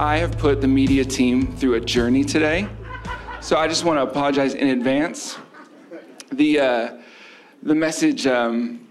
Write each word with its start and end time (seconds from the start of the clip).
I 0.00 0.18
have 0.18 0.38
put 0.38 0.60
the 0.60 0.68
media 0.68 1.04
team 1.04 1.56
through 1.56 1.74
a 1.74 1.80
journey 1.80 2.22
today. 2.22 2.68
So 3.40 3.56
I 3.56 3.66
just 3.66 3.84
want 3.84 3.98
to 3.98 4.04
apologize 4.04 4.54
in 4.54 4.68
advance. 4.68 5.36
The, 6.30 6.60
uh, 6.60 6.98
the 7.64 7.74
message, 7.74 8.24
um, 8.24 8.86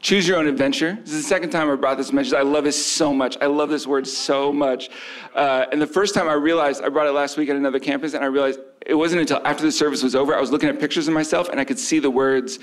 choose 0.00 0.26
your 0.26 0.38
own 0.38 0.46
adventure. 0.46 0.96
This 1.02 1.12
is 1.12 1.22
the 1.24 1.28
second 1.28 1.50
time 1.50 1.70
I 1.70 1.74
brought 1.74 1.98
this 1.98 2.14
message. 2.14 2.32
I 2.32 2.40
love 2.40 2.64
it 2.64 2.72
so 2.72 3.12
much. 3.12 3.36
I 3.42 3.46
love 3.46 3.68
this 3.68 3.86
word 3.86 4.06
so 4.06 4.50
much. 4.50 4.88
Uh, 5.34 5.66
and 5.70 5.82
the 5.82 5.86
first 5.86 6.14
time 6.14 6.28
I 6.28 6.34
realized, 6.34 6.82
I 6.82 6.88
brought 6.88 7.06
it 7.06 7.12
last 7.12 7.36
week 7.36 7.50
at 7.50 7.56
another 7.56 7.78
campus, 7.78 8.14
and 8.14 8.24
I 8.24 8.28
realized 8.28 8.60
it 8.86 8.94
wasn't 8.94 9.20
until 9.20 9.46
after 9.46 9.64
the 9.64 9.72
service 9.72 10.02
was 10.02 10.14
over, 10.14 10.34
I 10.34 10.40
was 10.40 10.50
looking 10.50 10.70
at 10.70 10.80
pictures 10.80 11.08
of 11.08 11.14
myself 11.14 11.50
and 11.50 11.60
I 11.60 11.64
could 11.64 11.78
see 11.78 11.98
the 11.98 12.10
words, 12.10 12.58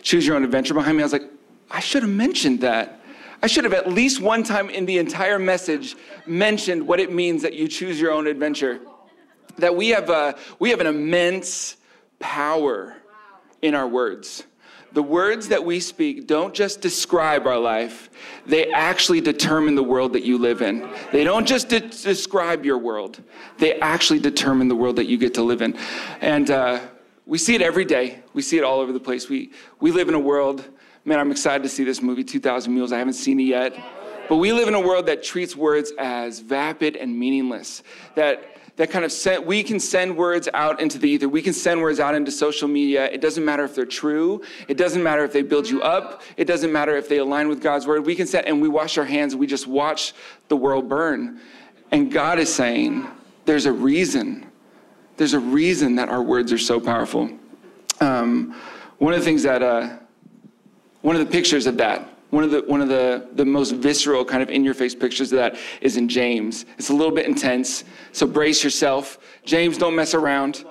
choose 0.00 0.26
your 0.26 0.36
own 0.36 0.44
adventure 0.44 0.72
behind 0.72 0.96
me. 0.96 1.02
I 1.02 1.04
was 1.04 1.12
like, 1.12 1.28
I 1.70 1.80
should 1.80 2.02
have 2.02 2.12
mentioned 2.12 2.62
that. 2.62 3.01
I 3.42 3.48
should 3.48 3.64
have 3.64 3.74
at 3.74 3.88
least 3.88 4.20
one 4.20 4.44
time 4.44 4.70
in 4.70 4.86
the 4.86 4.98
entire 4.98 5.38
message 5.38 5.96
mentioned 6.26 6.86
what 6.86 7.00
it 7.00 7.12
means 7.12 7.42
that 7.42 7.54
you 7.54 7.66
choose 7.66 8.00
your 8.00 8.12
own 8.12 8.28
adventure. 8.28 8.78
That 9.56 9.74
we 9.74 9.88
have, 9.88 10.10
a, 10.10 10.36
we 10.60 10.70
have 10.70 10.80
an 10.80 10.86
immense 10.86 11.76
power 12.20 12.94
in 13.60 13.74
our 13.74 13.88
words. 13.88 14.44
The 14.92 15.02
words 15.02 15.48
that 15.48 15.64
we 15.64 15.80
speak 15.80 16.26
don't 16.26 16.54
just 16.54 16.80
describe 16.80 17.46
our 17.46 17.58
life, 17.58 18.10
they 18.46 18.70
actually 18.70 19.20
determine 19.20 19.74
the 19.74 19.82
world 19.82 20.12
that 20.12 20.22
you 20.22 20.38
live 20.38 20.62
in. 20.62 20.88
They 21.10 21.24
don't 21.24 21.46
just 21.46 21.68
de- 21.68 21.80
describe 21.80 22.64
your 22.64 22.78
world, 22.78 23.20
they 23.58 23.80
actually 23.80 24.20
determine 24.20 24.68
the 24.68 24.76
world 24.76 24.96
that 24.96 25.06
you 25.06 25.18
get 25.18 25.34
to 25.34 25.42
live 25.42 25.62
in. 25.62 25.76
And 26.20 26.50
uh, 26.50 26.80
we 27.26 27.38
see 27.38 27.54
it 27.54 27.62
every 27.62 27.86
day, 27.86 28.22
we 28.34 28.42
see 28.42 28.58
it 28.58 28.64
all 28.64 28.80
over 28.80 28.92
the 28.92 29.00
place. 29.00 29.28
We, 29.28 29.50
we 29.80 29.90
live 29.90 30.08
in 30.08 30.14
a 30.14 30.20
world 30.20 30.68
Man, 31.04 31.18
I'm 31.18 31.30
excited 31.32 31.62
to 31.64 31.68
see 31.68 31.82
this 31.82 32.00
movie, 32.00 32.22
2000 32.22 32.72
Mules. 32.72 32.92
I 32.92 32.98
haven't 32.98 33.14
seen 33.14 33.40
it 33.40 33.44
yet. 33.44 33.76
But 34.28 34.36
we 34.36 34.52
live 34.52 34.68
in 34.68 34.74
a 34.74 34.80
world 34.80 35.06
that 35.06 35.22
treats 35.22 35.56
words 35.56 35.92
as 35.98 36.38
vapid 36.38 36.96
and 36.96 37.18
meaningless. 37.18 37.82
That 38.14 38.52
that 38.76 38.90
kind 38.90 39.04
of 39.04 39.12
sent, 39.12 39.44
we 39.44 39.62
can 39.62 39.78
send 39.78 40.16
words 40.16 40.48
out 40.54 40.80
into 40.80 40.98
the 40.98 41.08
ether. 41.08 41.28
We 41.28 41.42
can 41.42 41.52
send 41.52 41.82
words 41.82 42.00
out 42.00 42.14
into 42.14 42.30
social 42.30 42.68
media. 42.68 43.04
It 43.04 43.20
doesn't 43.20 43.44
matter 43.44 43.64
if 43.64 43.74
they're 43.74 43.84
true. 43.84 44.42
It 44.66 44.78
doesn't 44.78 45.02
matter 45.02 45.24
if 45.24 45.32
they 45.32 45.42
build 45.42 45.68
you 45.68 45.82
up. 45.82 46.22
It 46.38 46.46
doesn't 46.46 46.72
matter 46.72 46.96
if 46.96 47.06
they 47.06 47.18
align 47.18 47.48
with 47.48 47.60
God's 47.60 47.86
word. 47.86 48.06
We 48.06 48.14
can 48.14 48.26
send, 48.26 48.46
and 48.46 48.62
we 48.62 48.68
wash 48.68 48.96
our 48.96 49.04
hands 49.04 49.34
and 49.34 49.40
we 49.40 49.46
just 49.46 49.66
watch 49.66 50.14
the 50.48 50.56
world 50.56 50.88
burn. 50.88 51.38
And 51.90 52.10
God 52.10 52.38
is 52.38 52.52
saying, 52.52 53.06
there's 53.44 53.66
a 53.66 53.72
reason. 53.72 54.50
There's 55.18 55.34
a 55.34 55.40
reason 55.40 55.96
that 55.96 56.08
our 56.08 56.22
words 56.22 56.50
are 56.50 56.58
so 56.58 56.80
powerful. 56.80 57.30
Um, 58.00 58.56
one 58.96 59.12
of 59.12 59.20
the 59.20 59.24
things 59.24 59.42
that 59.42 59.62
uh, 59.62 59.98
one 61.02 61.16
of 61.16 61.20
the 61.24 61.30
pictures 61.30 61.66
of 61.66 61.76
that, 61.76 62.08
one 62.30 62.44
of 62.44 62.50
the 62.50 62.62
one 62.62 62.80
of 62.80 62.88
the, 62.88 63.28
the 63.34 63.44
most 63.44 63.74
visceral 63.74 64.24
kind 64.24 64.42
of 64.42 64.48
in-your-face 64.48 64.94
pictures 64.94 65.32
of 65.32 65.38
that 65.38 65.56
is 65.80 65.96
in 65.96 66.08
James. 66.08 66.64
It's 66.78 66.88
a 66.88 66.94
little 66.94 67.14
bit 67.14 67.26
intense, 67.26 67.84
so 68.12 68.26
brace 68.26 68.64
yourself. 68.64 69.18
James, 69.44 69.76
don't 69.76 69.94
mess 69.94 70.14
around. 70.14 70.64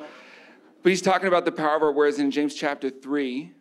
But 0.84 0.90
he's 0.90 1.02
talking 1.02 1.28
about 1.28 1.46
the 1.46 1.52
power 1.52 1.76
of 1.76 1.84
our 1.84 1.92
words 1.92 2.18
in 2.18 2.32
James 2.32 2.56
chapter 2.56 2.90
3. 2.90 3.52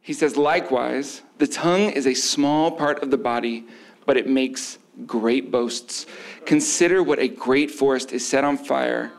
He 0.00 0.12
says, 0.12 0.36
likewise, 0.36 1.22
the 1.38 1.46
tongue 1.46 1.90
is 1.90 2.06
a 2.06 2.14
small 2.14 2.70
part 2.70 3.02
of 3.02 3.10
the 3.10 3.18
body, 3.18 3.66
but 4.06 4.16
it 4.16 4.26
makes 4.26 4.78
great 5.06 5.50
boasts. 5.50 6.06
Consider 6.44 7.02
what 7.02 7.18
a 7.18 7.28
great 7.28 7.70
forest 7.70 8.12
is 8.12 8.26
set 8.26 8.42
on 8.42 8.56
fire 8.56 9.12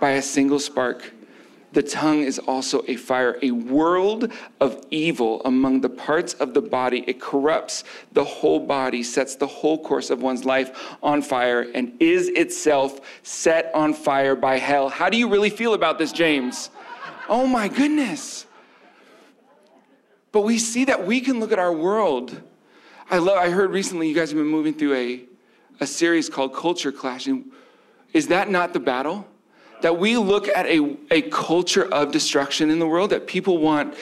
by 0.00 0.10
a 0.10 0.22
single 0.22 0.58
spark 0.58 1.12
the 1.72 1.82
tongue 1.82 2.22
is 2.22 2.38
also 2.38 2.82
a 2.88 2.96
fire, 2.96 3.38
a 3.42 3.50
world 3.50 4.32
of 4.60 4.86
evil 4.90 5.42
among 5.44 5.82
the 5.82 5.88
parts 5.88 6.34
of 6.34 6.54
the 6.54 6.62
body. 6.62 7.04
It 7.06 7.20
corrupts 7.20 7.84
the 8.12 8.24
whole 8.24 8.60
body, 8.60 9.02
sets 9.02 9.36
the 9.36 9.46
whole 9.46 9.82
course 9.82 10.10
of 10.10 10.22
one's 10.22 10.44
life 10.44 10.96
on 11.02 11.20
fire, 11.20 11.66
and 11.74 11.92
is 12.00 12.28
itself 12.28 13.00
set 13.22 13.70
on 13.74 13.92
fire 13.92 14.34
by 14.34 14.58
hell. 14.58 14.88
How 14.88 15.10
do 15.10 15.18
you 15.18 15.28
really 15.28 15.50
feel 15.50 15.74
about 15.74 15.98
this, 15.98 16.10
James? 16.10 16.70
Oh 17.28 17.46
my 17.46 17.68
goodness. 17.68 18.46
But 20.32 20.42
we 20.42 20.58
see 20.58 20.86
that 20.86 21.06
we 21.06 21.20
can 21.20 21.40
look 21.40 21.52
at 21.52 21.58
our 21.58 21.72
world. 21.72 22.40
I 23.10 23.18
love 23.18 23.38
I 23.38 23.50
heard 23.50 23.70
recently 23.70 24.08
you 24.08 24.14
guys 24.14 24.30
have 24.30 24.38
been 24.38 24.46
moving 24.46 24.74
through 24.74 24.94
a, 24.94 25.24
a 25.80 25.86
series 25.86 26.28
called 26.30 26.54
Culture 26.54 26.92
Clashing. 26.92 27.46
Is 28.14 28.28
that 28.28 28.50
not 28.50 28.72
the 28.72 28.80
battle? 28.80 29.26
That 29.82 29.98
we 29.98 30.16
look 30.16 30.48
at 30.48 30.66
a, 30.66 30.96
a 31.10 31.22
culture 31.22 31.84
of 31.92 32.12
destruction 32.12 32.70
in 32.70 32.78
the 32.78 32.86
world, 32.86 33.10
that 33.10 33.26
people 33.26 33.58
want 33.58 33.94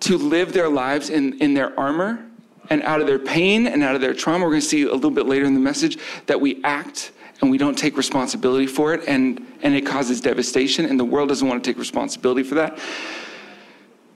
to 0.00 0.18
live 0.18 0.52
their 0.52 0.68
lives 0.68 1.10
in, 1.10 1.38
in 1.40 1.54
their 1.54 1.78
armor 1.78 2.24
and 2.70 2.82
out 2.82 3.00
of 3.00 3.06
their 3.06 3.18
pain 3.18 3.66
and 3.66 3.82
out 3.82 3.94
of 3.94 4.00
their 4.00 4.14
trauma. 4.14 4.44
We're 4.44 4.50
going 4.50 4.60
to 4.62 4.66
see 4.66 4.82
a 4.82 4.92
little 4.92 5.10
bit 5.10 5.26
later 5.26 5.44
in 5.44 5.54
the 5.54 5.60
message 5.60 5.98
that 6.26 6.40
we 6.40 6.62
act 6.64 7.12
and 7.40 7.50
we 7.50 7.58
don't 7.58 7.76
take 7.76 7.96
responsibility 7.96 8.68
for 8.68 8.94
it, 8.94 9.02
and, 9.08 9.44
and 9.62 9.74
it 9.74 9.84
causes 9.84 10.20
devastation, 10.20 10.86
and 10.86 10.98
the 10.98 11.04
world 11.04 11.28
doesn't 11.28 11.48
want 11.48 11.62
to 11.62 11.68
take 11.68 11.76
responsibility 11.76 12.44
for 12.44 12.54
that. 12.54 12.78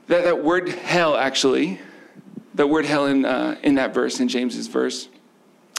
That, 0.07 0.23
that 0.23 0.45
word 0.45 0.69
hell, 0.69 1.17
actually, 1.17 1.81
that 2.55 2.69
word 2.69 2.85
hell 2.85 3.07
in, 3.07 3.25
uh, 3.25 3.57
in 3.65 3.75
that 3.75 3.93
verse, 3.93 4.21
in 4.21 4.29
James's 4.29 4.69
verse, 4.69 5.09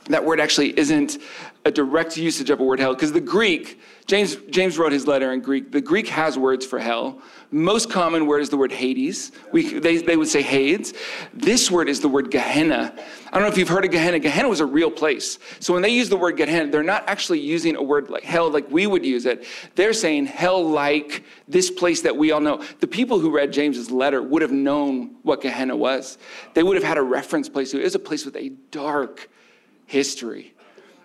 that 0.09 0.25
word 0.25 0.41
actually 0.41 0.77
isn't 0.77 1.19
a 1.63 1.71
direct 1.71 2.17
usage 2.17 2.49
of 2.49 2.59
a 2.59 2.63
word 2.65 2.81
hell, 2.81 2.93
because 2.93 3.13
the 3.13 3.21
Greek, 3.21 3.79
James, 4.07 4.37
James 4.49 4.77
wrote 4.77 4.93
his 4.93 5.05
letter 5.05 5.33
in 5.33 5.41
Greek. 5.41 5.69
The 5.69 5.81
Greek 5.81 6.07
has 6.07 6.37
words 6.39 6.65
for 6.65 6.79
hell. 6.79 7.21
Most 7.51 7.89
common 7.89 8.25
word 8.25 8.39
is 8.39 8.49
the 8.49 8.55
word 8.55 8.71
Hades. 8.71 9.33
We, 9.51 9.79
they, 9.79 9.97
they 9.97 10.15
would 10.15 10.29
say 10.29 10.41
Hades. 10.41 10.93
This 11.33 11.69
word 11.69 11.89
is 11.89 11.99
the 11.99 12.07
word 12.07 12.31
Gehenna. 12.31 12.93
I 13.27 13.31
don't 13.31 13.41
know 13.41 13.49
if 13.49 13.57
you've 13.57 13.67
heard 13.67 13.83
of 13.83 13.91
Gehenna. 13.91 14.19
Gehenna 14.19 14.47
was 14.47 14.61
a 14.61 14.65
real 14.65 14.89
place. 14.89 15.39
So 15.59 15.73
when 15.73 15.81
they 15.81 15.89
use 15.89 16.07
the 16.07 16.15
word 16.15 16.37
Gehenna, 16.37 16.71
they're 16.71 16.83
not 16.83 17.03
actually 17.09 17.41
using 17.41 17.75
a 17.75 17.83
word 17.83 18.09
like 18.09 18.23
hell 18.23 18.49
like 18.49 18.71
we 18.71 18.87
would 18.87 19.05
use 19.05 19.25
it. 19.25 19.45
They're 19.75 19.91
saying 19.91 20.27
hell 20.27 20.65
like 20.65 21.25
this 21.49 21.69
place 21.69 22.01
that 22.03 22.15
we 22.15 22.31
all 22.31 22.39
know. 22.39 22.63
The 22.79 22.87
people 22.87 23.19
who 23.19 23.29
read 23.29 23.51
James's 23.51 23.91
letter 23.91 24.21
would 24.21 24.41
have 24.41 24.53
known 24.53 25.17
what 25.23 25.41
Gehenna 25.41 25.75
was. 25.75 26.17
They 26.53 26.63
would 26.63 26.77
have 26.77 26.85
had 26.85 26.97
a 26.97 27.03
reference 27.03 27.49
place. 27.49 27.73
It 27.73 27.83
was 27.83 27.95
a 27.95 27.99
place 27.99 28.23
with 28.25 28.37
a 28.37 28.49
dark 28.71 29.29
history. 29.85 30.53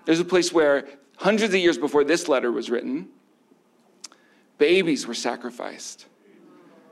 There's 0.04 0.20
a 0.20 0.24
place 0.24 0.52
where 0.52 0.86
hundreds 1.16 1.54
of 1.54 1.60
years 1.60 1.78
before 1.78 2.04
this 2.04 2.28
letter 2.28 2.50
was 2.50 2.70
written, 2.70 3.08
babies 4.58 5.06
were 5.06 5.14
sacrificed 5.14 6.06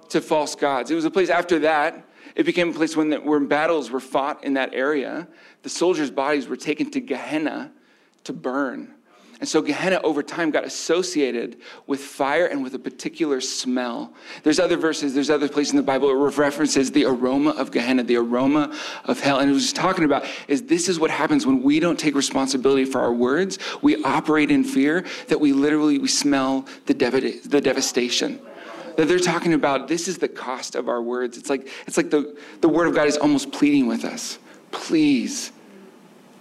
to 0.09 0.21
false 0.21 0.55
gods. 0.55 0.91
It 0.91 0.95
was 0.95 1.05
a 1.05 1.11
place 1.11 1.31
after 1.31 1.61
that, 1.61 2.07
it 2.35 2.45
became 2.45 2.71
a 2.71 2.73
place 2.73 2.97
when, 2.97 3.13
when 3.25 3.47
battles 3.47 3.91
were 3.91 4.01
fought 4.01 4.45
in 4.45 4.55
that 4.55 4.73
area. 4.73 5.29
The 5.63 5.69
soldiers' 5.69 6.11
bodies 6.11 6.47
were 6.47 6.57
taken 6.57 6.91
to 6.93 7.01
Gehenna 7.01 7.73
to 8.25 8.33
burn. 8.33 8.95
And 9.41 9.49
so 9.49 9.63
Gehenna 9.63 10.01
over 10.05 10.23
time 10.23 10.51
got 10.51 10.65
associated 10.65 11.57
with 11.87 12.01
fire 12.01 12.47
and 12.47 12.63
with 12.63 12.75
a 12.75 12.79
particular 12.79 13.41
smell. 13.41 14.13
There's 14.43 14.61
other 14.61 14.77
verses, 14.77 15.15
there's 15.15 15.31
other 15.31 15.49
places 15.49 15.73
in 15.73 15.79
the 15.79 15.83
Bible 15.83 16.09
where 16.09 16.29
it 16.29 16.37
references 16.37 16.93
the 16.93 17.07
aroma 17.07 17.51
of 17.51 17.71
Gehenna, 17.71 18.03
the 18.03 18.17
aroma 18.17 18.77
of 19.07 19.19
hell. 19.21 19.39
And 19.39 19.51
it 19.51 19.55
was 19.55 19.73
talking 19.73 20.05
about 20.05 20.27
is 20.47 20.65
this 20.65 20.91
is 20.91 21.01
what 21.01 21.11
happens 21.11 21.47
when 21.47 21.63
we 21.63 21.81
don't 21.81 21.99
take 21.99 22.15
responsibility 22.15 22.85
for 22.85 23.01
our 23.01 23.15
words. 23.15 23.59
We 23.81 24.05
operate 24.05 24.51
in 24.51 24.63
fear 24.63 25.07
that 25.29 25.41
we 25.41 25.55
literally 25.55 25.99
we 25.99 26.09
smell 26.09 26.67
the, 26.85 26.93
dev- 26.93 27.51
the 27.51 27.61
devastation 27.63 28.41
that 28.97 29.09
they're 29.09 29.19
talking 29.19 29.55
about 29.55 29.89
this 29.89 30.09
is 30.09 30.19
the 30.19 30.29
cost 30.29 30.75
of 30.75 30.89
our 30.89 31.01
words 31.01 31.39
it's 31.39 31.49
like 31.49 31.69
it's 31.87 31.97
like 31.97 32.11
the, 32.11 32.37
the 32.61 32.69
word 32.69 32.87
of 32.87 32.95
god 32.95 33.07
is 33.07 33.17
almost 33.17 33.51
pleading 33.51 33.87
with 33.87 34.05
us 34.05 34.39
please 34.73 35.53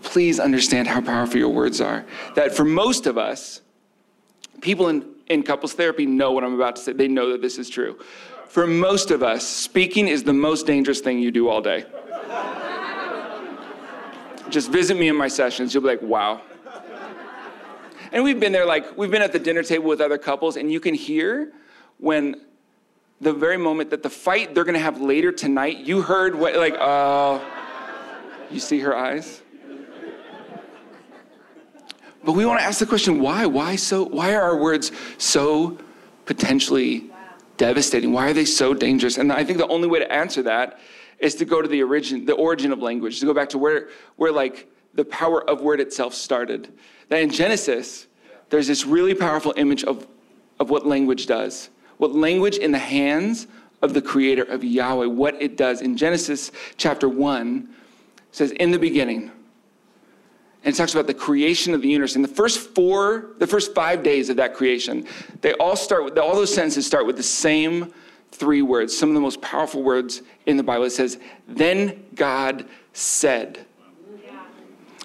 please 0.01 0.39
understand 0.39 0.87
how 0.87 1.01
powerful 1.01 1.37
your 1.37 1.49
words 1.49 1.81
are. 1.81 2.05
That 2.35 2.55
for 2.55 2.65
most 2.65 3.07
of 3.07 3.17
us, 3.17 3.61
people 4.61 4.89
in, 4.89 5.05
in 5.27 5.43
couples 5.43 5.73
therapy 5.73 6.05
know 6.05 6.31
what 6.31 6.43
I'm 6.43 6.53
about 6.53 6.75
to 6.77 6.81
say. 6.81 6.93
They 6.93 7.07
know 7.07 7.31
that 7.31 7.41
this 7.41 7.57
is 7.57 7.69
true. 7.69 7.99
For 8.47 8.65
most 8.65 9.11
of 9.11 9.21
us, 9.21 9.47
speaking 9.47 10.07
is 10.07 10.23
the 10.23 10.33
most 10.33 10.65
dangerous 10.65 11.01
thing 11.01 11.19
you 11.19 11.31
do 11.31 11.49
all 11.49 11.61
day. 11.61 11.85
Just 14.49 14.71
visit 14.71 14.97
me 14.97 15.07
in 15.07 15.15
my 15.15 15.27
sessions, 15.27 15.73
you'll 15.73 15.83
be 15.83 15.89
like, 15.89 16.01
wow. 16.01 16.41
And 18.11 18.23
we've 18.23 18.39
been 18.39 18.51
there, 18.51 18.65
like, 18.65 18.97
we've 18.97 19.11
been 19.11 19.21
at 19.21 19.31
the 19.31 19.39
dinner 19.39 19.61
table 19.61 19.85
with 19.85 20.01
other 20.01 20.17
couples, 20.17 20.57
and 20.57 20.71
you 20.71 20.79
can 20.79 20.95
hear 20.95 21.51
when 21.99 22.41
the 23.21 23.31
very 23.31 23.57
moment 23.57 23.91
that 23.91 24.01
the 24.01 24.09
fight 24.09 24.55
they're 24.55 24.63
gonna 24.63 24.79
have 24.79 24.99
later 24.99 25.31
tonight, 25.31 25.77
you 25.77 26.01
heard 26.01 26.33
what, 26.33 26.55
like, 26.55 26.75
uh, 26.79 27.39
you 28.49 28.59
see 28.59 28.79
her 28.79 28.95
eyes? 28.95 29.43
But 32.23 32.33
we 32.33 32.45
want 32.45 32.59
to 32.59 32.65
ask 32.65 32.79
the 32.79 32.85
question 32.85 33.19
why? 33.19 33.45
Why 33.45 33.75
so 33.75 34.03
why 34.03 34.35
are 34.35 34.41
our 34.41 34.57
words 34.57 34.91
so 35.17 35.77
potentially 36.25 37.09
devastating? 37.57 38.11
Why 38.11 38.29
are 38.29 38.33
they 38.33 38.45
so 38.45 38.73
dangerous? 38.73 39.17
And 39.17 39.31
I 39.31 39.43
think 39.43 39.57
the 39.57 39.67
only 39.67 39.87
way 39.87 39.99
to 39.99 40.11
answer 40.11 40.43
that 40.43 40.79
is 41.19 41.35
to 41.35 41.45
go 41.45 41.61
to 41.61 41.67
the 41.67 41.83
origin 41.83 42.25
the 42.25 42.33
origin 42.33 42.71
of 42.71 42.79
language, 42.79 43.19
to 43.19 43.25
go 43.25 43.33
back 43.33 43.49
to 43.49 43.57
where 43.57 43.89
where 44.17 44.31
like 44.31 44.69
the 44.93 45.05
power 45.05 45.47
of 45.49 45.61
word 45.61 45.79
itself 45.79 46.13
started. 46.13 46.71
That 47.09 47.21
in 47.21 47.29
Genesis, 47.29 48.07
there's 48.49 48.67
this 48.67 48.85
really 48.85 49.13
powerful 49.13 49.53
image 49.55 49.83
of, 49.83 50.07
of 50.59 50.69
what 50.69 50.85
language 50.85 51.25
does. 51.25 51.69
What 51.97 52.13
language 52.13 52.57
in 52.57 52.71
the 52.71 52.79
hands 52.79 53.47
of 53.81 53.93
the 53.93 54.01
creator 54.01 54.43
of 54.43 54.63
Yahweh, 54.63 55.05
what 55.05 55.41
it 55.41 55.57
does. 55.57 55.81
In 55.81 55.95
Genesis 55.95 56.51
chapter 56.77 57.07
1, 57.07 57.67
says, 58.31 58.51
In 58.51 58.71
the 58.71 58.79
beginning, 58.79 59.31
and 60.63 60.73
it 60.73 60.77
talks 60.77 60.93
about 60.93 61.07
the 61.07 61.13
creation 61.13 61.73
of 61.73 61.81
the 61.81 61.87
universe. 61.87 62.15
In 62.15 62.21
the 62.21 62.27
first 62.27 62.59
four, 62.59 63.31
the 63.37 63.47
first 63.47 63.73
five 63.73 64.03
days 64.03 64.29
of 64.29 64.35
that 64.37 64.53
creation, 64.53 65.05
they 65.41 65.53
all 65.53 65.75
start 65.75 66.03
with, 66.03 66.17
all 66.17 66.35
those 66.35 66.53
sentences 66.53 66.85
start 66.85 67.05
with 67.05 67.15
the 67.15 67.23
same 67.23 67.93
three 68.31 68.61
words, 68.61 68.97
some 68.97 69.09
of 69.09 69.15
the 69.15 69.21
most 69.21 69.41
powerful 69.41 69.81
words 69.81 70.21
in 70.45 70.57
the 70.57 70.63
Bible. 70.63 70.83
It 70.83 70.91
says, 70.91 71.17
Then 71.47 72.05
God 72.13 72.65
said. 72.93 73.65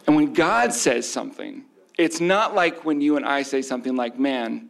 And 0.07 0.17
when 0.17 0.35
God 0.35 0.73
says 0.75 1.09
something, 1.09 1.65
it's 1.97 2.21
not 2.21 2.55
like 2.55 2.85
when 2.85 3.01
you 3.01 3.17
and 3.17 3.25
I 3.25 3.43
say 3.43 3.63
something 3.63 3.95
like, 3.95 4.19
Man, 4.19 4.69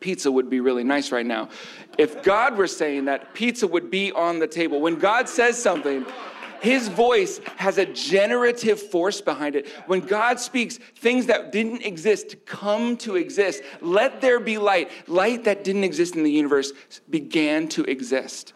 pizza 0.00 0.30
would 0.30 0.50
be 0.50 0.60
really 0.60 0.84
nice 0.84 1.12
right 1.12 1.24
now. 1.24 1.48
If 1.96 2.22
God 2.22 2.58
were 2.58 2.66
saying 2.66 3.06
that, 3.06 3.32
pizza 3.32 3.66
would 3.66 3.90
be 3.90 4.12
on 4.12 4.38
the 4.38 4.46
table. 4.46 4.80
When 4.80 4.96
God 4.96 5.28
says 5.30 5.60
something, 5.60 6.04
his 6.64 6.88
voice 6.88 7.40
has 7.56 7.78
a 7.78 7.86
generative 7.86 8.80
force 8.80 9.20
behind 9.20 9.54
it. 9.54 9.68
When 9.86 10.00
God 10.00 10.40
speaks, 10.40 10.78
things 10.78 11.26
that 11.26 11.52
didn't 11.52 11.82
exist 11.82 12.46
come 12.46 12.96
to 12.98 13.16
exist. 13.16 13.62
Let 13.80 14.20
there 14.20 14.40
be 14.40 14.56
light. 14.58 14.90
Light 15.06 15.44
that 15.44 15.62
didn't 15.62 15.84
exist 15.84 16.16
in 16.16 16.24
the 16.24 16.32
universe 16.32 16.72
began 17.10 17.68
to 17.68 17.84
exist. 17.84 18.54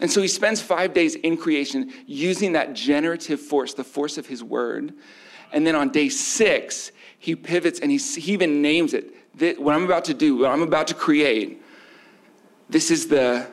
And 0.00 0.10
so 0.10 0.22
he 0.22 0.28
spends 0.28 0.62
five 0.62 0.94
days 0.94 1.16
in 1.16 1.36
creation 1.36 1.92
using 2.06 2.52
that 2.52 2.74
generative 2.74 3.40
force, 3.40 3.74
the 3.74 3.84
force 3.84 4.16
of 4.16 4.26
his 4.26 4.44
word. 4.44 4.94
And 5.52 5.66
then 5.66 5.74
on 5.74 5.88
day 5.88 6.08
six, 6.08 6.92
he 7.18 7.34
pivots 7.34 7.80
and 7.80 7.90
he, 7.90 7.98
he 7.98 8.32
even 8.32 8.62
names 8.62 8.94
it. 8.94 9.12
What 9.58 9.74
I'm 9.74 9.84
about 9.84 10.04
to 10.04 10.14
do, 10.14 10.36
what 10.36 10.50
I'm 10.50 10.62
about 10.62 10.86
to 10.88 10.94
create, 10.94 11.60
this 12.70 12.90
is 12.90 13.08
the 13.08 13.48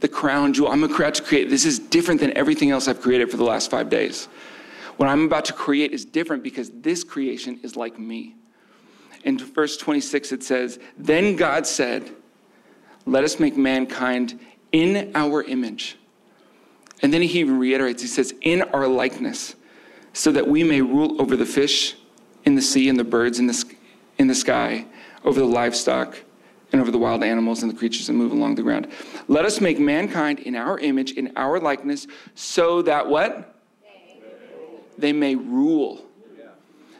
the 0.00 0.08
crown 0.08 0.52
jewel. 0.52 0.70
I'm 0.70 0.84
about 0.84 1.14
to 1.14 1.22
create. 1.22 1.48
This 1.48 1.64
is 1.64 1.78
different 1.78 2.20
than 2.20 2.36
everything 2.36 2.70
else 2.70 2.88
I've 2.88 3.00
created 3.00 3.30
for 3.30 3.36
the 3.36 3.44
last 3.44 3.70
five 3.70 3.88
days. 3.88 4.28
What 4.96 5.08
I'm 5.08 5.24
about 5.24 5.44
to 5.46 5.52
create 5.52 5.92
is 5.92 6.04
different 6.04 6.42
because 6.42 6.70
this 6.70 7.04
creation 7.04 7.60
is 7.62 7.76
like 7.76 7.98
me. 7.98 8.34
In 9.24 9.38
verse 9.38 9.76
26, 9.76 10.32
it 10.32 10.42
says, 10.42 10.78
Then 10.96 11.36
God 11.36 11.66
said, 11.66 12.10
Let 13.04 13.24
us 13.24 13.38
make 13.40 13.56
mankind 13.56 14.38
in 14.72 15.12
our 15.14 15.42
image. 15.42 15.96
And 17.02 17.12
then 17.12 17.22
he 17.22 17.40
even 17.40 17.58
reiterates, 17.58 18.02
He 18.02 18.08
says, 18.08 18.34
In 18.42 18.62
our 18.62 18.86
likeness, 18.86 19.54
so 20.12 20.32
that 20.32 20.46
we 20.46 20.64
may 20.64 20.80
rule 20.80 21.20
over 21.20 21.36
the 21.36 21.46
fish 21.46 21.94
in 22.44 22.54
the 22.54 22.62
sea 22.62 22.88
and 22.88 22.98
the 22.98 23.04
birds 23.04 23.38
in 23.38 23.46
the, 23.46 23.74
in 24.18 24.28
the 24.28 24.34
sky, 24.34 24.86
over 25.24 25.40
the 25.40 25.46
livestock 25.46 26.16
and 26.76 26.82
over 26.82 26.90
the 26.90 26.98
wild 26.98 27.24
animals 27.24 27.62
and 27.62 27.72
the 27.72 27.76
creatures 27.76 28.06
that 28.06 28.12
move 28.12 28.32
along 28.32 28.54
the 28.54 28.62
ground. 28.62 28.88
Let 29.28 29.46
us 29.46 29.62
make 29.62 29.78
mankind 29.78 30.40
in 30.40 30.54
our 30.54 30.78
image, 30.78 31.12
in 31.12 31.32
our 31.34 31.58
likeness, 31.58 32.06
so 32.34 32.82
that 32.82 33.08
what? 33.08 33.54
They 34.98 35.12
may 35.12 35.34
rule. 35.34 36.04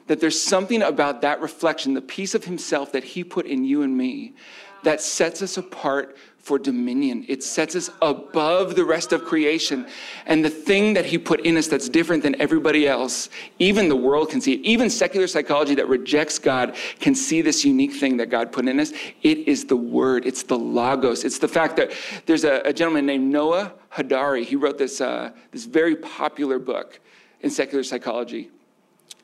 That 0.06 0.20
there's 0.20 0.40
something 0.40 0.82
about 0.82 1.20
that 1.22 1.40
reflection, 1.40 1.92
the 1.92 2.00
piece 2.00 2.34
of 2.34 2.44
himself 2.44 2.92
that 2.92 3.04
he 3.04 3.22
put 3.22 3.44
in 3.44 3.64
you 3.64 3.82
and 3.82 3.96
me, 3.96 4.34
that 4.82 5.00
sets 5.00 5.42
us 5.42 5.56
apart 5.58 6.16
for 6.46 6.60
dominion. 6.60 7.24
It 7.26 7.42
sets 7.42 7.74
us 7.74 7.90
above 8.00 8.76
the 8.76 8.84
rest 8.84 9.12
of 9.12 9.24
creation. 9.24 9.84
And 10.26 10.44
the 10.44 10.48
thing 10.48 10.94
that 10.94 11.04
he 11.04 11.18
put 11.18 11.40
in 11.40 11.56
us 11.56 11.66
that's 11.66 11.88
different 11.88 12.22
than 12.22 12.40
everybody 12.40 12.86
else, 12.86 13.30
even 13.58 13.88
the 13.88 13.96
world 13.96 14.30
can 14.30 14.40
see 14.40 14.52
it. 14.52 14.60
Even 14.60 14.88
secular 14.88 15.26
psychology 15.26 15.74
that 15.74 15.88
rejects 15.88 16.38
God 16.38 16.76
can 17.00 17.16
see 17.16 17.42
this 17.42 17.64
unique 17.64 17.94
thing 17.94 18.16
that 18.18 18.30
God 18.30 18.52
put 18.52 18.68
in 18.68 18.78
us. 18.78 18.92
It 19.24 19.38
is 19.48 19.64
the 19.64 19.76
word, 19.76 20.24
it's 20.24 20.44
the 20.44 20.56
logos. 20.56 21.24
It's 21.24 21.40
the 21.40 21.48
fact 21.48 21.74
that 21.78 21.90
there's 22.26 22.44
a, 22.44 22.60
a 22.64 22.72
gentleman 22.72 23.06
named 23.06 23.28
Noah 23.28 23.72
Harari. 23.88 24.44
He 24.44 24.54
wrote 24.54 24.78
this, 24.78 25.00
uh, 25.00 25.32
this 25.50 25.64
very 25.64 25.96
popular 25.96 26.60
book 26.60 27.00
in 27.40 27.50
secular 27.50 27.82
psychology 27.82 28.50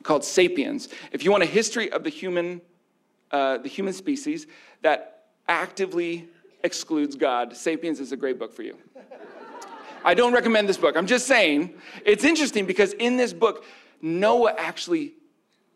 called 0.03 0.25
Sapiens. 0.25 0.89
If 1.13 1.23
you 1.23 1.31
want 1.31 1.43
a 1.43 1.45
history 1.45 1.89
of 1.89 2.03
the 2.03 2.09
human, 2.09 2.59
uh, 3.31 3.59
the 3.59 3.69
human 3.69 3.93
species 3.93 4.45
that 4.81 5.27
actively 5.47 6.27
excludes 6.63 7.15
God, 7.15 7.55
Sapiens 7.55 7.99
is 7.99 8.11
a 8.11 8.17
great 8.17 8.39
book 8.39 8.53
for 8.53 8.63
you. 8.63 8.77
I 10.05 10.13
don't 10.13 10.33
recommend 10.33 10.67
this 10.67 10.77
book. 10.77 10.97
I'm 10.97 11.07
just 11.07 11.27
saying 11.27 11.73
it's 12.05 12.23
interesting 12.23 12.65
because 12.65 12.93
in 12.93 13.17
this 13.17 13.33
book, 13.33 13.65
Noah 14.01 14.55
actually 14.57 15.13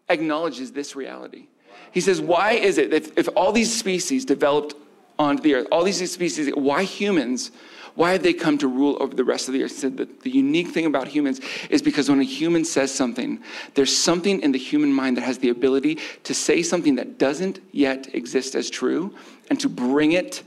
acknowledges 0.10 0.72
this 0.72 0.96
reality. 0.96 1.48
He 1.92 2.02
says, 2.02 2.20
Why 2.20 2.54
is 2.54 2.78
it 2.78 2.92
that 2.92 3.18
if 3.18 3.30
all 3.36 3.52
these 3.52 3.74
species 3.74 4.26
developed 4.26 4.76
onto 5.18 5.42
the 5.42 5.56
earth, 5.56 5.68
all 5.72 5.84
these 5.84 6.12
species, 6.12 6.50
why 6.56 6.84
humans? 6.84 7.52
Why 7.96 8.12
have 8.12 8.22
they 8.22 8.34
come 8.34 8.60
to 8.60 8.68
rule 8.68 8.96
over 9.00 9.16
the 9.16 9.24
rest 9.24 9.48
of 9.48 9.56
the 9.56 9.64
earth? 9.64 9.72
He 9.72 9.78
said 9.78 9.98
that 9.98 10.22
the 10.22 10.30
unique 10.30 10.68
thing 10.68 10.86
about 10.86 11.08
humans 11.08 11.42
is 11.72 11.82
because 11.82 12.10
when 12.10 12.20
a 12.20 12.24
human 12.24 12.64
says 12.64 12.94
something, 12.94 13.42
there's 13.74 13.96
something 13.96 14.40
in 14.42 14.52
the 14.52 14.60
human 14.60 14.94
mind 14.94 15.18
that 15.18 15.24
has 15.24 15.40
the 15.40 15.50
ability 15.50 15.98
to 16.24 16.36
say 16.36 16.62
something 16.62 16.94
that 16.96 17.18
doesn't 17.18 17.60
yet 17.72 18.14
exist 18.14 18.54
as 18.54 18.70
true 18.70 19.16
and 19.50 19.60
to 19.60 19.68
bring 19.68 20.12
it 20.12 20.44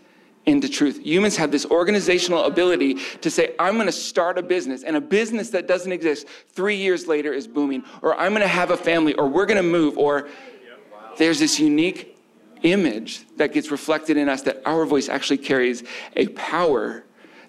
into 0.47 0.69
truth. 0.69 0.99
Humans 1.05 1.37
have 1.37 1.51
this 1.51 1.67
organizational 1.67 2.45
ability 2.45 2.95
to 3.21 3.31
say, 3.31 3.55
I'm 3.59 3.75
going 3.75 3.87
to 3.87 3.93
start 3.93 4.39
a 4.39 4.43
business, 4.43 4.83
and 4.83 4.97
a 4.97 5.01
business 5.01 5.51
that 5.51 5.69
doesn't 5.69 5.93
exist 5.93 6.27
three 6.49 6.77
years 6.77 7.07
later 7.07 7.33
is 7.33 7.47
booming, 7.47 7.85
or 8.03 8.19
I'm 8.19 8.33
going 8.33 8.43
to 8.43 8.49
have 8.49 8.71
a 8.71 8.77
family, 8.77 9.15
or 9.15 9.29
we're 9.29 9.47
going 9.47 9.59
to 9.59 9.63
move, 9.63 9.99
or 9.99 10.29
there's 11.19 11.39
this 11.39 11.61
unique 11.61 12.17
image 12.63 13.25
that 13.37 13.53
gets 13.53 13.71
reflected 13.71 14.17
in 14.17 14.29
us 14.29 14.43
that 14.43 14.63
our 14.67 14.85
voice 14.85 15.09
actually 15.09 15.39
carries 15.39 15.83
a 16.17 16.27
power 16.29 17.05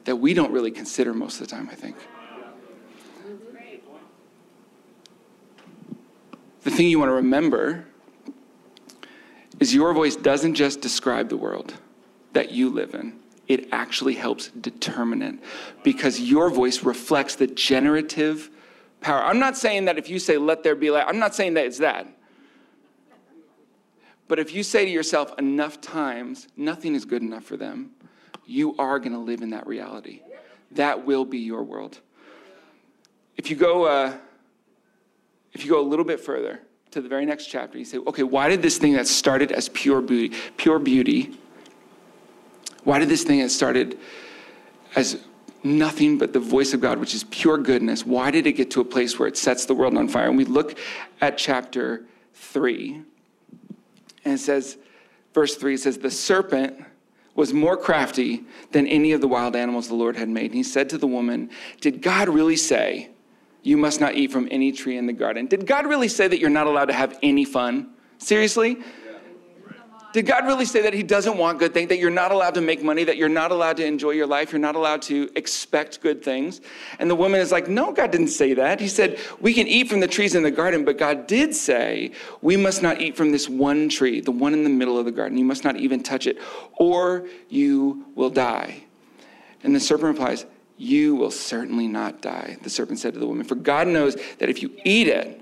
that 0.06 0.16
we 0.16 0.34
don't 0.34 0.52
really 0.52 0.72
consider 0.72 1.14
most 1.14 1.40
of 1.40 1.48
the 1.48 1.56
time, 1.56 1.70
I 1.72 1.76
think. 1.76 1.96
The 6.64 6.72
thing 6.72 6.88
you 6.88 7.00
want 7.00 7.10
to 7.10 7.16
remember 7.16 7.86
is 9.60 9.74
your 9.74 9.94
voice 9.94 10.16
doesn't 10.16 10.54
just 10.54 10.81
describe 10.81 11.30
the 11.30 11.38
world 11.38 11.74
that 12.33 12.52
you 12.52 12.69
live 12.69 12.94
in, 12.94 13.19
it 13.47 13.68
actually 13.71 14.16
helps 14.16 14.47
determine 14.50 15.21
it 15.21 15.35
because 15.83 16.19
your 16.19 16.50
voice 16.50 16.83
reflects 16.83 17.35
the 17.35 17.47
generative 17.47 18.50
power. 19.02 19.23
I'm 19.23 19.40
not 19.40 19.57
saying 19.57 19.85
that 19.85 19.97
if 19.97 20.09
you 20.09 20.19
say, 20.19 20.38
let 20.38 20.64
there 20.64 20.76
be 20.76 20.92
light, 20.92 21.06
I'm 21.07 21.19
not 21.19 21.35
saying 21.35 21.56
that 21.56 21.66
it's 21.66 21.80
that. 21.80 22.07
But 24.28 24.40
if 24.40 24.54
you 24.54 24.64
say 24.64 24.85
to 24.85 24.92
yourself 24.92 25.38
enough 25.38 25.81
times, 25.81 26.47
nothing 26.56 26.95
is 26.95 27.04
good 27.04 27.21
enough 27.21 27.44
for 27.44 27.57
them, 27.57 27.92
you 28.45 28.76
are 28.78 28.97
going 29.00 29.11
to 29.11 29.19
live 29.19 29.42
in 29.42 29.50
that 29.50 29.68
reality. 29.68 30.21
That 30.71 31.06
will 31.06 31.26
be 31.26 31.40
your 31.40 31.64
world. 31.64 32.00
If 33.35 33.50
you 33.50 33.57
go, 33.57 33.85
uh, 33.85 34.16
if 35.52 35.66
you 35.66 35.71
go 35.71 35.81
a 35.81 35.88
little 35.88 36.06
bit 36.06 36.21
further 36.21 36.61
to 36.92 37.02
the 37.02 37.09
very 37.09 37.26
next 37.26 37.47
chapter, 37.47 37.78
you 37.78 37.83
say, 37.83 37.97
okay, 37.97 38.23
why 38.23 38.47
did 38.47 38.61
this 38.61 38.78
thing 38.78 38.94
that 38.94 39.07
started 39.07 39.52
as 39.52 39.68
pure 39.69 40.00
beauty, 40.00 40.38
pure 40.56 40.80
beauty, 40.80 41.38
why 42.83 43.00
did 43.00 43.09
this 43.09 43.23
thing 43.23 43.40
that 43.40 43.50
started 43.50 43.97
as 44.95 45.23
nothing 45.64 46.18
but 46.18 46.33
the 46.33 46.40
voice 46.40 46.73
of 46.73 46.81
God, 46.81 47.00
which 47.00 47.14
is 47.14 47.23
pure 47.26 47.57
goodness, 47.57 48.06
why 48.06 48.31
did 48.31 48.47
it 48.47 48.54
get 48.54 48.71
to 48.71 48.81
a 48.81 48.85
place 48.85 49.19
where 49.19 49.28
it 49.28 49.38
sets 49.38 49.66
the 49.66 49.76
world 49.76 49.97
on 49.97 50.07
fire? 50.07 50.28
And 50.28 50.38
we 50.38 50.45
look 50.45 50.78
at 51.21 51.38
chapter 51.38 52.06
3, 52.33 53.02
and 54.26 54.33
it 54.33 54.40
says, 54.40 54.78
verse 55.33 55.56
3 55.56 55.76
it 55.76 55.80
says, 55.80 55.97
The 55.97 56.11
serpent 56.11 56.83
was 57.35 57.54
more 57.54 57.78
crafty 57.78 58.44
than 58.71 58.88
any 58.88 59.14
of 59.14 59.21
the 59.21 59.28
wild 59.28 59.56
animals 59.56 59.88
the 59.88 59.95
Lord 59.95 60.16
had 60.16 60.30
made. 60.30 60.47
And 60.47 60.56
he 60.56 60.64
said 60.64 60.90
to 60.90 60.97
the 60.97 61.07
woman, 61.07 61.50
Did 61.80 62.02
God 62.02 62.28
really 62.30 62.57
say, 62.57 63.09
You 63.64 63.78
must 63.78 64.00
not 64.00 64.16
eat 64.16 64.31
from 64.31 64.47
any 64.52 64.71
tree 64.71 64.97
in 64.97 65.06
the 65.06 65.14
garden? 65.14 65.45
Did 65.45 65.66
God 65.66 65.85
really 65.85 66.07
say 66.07 66.28
that 66.28 66.40
you're 66.40 66.50
not 66.50 66.68
allowed 66.68 66.85
to 66.85 66.94
have 66.94 67.18
any 67.23 67.45
fun? 67.45 67.92
Seriously? 68.18 68.78
Did 70.13 70.25
God 70.25 70.45
really 70.45 70.65
say 70.65 70.81
that 70.81 70.94
He 70.94 71.03
doesn't 71.03 71.37
want 71.37 71.59
good 71.59 71.73
things, 71.73 71.89
that 71.89 71.97
you're 71.97 72.09
not 72.09 72.31
allowed 72.31 72.56
to 72.56 72.61
make 72.61 72.83
money, 72.83 73.03
that 73.06 73.18
you're 73.18 73.30
not 73.30 73.51
allowed 73.51 73.77
to 73.77 73.85
enjoy 73.85 74.11
your 74.11 74.27
life, 74.27 74.51
you're 74.51 74.59
not 74.59 74.75
allowed 74.75 75.01
to 75.03 75.30
expect 75.35 76.01
good 76.01 76.23
things? 76.23 76.59
And 76.99 77.09
the 77.09 77.15
woman 77.15 77.39
is 77.39 77.51
like, 77.51 77.68
No, 77.69 77.91
God 77.91 78.11
didn't 78.11 78.27
say 78.27 78.53
that. 78.56 78.80
He 78.80 78.87
said, 78.87 79.19
We 79.39 79.53
can 79.53 79.68
eat 79.68 79.89
from 79.89 80.01
the 80.01 80.07
trees 80.07 80.35
in 80.35 80.44
the 80.44 80.51
garden, 80.51 80.83
but 80.83 80.97
God 80.97 81.27
did 81.27 81.56
say, 81.56 82.11
We 82.41 82.57
must 82.57 82.81
not 82.81 82.99
eat 82.99 83.15
from 83.15 83.31
this 83.31 83.47
one 83.47 83.87
tree, 83.87 84.19
the 84.21 84.31
one 84.31 84.53
in 84.53 84.63
the 84.63 84.69
middle 84.69 84.97
of 84.97 85.06
the 85.06 85.11
garden. 85.11 85.37
You 85.37 85.45
must 85.45 85.63
not 85.63 85.77
even 85.77 86.03
touch 86.03 86.27
it, 86.27 86.37
or 86.77 87.27
you 87.49 88.06
will 88.15 88.30
die. 88.30 88.83
And 89.63 89.75
the 89.75 89.80
serpent 89.80 90.18
replies, 90.19 90.45
You 90.77 91.15
will 91.15 91.31
certainly 91.31 91.87
not 91.87 92.21
die. 92.21 92.57
The 92.63 92.69
serpent 92.69 92.99
said 92.99 93.13
to 93.13 93.19
the 93.19 93.27
woman, 93.27 93.45
For 93.45 93.56
God 93.56 93.87
knows 93.87 94.15
that 94.39 94.49
if 94.49 94.61
you 94.61 94.75
eat 94.83 95.07
it, 95.07 95.41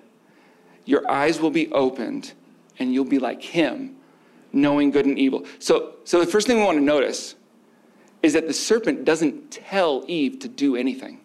your 0.86 1.10
eyes 1.10 1.40
will 1.40 1.52
be 1.52 1.72
opened 1.72 2.34
and 2.80 2.94
you'll 2.94 3.06
be 3.06 3.20
like 3.20 3.42
him, 3.42 3.96
knowing 4.52 4.92
good 4.92 5.06
and 5.06 5.18
evil. 5.18 5.46
So, 5.60 5.96
so 6.04 6.20
the 6.20 6.26
first 6.26 6.48
thing 6.48 6.58
we 6.58 6.64
want 6.64 6.78
to 6.78 6.84
notice 6.84 7.36
is 8.22 8.34
that 8.34 8.48
the 8.48 8.54
serpent 8.54 9.06
doesn't 9.06 9.52
tell 9.52 10.04
Eve 10.08 10.40
to 10.40 10.48
do 10.48 10.76
anything. 10.76 11.22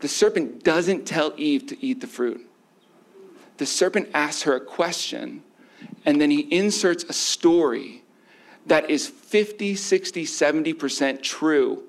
The 0.00 0.08
serpent 0.08 0.62
doesn't 0.62 1.06
tell 1.06 1.32
Eve 1.36 1.66
to 1.66 1.84
eat 1.84 2.00
the 2.00 2.06
fruit. 2.06 2.48
The 3.58 3.66
serpent 3.66 4.10
asks 4.14 4.42
her 4.42 4.54
a 4.54 4.60
question, 4.60 5.42
and 6.04 6.20
then 6.20 6.30
he 6.30 6.40
inserts 6.54 7.04
a 7.04 7.12
story 7.12 8.02
that 8.66 8.90
is 8.90 9.06
50, 9.06 9.74
60, 9.74 10.24
70% 10.24 11.22
true. 11.22 11.82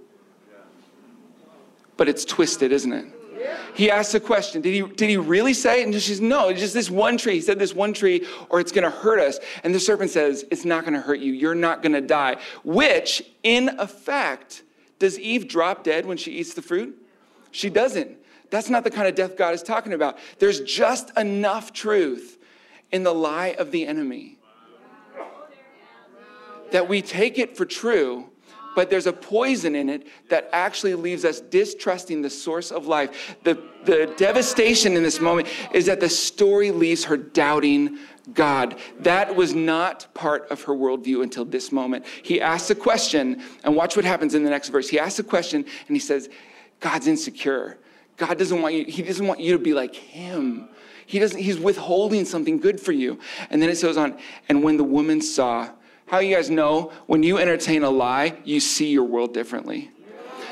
But 1.97 2.07
it's 2.07 2.23
twisted, 2.23 2.71
isn't 2.71 2.93
it? 2.93 3.16
He 3.73 3.91
asks 3.91 4.13
a 4.13 4.19
question. 4.19 4.61
Did 4.61 4.73
he, 4.73 4.81
did 4.81 5.09
he 5.09 5.17
really 5.17 5.53
say 5.53 5.81
it? 5.81 5.85
And 5.85 5.93
she 5.93 5.99
says, 5.99 6.21
no, 6.21 6.49
it's 6.49 6.59
just 6.59 6.73
this 6.73 6.89
one 6.89 7.17
tree. 7.17 7.35
He 7.35 7.41
said 7.41 7.59
this 7.59 7.73
one 7.73 7.93
tree, 7.93 8.25
or 8.49 8.59
it's 8.59 8.71
going 8.71 8.83
to 8.83 8.89
hurt 8.89 9.19
us. 9.19 9.39
And 9.63 9.73
the 9.73 9.79
serpent 9.79 10.09
says, 10.09 10.45
it's 10.49 10.65
not 10.65 10.83
going 10.83 10.93
to 10.93 11.01
hurt 11.01 11.19
you. 11.19 11.33
You're 11.33 11.55
not 11.55 11.81
going 11.81 11.93
to 11.93 12.01
die. 12.01 12.37
Which, 12.63 13.23
in 13.43 13.69
effect, 13.79 14.63
does 14.99 15.19
Eve 15.19 15.47
drop 15.47 15.83
dead 15.83 16.05
when 16.05 16.17
she 16.17 16.31
eats 16.31 16.53
the 16.53 16.61
fruit? 16.61 16.97
She 17.51 17.69
doesn't. 17.69 18.17
That's 18.49 18.69
not 18.69 18.83
the 18.83 18.91
kind 18.91 19.07
of 19.07 19.15
death 19.15 19.37
God 19.37 19.53
is 19.53 19.61
talking 19.61 19.93
about. 19.93 20.17
There's 20.39 20.61
just 20.61 21.15
enough 21.17 21.73
truth 21.73 22.37
in 22.91 23.03
the 23.03 23.13
lie 23.13 23.55
of 23.59 23.71
the 23.71 23.85
enemy 23.85 24.37
that 26.71 26.87
we 26.87 27.01
take 27.01 27.37
it 27.37 27.55
for 27.55 27.65
true 27.65 28.29
but 28.77 28.91
there's 28.91 29.07
a 29.07 29.13
poison 29.13 29.73
in 29.73 29.89
it 29.89 30.05
that 30.29 30.47
actually 30.53 30.93
leaves 30.93 31.25
us 31.25 31.39
distrusting 31.39 32.21
the 32.21 32.29
source 32.29 32.69
of 32.69 32.85
life. 32.85 33.35
The, 33.43 33.59
the 33.85 34.13
devastation 34.17 34.95
in 34.95 35.01
this 35.01 35.19
moment 35.19 35.47
is 35.73 35.87
that 35.87 35.99
the 35.99 36.07
story 36.07 36.69
leaves 36.69 37.03
her 37.05 37.17
doubting 37.17 37.97
God. 38.35 38.77
That 38.99 39.35
was 39.35 39.55
not 39.55 40.05
part 40.13 40.51
of 40.51 40.61
her 40.65 40.73
worldview 40.73 41.23
until 41.23 41.43
this 41.43 41.71
moment. 41.71 42.05
He 42.21 42.39
asks 42.39 42.69
a 42.69 42.75
question, 42.75 43.41
and 43.63 43.75
watch 43.75 43.95
what 43.95 44.05
happens 44.05 44.35
in 44.35 44.43
the 44.43 44.51
next 44.51 44.69
verse. 44.69 44.87
He 44.87 44.99
asks 44.99 45.17
a 45.17 45.23
question, 45.23 45.65
and 45.87 45.95
he 45.95 45.99
says, 45.99 46.29
God's 46.79 47.07
insecure. 47.07 47.79
God 48.15 48.37
doesn't 48.37 48.61
want 48.61 48.75
you, 48.75 48.85
he 48.85 49.01
doesn't 49.01 49.25
want 49.25 49.39
you 49.39 49.53
to 49.53 49.59
be 49.59 49.73
like 49.73 49.95
him. 49.95 50.69
He 51.07 51.17
doesn't, 51.17 51.39
he's 51.39 51.57
withholding 51.57 52.25
something 52.25 52.59
good 52.59 52.79
for 52.79 52.91
you. 52.91 53.17
And 53.49 53.59
then 53.59 53.71
it 53.71 53.81
goes 53.81 53.97
on, 53.97 54.19
and 54.47 54.61
when 54.61 54.77
the 54.77 54.83
woman 54.83 55.19
saw 55.19 55.71
how 56.07 56.19
you 56.19 56.35
guys 56.35 56.49
know 56.49 56.91
when 57.05 57.21
you 57.21 57.37
entertain 57.37 57.83
a 57.83 57.89
lie, 57.89 58.37
you 58.43 58.59
see 58.59 58.89
your 58.89 59.03
world 59.03 59.33
differently? 59.33 59.91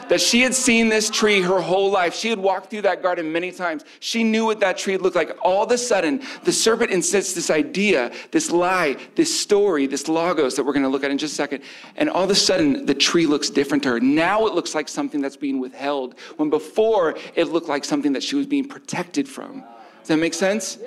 That 0.10 0.22
she 0.22 0.42
had 0.42 0.54
seen 0.54 0.90
this 0.90 1.10
tree 1.10 1.42
her 1.42 1.60
whole 1.60 1.90
life. 1.90 2.14
She 2.14 2.30
had 2.30 2.38
walked 2.38 2.70
through 2.70 2.84
that 2.84 3.02
garden 3.02 3.32
many 3.32 3.52
times. 3.52 3.84
She 4.00 4.24
knew 4.24 4.46
what 4.46 4.60
that 4.60 4.78
tree 4.78 4.98
looked 4.98 5.16
like. 5.16 5.36
All 5.42 5.64
of 5.64 5.72
a 5.72 5.80
sudden, 5.80 6.22
the 6.44 6.52
serpent 6.52 6.92
insists 6.92 7.34
this 7.34 7.50
idea, 7.50 8.12
this 8.30 8.52
lie, 8.52 8.98
this 9.16 9.36
story, 9.40 9.88
this 9.88 10.08
logos 10.08 10.56
that 10.58 10.64
we're 10.64 10.74
going 10.74 10.84
to 10.84 10.90
look 10.90 11.04
at 11.04 11.10
in 11.10 11.18
just 11.18 11.34
a 11.34 11.36
second. 11.36 11.64
And 11.96 12.08
all 12.12 12.24
of 12.24 12.30
a 12.30 12.36
sudden, 12.36 12.86
the 12.86 12.94
tree 12.94 13.26
looks 13.26 13.50
different 13.50 13.82
to 13.84 13.90
her. 13.90 14.00
Now 14.00 14.46
it 14.46 14.54
looks 14.54 14.76
like 14.76 14.90
something 14.90 15.22
that's 15.22 15.38
being 15.38 15.60
withheld, 15.60 16.20
when 16.36 16.52
before 16.52 17.16
it 17.34 17.46
looked 17.46 17.68
like 17.68 17.84
something 17.84 18.14
that 18.14 18.22
she 18.22 18.36
was 18.36 18.46
being 18.46 18.68
protected 18.68 19.28
from. 19.28 19.64
Does 20.02 20.10
that 20.10 20.18
make 20.18 20.36
sense? 20.36 20.78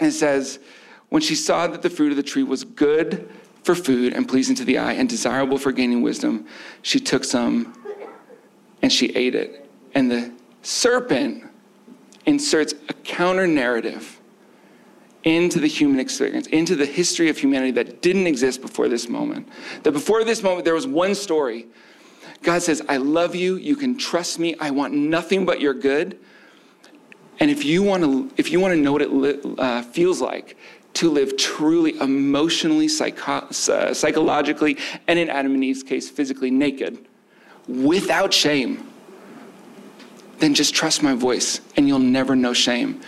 And 0.00 0.08
it 0.08 0.12
says, 0.12 0.58
when 1.08 1.22
she 1.22 1.36
saw 1.36 1.68
that 1.68 1.82
the 1.82 1.90
fruit 1.90 2.10
of 2.10 2.16
the 2.16 2.24
tree 2.24 2.42
was 2.42 2.64
good 2.64 3.30
for 3.62 3.74
food 3.74 4.12
and 4.12 4.28
pleasing 4.28 4.54
to 4.56 4.64
the 4.64 4.78
eye 4.78 4.92
and 4.92 5.08
desirable 5.08 5.58
for 5.58 5.72
gaining 5.72 6.02
wisdom, 6.02 6.46
she 6.82 7.00
took 7.00 7.24
some 7.24 7.74
and 8.82 8.92
she 8.92 9.06
ate 9.16 9.34
it. 9.34 9.68
And 9.94 10.10
the 10.10 10.32
serpent 10.62 11.44
inserts 12.26 12.74
a 12.88 12.92
counter 12.92 13.46
narrative 13.46 14.20
into 15.24 15.58
the 15.58 15.66
human 15.66 15.98
experience, 15.98 16.46
into 16.46 16.76
the 16.76 16.86
history 16.86 17.28
of 17.28 17.36
humanity 17.38 17.72
that 17.72 18.02
didn't 18.02 18.26
exist 18.26 18.62
before 18.62 18.88
this 18.88 19.08
moment. 19.08 19.48
That 19.82 19.92
before 19.92 20.24
this 20.24 20.42
moment, 20.42 20.64
there 20.64 20.74
was 20.74 20.86
one 20.86 21.14
story. 21.14 21.66
God 22.42 22.62
says, 22.62 22.82
I 22.88 22.98
love 22.98 23.34
you. 23.34 23.56
You 23.56 23.76
can 23.76 23.98
trust 23.98 24.38
me. 24.38 24.54
I 24.60 24.70
want 24.70 24.94
nothing 24.94 25.44
but 25.44 25.60
your 25.60 25.74
good. 25.74 26.18
And 27.40 27.50
if 27.50 27.64
you 27.64 27.82
want 27.82 28.02
to, 28.04 28.30
if 28.36 28.50
you 28.50 28.60
want 28.60 28.74
to 28.74 28.80
know 28.80 28.92
what 28.92 29.02
it 29.02 29.58
uh, 29.58 29.82
feels 29.82 30.20
like 30.20 30.56
to 30.94 31.10
live 31.10 31.36
truly 31.36 31.98
emotionally, 31.98 32.88
psycho- 32.88 33.46
uh, 33.72 33.94
psychologically, 33.94 34.76
and 35.06 35.18
in 35.18 35.28
Adam 35.28 35.54
and 35.54 35.62
Eve's 35.62 35.82
case, 35.82 36.10
physically 36.10 36.50
naked, 36.50 37.06
without 37.68 38.32
shame, 38.32 38.88
then 40.38 40.54
just 40.54 40.74
trust 40.74 41.02
my 41.02 41.14
voice 41.14 41.60
and 41.76 41.86
you'll 41.86 41.98
never 41.98 42.34
know 42.34 42.52
shame. 42.52 43.00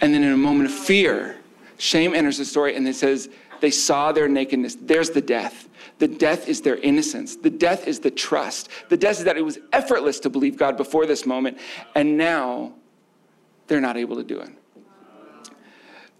And 0.00 0.12
then 0.12 0.22
in 0.22 0.32
a 0.32 0.36
moment 0.36 0.70
of 0.70 0.74
fear, 0.74 1.36
shame 1.78 2.14
enters 2.14 2.38
the 2.38 2.44
story 2.44 2.76
and 2.76 2.86
it 2.86 2.94
says, 2.94 3.28
they 3.60 3.70
saw 3.70 4.12
their 4.12 4.28
nakedness. 4.28 4.76
There's 4.80 5.10
the 5.10 5.20
death. 5.20 5.68
The 5.98 6.08
death 6.08 6.48
is 6.48 6.60
their 6.60 6.76
innocence. 6.76 7.36
The 7.36 7.50
death 7.50 7.86
is 7.86 8.00
the 8.00 8.10
trust. 8.10 8.68
The 8.90 8.96
death 8.96 9.18
is 9.18 9.24
that 9.24 9.36
it 9.36 9.44
was 9.44 9.58
effortless 9.72 10.20
to 10.20 10.30
believe 10.30 10.58
God 10.58 10.76
before 10.76 11.06
this 11.06 11.24
moment, 11.24 11.58
and 11.94 12.18
now 12.18 12.74
they're 13.66 13.80
not 13.80 13.96
able 13.96 14.16
to 14.16 14.24
do 14.24 14.40
it. 14.40 14.50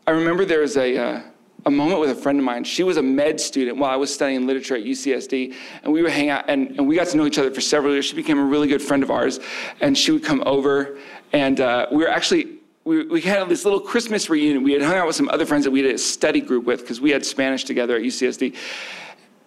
I 0.09 0.13
remember 0.13 0.45
there 0.45 0.61
was 0.61 0.77
a, 0.77 0.97
uh, 0.97 1.23
a 1.65 1.71
moment 1.71 1.99
with 1.99 2.11
a 2.11 2.15
friend 2.15 2.39
of 2.39 2.45
mine. 2.45 2.63
She 2.63 2.85
was 2.85 2.97
a 2.97 3.03
med 3.03 3.41
student 3.41 3.77
while 3.77 3.91
I 3.91 3.97
was 3.97 4.15
studying 4.15 4.47
literature 4.47 4.77
at 4.77 4.85
UCSD, 4.85 5.53
and 5.83 5.93
we 5.93 6.01
would 6.01 6.13
hang 6.13 6.31
out, 6.31 6.45
and, 6.49 6.69
and 6.77 6.87
we 6.87 6.95
got 6.95 7.09
to 7.09 7.17
know 7.17 7.27
each 7.27 7.39
other 7.39 7.51
for 7.53 7.61
several 7.61 7.93
years. 7.93 8.05
She 8.05 8.15
became 8.15 8.39
a 8.39 8.45
really 8.45 8.69
good 8.69 8.81
friend 8.81 9.03
of 9.03 9.11
ours, 9.11 9.41
and 9.81 9.99
she 9.99 10.13
would 10.13 10.23
come 10.23 10.45
over, 10.47 10.97
and 11.33 11.61
uh, 11.61 11.89
we 11.91 11.99
were 11.99 12.09
actually 12.09 12.59
we, 12.85 13.05
we 13.07 13.21
had 13.21 13.49
this 13.49 13.65
little 13.65 13.81
Christmas 13.81 14.31
reunion. 14.31 14.63
We 14.63 14.75
had 14.75 14.83
hung 14.83 14.95
out 14.95 15.09
with 15.09 15.17
some 15.17 15.29
other 15.29 15.45
friends 15.45 15.65
that 15.65 15.73
we 15.73 15.83
had 15.83 15.93
a 15.93 15.99
study 15.99 16.41
group 16.41 16.67
with 16.67 16.83
because 16.83 17.01
we 17.01 17.11
had 17.11 17.27
Spanish 17.27 17.65
together 17.65 17.97
at 17.97 18.03
UCSD, 18.03 18.55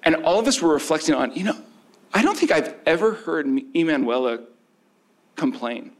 and 0.03 0.17
all 0.17 0.39
of 0.39 0.47
us 0.47 0.61
were 0.61 0.73
reflecting 0.73 1.15
on, 1.15 1.33
you 1.35 1.45
know, 1.45 1.57
I 2.13 2.21
don't 2.21 2.37
think 2.37 2.51
I've 2.51 2.75
ever 2.85 3.13
heard 3.13 3.47
Emanuela 3.73 4.39
complain. 5.37 5.93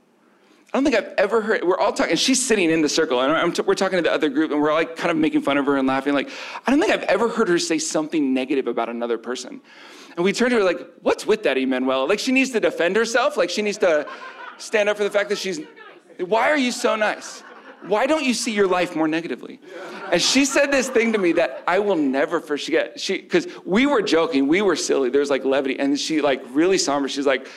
I 0.72 0.78
don't 0.78 0.84
think 0.84 0.96
I've 0.96 1.14
ever 1.18 1.42
heard, 1.42 1.64
we're 1.64 1.80
all 1.80 1.92
talking, 1.92 2.16
she's 2.16 2.46
sitting 2.46 2.70
in 2.70 2.84
the 2.84 2.90
circle, 2.90 3.20
and 3.20 3.56
t- 3.56 3.64
we're 3.64 3.74
talking 3.74 3.98
to 3.98 4.04
the 4.04 4.14
other 4.14 4.30
group, 4.30 4.52
and 4.52 4.62
we're 4.62 4.72
like 4.72 4.96
kind 4.96 5.10
of 5.10 5.18
making 5.18 5.42
fun 5.42 5.58
of 5.58 5.66
her 5.66 5.78
and 5.78 5.88
laughing. 5.88 6.14
Like, 6.14 6.30
I 6.68 6.70
don't 6.70 6.80
think 6.80 6.92
I've 6.92 7.04
ever 7.04 7.28
heard 7.28 7.48
her 7.50 7.58
say 7.58 7.80
something 7.80 8.36
negative 8.36 8.68
about 8.68 8.88
another 8.88 9.18
person. 9.18 9.62
And 10.16 10.24
we 10.24 10.32
turned 10.32 10.52
to 10.52 10.58
her 10.58 10.64
like, 10.64 10.80
what's 11.02 11.26
with 11.26 11.42
that, 11.44 11.58
Emmanuel? 11.58 12.08
Like, 12.08 12.20
she 12.20 12.32
needs 12.32 12.52
to 12.52 12.60
defend 12.60 12.96
herself? 12.98 13.36
Like, 13.36 13.50
she 13.50 13.64
needs 13.64 13.80
to 13.80 14.08
stand 14.60 14.90
up 14.90 14.98
for 14.98 15.04
the 15.04 15.10
fact 15.10 15.30
that 15.30 15.40
she's, 15.40 15.60
why 16.20 16.52
are 16.52 16.58
you 16.58 16.72
so 16.72 16.96
nice? 16.96 17.42
Why 17.88 18.06
don't 18.06 18.26
you 18.26 18.34
see 18.36 18.52
your 18.52 18.68
life 18.68 18.96
more 18.96 19.08
negatively? 19.08 19.60
And 20.12 20.22
she 20.22 20.46
said 20.46 20.70
this 20.70 20.90
thing 20.90 21.14
to 21.14 21.18
me 21.18 21.32
that 21.32 21.64
I 21.66 21.80
will 21.80 21.96
never 21.96 22.42
forget. 22.42 23.00
She, 23.00 23.22
because 23.22 23.48
we 23.66 23.88
were 23.88 24.02
joking, 24.02 24.48
we 24.48 24.62
were 24.62 24.76
silly. 24.76 25.10
There 25.10 25.22
was 25.22 25.30
like 25.30 25.46
levity, 25.46 25.80
and 25.80 25.98
she 25.98 26.22
like 26.22 26.44
really 26.50 26.78
somber. 26.78 27.08
She's 27.08 27.26
like, 27.26 27.48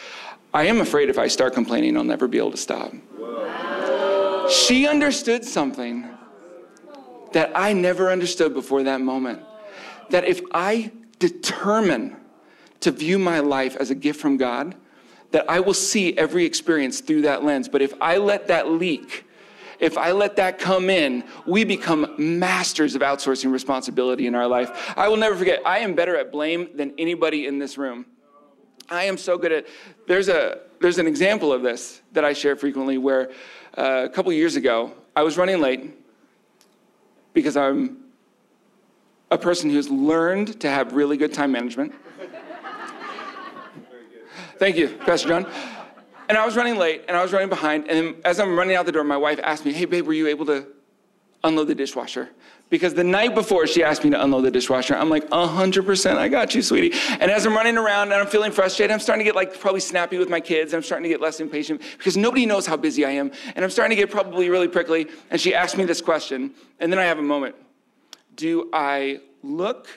I 0.54 0.64
am 0.64 0.80
afraid 0.80 1.09
if 1.09 1.18
I 1.18 1.28
start 1.28 1.54
complaining, 1.54 1.97
I'll 1.97 2.04
never 2.04 2.28
be 2.28 2.38
able 2.38 2.50
to 2.50 2.56
stop. 2.56 2.92
She 4.50 4.87
understood 4.87 5.44
something 5.44 6.09
that 7.32 7.52
I 7.54 7.73
never 7.73 8.11
understood 8.11 8.52
before 8.52 8.82
that 8.82 9.00
moment. 9.00 9.40
That 10.11 10.25
if 10.25 10.42
I 10.52 10.92
determine 11.18 12.16
to 12.80 12.90
view 12.90 13.18
my 13.18 13.38
life 13.38 13.76
as 13.76 13.90
a 13.90 13.94
gift 13.94 14.21
from 14.21 14.37
God, 14.37 14.75
that 15.30 15.49
I 15.49 15.61
will 15.61 15.75
see 15.75 16.16
every 16.18 16.44
experience 16.44 17.00
through 17.00 17.23
that 17.23 17.42
lens. 17.42 17.68
But 17.68 17.80
if 17.80 17.94
I 18.00 18.18
let 18.18 18.49
that 18.49 18.68
leak, 18.68 19.25
if 19.80 19.97
I 19.97 20.12
let 20.12 20.37
that 20.37 20.59
come 20.59 20.90
in, 20.90 21.25
we 21.47 21.64
become 21.64 22.14
masters 22.18 22.94
of 22.94 23.00
outsourcing 23.00 23.50
responsibility 23.50 24.26
in 24.26 24.35
our 24.35 24.47
life. 24.47 24.92
I 24.97 25.09
will 25.09 25.16
never 25.16 25.35
forget, 25.35 25.61
I 25.64 25.78
am 25.78 25.94
better 25.94 26.16
at 26.16 26.30
blame 26.30 26.68
than 26.75 26.92
anybody 26.99 27.47
in 27.47 27.59
this 27.59 27.78
room. 27.78 28.04
I 28.92 29.04
am 29.04 29.16
so 29.16 29.38
good 29.38 29.52
at 29.52 29.66
there's 30.06 30.28
a 30.28 30.61
there's 30.80 30.99
an 30.99 31.06
example 31.06 31.50
of 31.50 31.62
this 31.62 32.02
that 32.12 32.26
I 32.26 32.34
share 32.34 32.56
frequently 32.56 32.99
where 32.99 33.30
uh, 33.78 34.02
a 34.04 34.08
couple 34.08 34.30
years 34.34 34.54
ago 34.56 34.92
I 35.16 35.22
was 35.22 35.38
running 35.38 35.61
late 35.61 35.99
because 37.32 37.56
I'm 37.56 38.04
a 39.30 39.38
person 39.38 39.70
who's 39.70 39.88
learned 39.88 40.61
to 40.61 40.68
have 40.68 40.92
really 40.92 41.16
good 41.16 41.32
time 41.32 41.52
management. 41.52 41.94
Thank 44.58 44.76
you, 44.76 44.88
Pastor 44.88 45.28
John. 45.28 45.46
And 46.28 46.37
I 46.37 46.44
was 46.44 46.54
running 46.54 46.76
late 46.76 47.04
and 47.08 47.16
I 47.16 47.22
was 47.22 47.32
running 47.32 47.49
behind. 47.49 47.88
And 47.88 48.16
as 48.26 48.38
I'm 48.38 48.56
running 48.58 48.76
out 48.76 48.84
the 48.84 48.92
door, 48.92 49.04
my 49.04 49.16
wife 49.16 49.40
asked 49.42 49.64
me, 49.64 49.72
Hey, 49.72 49.87
babe, 49.87 50.06
were 50.06 50.12
you 50.12 50.28
able 50.28 50.44
to 50.46 50.66
unload 51.44 51.68
the 51.68 51.75
dishwasher? 51.75 52.30
Because 52.70 52.94
the 52.94 53.04
night 53.04 53.34
before 53.34 53.66
she 53.66 53.84
asked 53.84 54.02
me 54.02 54.08
to 54.11 54.25
unload 54.25 54.44
the 54.44 54.50
dishwasher, 54.50 54.94
I'm 54.94 55.11
like, 55.11 55.28
100%, 55.28 56.16
I 56.16 56.28
got 56.28 56.54
you, 56.54 56.62
sweetie. 56.62 56.96
And 57.20 57.30
as 57.30 57.44
I'm 57.44 57.54
running 57.54 57.76
around 57.76 58.12
and 58.12 58.14
I'm 58.14 58.26
feeling 58.26 58.50
frustrated, 58.50 58.90
I'm 58.90 58.99
starting 58.99 59.22
to 59.22 59.28
get 59.28 59.37
like 59.37 59.61
probably 59.61 59.80
snappy 59.80 60.16
with 60.16 60.30
my 60.30 60.40
kids. 60.40 60.72
I'm 60.72 60.82
starting 60.82 61.02
to 61.02 61.11
get 61.11 61.20
less 61.20 61.38
impatient 61.38 61.82
because 61.99 62.16
nobody 62.16 62.46
knows 62.46 62.66
how 62.66 62.78
busy 62.78 63.04
I 63.04 63.11
am. 63.11 63.30
And 63.54 63.62
I'm 63.62 63.70
starting 63.70 63.94
to 63.94 64.02
get 64.02 64.11
probably 64.11 64.49
really 64.49 64.68
prickly. 64.68 65.08
And 65.30 65.38
she 65.38 65.54
asked 65.54 65.76
me 65.76 65.84
this 65.84 66.00
question. 66.00 66.52
And 66.80 66.90
then 66.90 66.99
I 66.99 67.04
have 67.04 67.18
a 67.18 67.22
moment 67.22 67.56
Do 68.37 68.70
I 68.72 69.20
look 69.42 69.88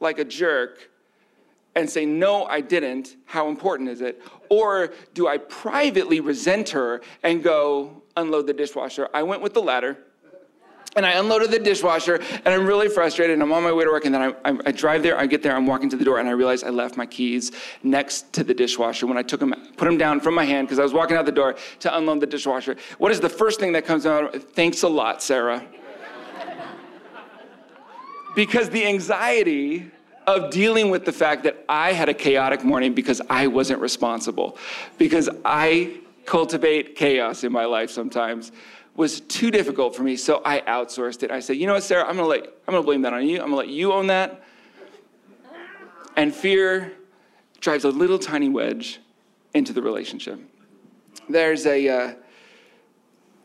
like 0.00 0.18
a 0.18 0.24
jerk 0.24 0.90
and 1.74 1.88
say, 1.88 2.04
no, 2.04 2.44
I 2.46 2.60
didn't, 2.60 3.16
how 3.26 3.48
important 3.48 3.88
is 3.88 4.00
it? 4.00 4.20
Or 4.50 4.92
do 5.14 5.28
I 5.28 5.38
privately 5.38 6.20
resent 6.20 6.70
her 6.70 7.00
and 7.22 7.42
go, 7.42 8.02
unload 8.16 8.46
the 8.46 8.52
dishwasher? 8.52 9.08
I 9.14 9.22
went 9.22 9.40
with 9.40 9.54
the 9.54 9.62
latter. 9.62 9.98
And 10.94 11.06
I 11.06 11.12
unloaded 11.12 11.50
the 11.50 11.58
dishwasher, 11.58 12.16
and 12.16 12.48
I'm 12.48 12.66
really 12.66 12.88
frustrated. 12.88 13.34
And 13.34 13.42
I'm 13.42 13.52
on 13.52 13.62
my 13.62 13.72
way 13.72 13.84
to 13.84 13.90
work, 13.90 14.04
and 14.04 14.14
then 14.14 14.22
I, 14.22 14.50
I, 14.50 14.58
I, 14.66 14.72
drive 14.72 15.02
there. 15.02 15.18
I 15.18 15.26
get 15.26 15.42
there. 15.42 15.56
I'm 15.56 15.66
walking 15.66 15.88
to 15.90 15.96
the 15.96 16.04
door, 16.04 16.18
and 16.18 16.28
I 16.28 16.32
realize 16.32 16.62
I 16.62 16.68
left 16.68 16.96
my 16.96 17.06
keys 17.06 17.52
next 17.82 18.32
to 18.34 18.44
the 18.44 18.52
dishwasher 18.52 19.06
when 19.06 19.16
I 19.16 19.22
took 19.22 19.40
them, 19.40 19.54
put 19.76 19.86
them 19.86 19.96
down 19.96 20.20
from 20.20 20.34
my 20.34 20.44
hand 20.44 20.68
because 20.68 20.78
I 20.78 20.82
was 20.82 20.92
walking 20.92 21.16
out 21.16 21.24
the 21.24 21.32
door 21.32 21.56
to 21.80 21.96
unload 21.96 22.20
the 22.20 22.26
dishwasher. 22.26 22.76
What 22.98 23.10
is 23.10 23.20
the 23.20 23.28
first 23.28 23.58
thing 23.58 23.72
that 23.72 23.86
comes 23.86 24.04
out? 24.04 24.34
Thanks 24.54 24.82
a 24.82 24.88
lot, 24.88 25.22
Sarah. 25.22 25.64
because 28.34 28.68
the 28.70 28.86
anxiety 28.86 29.90
of 30.26 30.50
dealing 30.50 30.90
with 30.90 31.04
the 31.04 31.12
fact 31.12 31.42
that 31.44 31.64
I 31.68 31.92
had 31.92 32.08
a 32.08 32.14
chaotic 32.14 32.64
morning 32.64 32.94
because 32.94 33.20
I 33.28 33.46
wasn't 33.46 33.80
responsible, 33.80 34.58
because 34.98 35.28
I 35.44 36.00
cultivate 36.26 36.94
chaos 36.94 37.42
in 37.42 37.50
my 37.50 37.64
life 37.64 37.90
sometimes 37.90 38.52
was 38.94 39.20
too 39.20 39.50
difficult 39.50 39.96
for 39.96 40.02
me, 40.02 40.16
so 40.16 40.42
I 40.44 40.60
outsourced 40.60 41.22
it. 41.22 41.30
I 41.30 41.40
said, 41.40 41.56
you 41.56 41.66
know 41.66 41.74
what, 41.74 41.82
Sarah, 41.82 42.04
I'm 42.04 42.16
gonna 42.16 42.28
let 42.28 42.44
I'm 42.44 42.74
gonna 42.74 42.82
blame 42.82 43.02
that 43.02 43.12
on 43.12 43.26
you. 43.26 43.36
I'm 43.36 43.46
gonna 43.46 43.56
let 43.56 43.68
you 43.68 43.92
own 43.92 44.08
that. 44.08 44.42
And 46.16 46.34
fear 46.34 46.92
drives 47.60 47.84
a 47.84 47.88
little 47.88 48.18
tiny 48.18 48.48
wedge 48.48 49.00
into 49.54 49.72
the 49.72 49.80
relationship. 49.80 50.40
There's 51.28 51.66
a 51.66 51.88
uh, 51.88 52.14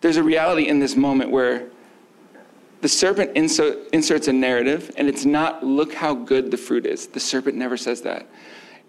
there's 0.01 0.17
a 0.17 0.23
reality 0.23 0.67
in 0.67 0.79
this 0.79 0.95
moment 0.95 1.31
where 1.31 1.69
the 2.81 2.87
serpent 2.87 3.35
inserts 3.35 4.27
a 4.27 4.33
narrative, 4.33 4.91
and 4.97 5.07
it's 5.07 5.25
not 5.25 5.63
look 5.63 5.93
how 5.93 6.13
good 6.13 6.51
the 6.51 6.57
fruit 6.57 6.85
is. 6.85 7.07
The 7.07 7.19
serpent 7.19 7.57
never 7.57 7.77
says 7.77 8.01
that. 8.01 8.27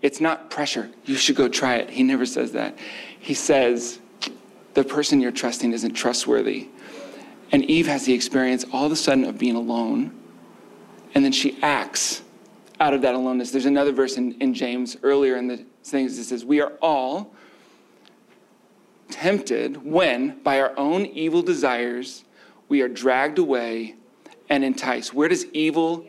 It's 0.02 0.20
not 0.20 0.50
pressure. 0.50 0.90
You 1.04 1.16
should 1.16 1.36
go 1.36 1.48
try 1.48 1.76
it. 1.76 1.90
He 1.90 2.02
never 2.02 2.26
says 2.26 2.52
that. 2.52 2.78
He 3.18 3.34
says 3.34 3.98
the 4.74 4.84
person 4.84 5.20
you're 5.20 5.32
trusting 5.32 5.72
isn't 5.72 5.94
trustworthy. 5.94 6.68
And 7.50 7.64
Eve 7.64 7.86
has 7.86 8.04
the 8.04 8.12
experience 8.12 8.64
all 8.72 8.86
of 8.86 8.92
a 8.92 8.96
sudden 8.96 9.24
of 9.24 9.38
being 9.38 9.56
alone, 9.56 10.12
and 11.14 11.24
then 11.24 11.32
she 11.32 11.58
acts 11.62 12.22
out 12.80 12.94
of 12.94 13.02
that 13.02 13.14
aloneness. 13.14 13.50
There's 13.50 13.66
another 13.66 13.92
verse 13.92 14.16
in, 14.16 14.32
in 14.40 14.54
James 14.54 14.96
earlier 15.02 15.36
in 15.36 15.48
the 15.48 15.64
things 15.82 16.16
that 16.16 16.24
says, 16.24 16.44
We 16.44 16.60
are 16.60 16.72
all 16.82 17.34
tempted 19.10 19.84
when, 19.84 20.38
by 20.42 20.60
our 20.60 20.78
own 20.78 21.06
evil 21.06 21.42
desires, 21.42 22.24
we 22.68 22.82
are 22.82 22.88
dragged 22.88 23.38
away 23.38 23.96
and 24.48 24.64
enticed. 24.64 25.14
Where 25.14 25.28
does 25.28 25.46
evil 25.46 26.06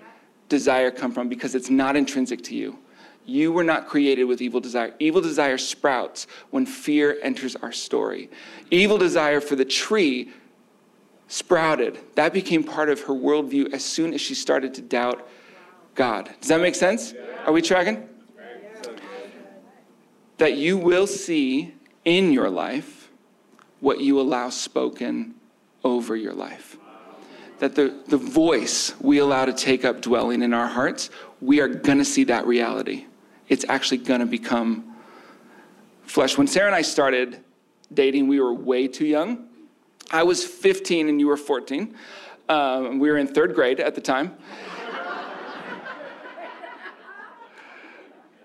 desire 0.49 0.91
come 0.91 1.11
from? 1.11 1.29
Because 1.29 1.55
it's 1.55 1.69
not 1.69 1.95
intrinsic 1.95 2.43
to 2.45 2.55
you. 2.55 2.77
You 3.29 3.51
were 3.51 3.63
not 3.63 3.87
created 3.87 4.23
with 4.23 4.41
evil 4.41 4.59
desire. 4.59 4.93
Evil 4.97 5.21
desire 5.21 5.59
sprouts 5.59 6.25
when 6.49 6.65
fear 6.65 7.17
enters 7.21 7.55
our 7.57 7.71
story. 7.71 8.29
Evil 8.71 8.97
desire 8.97 9.39
for 9.39 9.55
the 9.55 9.65
tree 9.65 10.31
sprouted. 11.27 11.99
That 12.15 12.33
became 12.33 12.63
part 12.63 12.89
of 12.89 13.01
her 13.01 13.13
worldview 13.13 13.71
as 13.71 13.85
soon 13.85 14.15
as 14.15 14.21
she 14.21 14.33
started 14.33 14.73
to 14.75 14.81
doubt 14.81 15.27
God. 15.93 16.31
Does 16.41 16.49
that 16.49 16.59
make 16.59 16.73
sense? 16.73 17.13
Are 17.45 17.53
we 17.53 17.61
tracking? 17.61 18.09
That 20.39 20.57
you 20.57 20.77
will 20.77 21.05
see 21.05 21.75
in 22.05 22.31
your 22.33 22.49
life 22.49 23.11
what 23.79 23.99
you 23.99 24.19
allow 24.19 24.49
spoken 24.49 25.35
over 25.83 26.15
your 26.15 26.33
life. 26.33 26.77
That 27.59 27.75
the, 27.75 27.93
the 28.07 28.17
voice 28.17 28.93
we 28.99 29.19
allow 29.19 29.45
to 29.45 29.53
take 29.53 29.85
up 29.85 30.01
dwelling 30.01 30.41
in 30.41 30.53
our 30.53 30.67
hearts, 30.67 31.11
we 31.41 31.59
are 31.59 31.67
going 31.67 31.99
to 31.99 32.05
see 32.05 32.23
that 32.23 32.47
reality 32.47 33.05
it's 33.49 33.65
actually 33.67 33.97
going 33.97 34.21
to 34.21 34.25
become 34.25 34.95
flesh. 36.03 36.37
When 36.37 36.47
Sarah 36.47 36.67
and 36.67 36.75
I 36.75 36.83
started 36.83 37.43
dating, 37.93 38.27
we 38.27 38.39
were 38.39 38.53
way 38.53 38.87
too 38.87 39.05
young. 39.05 39.47
I 40.11 40.23
was 40.23 40.45
15 40.45 41.09
and 41.09 41.19
you 41.19 41.27
were 41.27 41.37
14. 41.37 41.95
Um, 42.47 42.99
we 42.99 43.09
were 43.09 43.17
in 43.17 43.27
third 43.27 43.53
grade 43.53 43.79
at 43.79 43.95
the 43.95 44.01
time. 44.01 44.35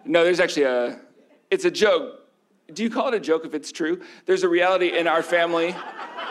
no, 0.04 0.24
there's 0.24 0.40
actually 0.40 0.64
a, 0.64 0.98
it's 1.50 1.64
a 1.64 1.70
joke. 1.70 2.20
Do 2.72 2.82
you 2.82 2.90
call 2.90 3.08
it 3.08 3.14
a 3.14 3.20
joke 3.20 3.44
if 3.44 3.54
it's 3.54 3.70
true? 3.70 4.02
There's 4.26 4.42
a 4.42 4.48
reality 4.48 4.98
in 4.98 5.06
our 5.06 5.22
family 5.22 5.72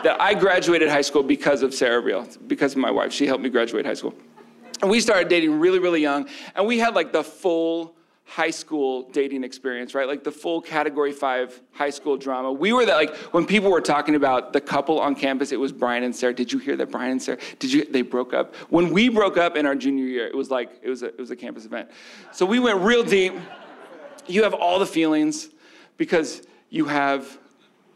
that 0.02 0.20
I 0.20 0.34
graduated 0.34 0.88
high 0.88 1.02
school 1.02 1.22
because 1.22 1.62
of 1.62 1.72
Sarah 1.72 2.00
Real, 2.00 2.28
because 2.46 2.72
of 2.72 2.78
my 2.78 2.90
wife. 2.90 3.12
She 3.12 3.26
helped 3.26 3.42
me 3.42 3.50
graduate 3.50 3.86
high 3.86 3.94
school. 3.94 4.14
And 4.82 4.90
we 4.90 5.00
started 5.00 5.28
dating 5.28 5.60
really, 5.60 5.78
really 5.78 6.02
young, 6.02 6.28
and 6.54 6.66
we 6.66 6.78
had 6.78 6.94
like 6.94 7.12
the 7.12 7.22
full 7.22 7.94
high 8.24 8.50
school 8.50 9.08
dating 9.10 9.44
experience, 9.44 9.94
right? 9.94 10.08
Like 10.08 10.24
the 10.24 10.32
full 10.32 10.60
category 10.60 11.12
five 11.12 11.60
high 11.72 11.90
school 11.90 12.16
drama. 12.16 12.50
We 12.52 12.72
were 12.72 12.86
that 12.86 12.96
like 12.96 13.14
when 13.32 13.46
people 13.46 13.70
were 13.70 13.80
talking 13.80 14.14
about 14.14 14.52
the 14.52 14.60
couple 14.60 14.98
on 14.98 15.14
campus, 15.14 15.52
it 15.52 15.60
was 15.60 15.72
Brian 15.72 16.02
and 16.02 16.16
Sarah. 16.16 16.34
Did 16.34 16.52
you 16.52 16.58
hear 16.58 16.76
that 16.76 16.90
Brian 16.90 17.12
and 17.12 17.22
Sarah? 17.22 17.38
Did 17.58 17.72
you 17.72 17.84
they 17.84 18.02
broke 18.02 18.32
up? 18.32 18.54
When 18.70 18.90
we 18.90 19.08
broke 19.08 19.36
up 19.36 19.56
in 19.56 19.66
our 19.66 19.74
junior 19.74 20.06
year, 20.06 20.26
it 20.26 20.34
was 20.34 20.50
like 20.50 20.70
it 20.82 20.88
was 20.88 21.02
a 21.02 21.08
it 21.08 21.18
was 21.18 21.30
a 21.30 21.36
campus 21.36 21.64
event. 21.64 21.90
So 22.32 22.46
we 22.46 22.58
went 22.58 22.80
real 22.80 23.04
deep. 23.04 23.34
You 24.26 24.42
have 24.42 24.54
all 24.54 24.78
the 24.78 24.86
feelings 24.86 25.50
because 25.98 26.42
you 26.70 26.86
have 26.86 27.38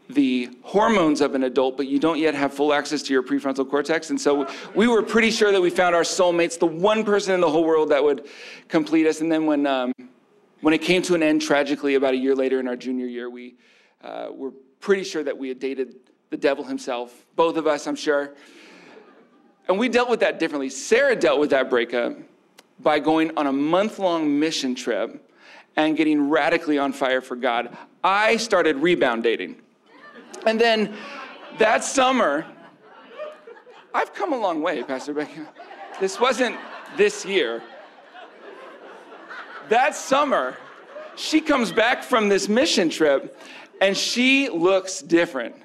the 0.09 0.49
hormones 0.63 1.21
of 1.21 1.35
an 1.35 1.43
adult, 1.43 1.77
but 1.77 1.87
you 1.87 1.99
don't 1.99 2.17
yet 2.17 2.33
have 2.33 2.53
full 2.53 2.73
access 2.73 3.03
to 3.03 3.13
your 3.13 3.21
prefrontal 3.21 3.69
cortex. 3.69 4.09
And 4.09 4.19
so 4.19 4.47
we 4.73 4.87
were 4.87 5.03
pretty 5.03 5.29
sure 5.29 5.51
that 5.51 5.61
we 5.61 5.69
found 5.69 5.95
our 5.95 6.01
soulmates, 6.01 6.57
the 6.57 6.65
one 6.65 7.03
person 7.03 7.35
in 7.35 7.41
the 7.41 7.49
whole 7.49 7.63
world 7.63 7.89
that 7.89 8.03
would 8.03 8.27
complete 8.67 9.05
us. 9.05 9.21
And 9.21 9.31
then 9.31 9.45
when 9.45 9.67
um, 9.67 9.93
when 10.61 10.73
it 10.73 10.81
came 10.81 11.01
to 11.03 11.15
an 11.15 11.23
end, 11.23 11.41
tragically, 11.41 11.95
about 11.95 12.13
a 12.13 12.17
year 12.17 12.35
later 12.35 12.59
in 12.59 12.67
our 12.67 12.75
junior 12.75 13.05
year, 13.05 13.29
we 13.29 13.55
uh, 14.03 14.27
were 14.31 14.51
pretty 14.79 15.03
sure 15.03 15.23
that 15.23 15.37
we 15.37 15.47
had 15.47 15.59
dated 15.59 15.95
the 16.29 16.37
devil 16.37 16.63
himself, 16.63 17.25
both 17.35 17.57
of 17.57 17.65
us, 17.67 17.87
I'm 17.87 17.95
sure. 17.95 18.33
And 19.67 19.77
we 19.77 19.89
dealt 19.89 20.09
with 20.09 20.19
that 20.21 20.39
differently. 20.39 20.69
Sarah 20.69 21.15
dealt 21.15 21.39
with 21.39 21.51
that 21.51 21.69
breakup 21.69 22.17
by 22.79 22.99
going 22.99 23.35
on 23.37 23.47
a 23.47 23.51
month 23.51 23.99
long 23.99 24.39
mission 24.39 24.75
trip 24.75 25.31
and 25.75 25.95
getting 25.95 26.29
radically 26.29 26.77
on 26.77 26.91
fire 26.91 27.21
for 27.21 27.35
God. 27.35 27.75
I 28.03 28.37
started 28.37 28.77
rebound 28.77 29.23
dating. 29.23 29.57
And 30.45 30.59
then 30.59 30.95
that 31.57 31.83
summer, 31.83 32.45
I've 33.93 34.13
come 34.13 34.33
a 34.33 34.37
long 34.37 34.61
way, 34.61 34.83
Pastor 34.83 35.13
Becky. 35.13 35.41
This 35.99 36.19
wasn't 36.19 36.57
this 36.95 37.25
year 37.25 37.61
that 39.69 39.95
summer, 39.95 40.57
she 41.15 41.41
comes 41.41 41.71
back 41.71 42.03
from 42.03 42.29
this 42.29 42.47
mission 42.47 42.89
trip 42.89 43.37
and 43.81 43.97
she 43.97 44.49
looks 44.49 45.01
different. 45.01 45.55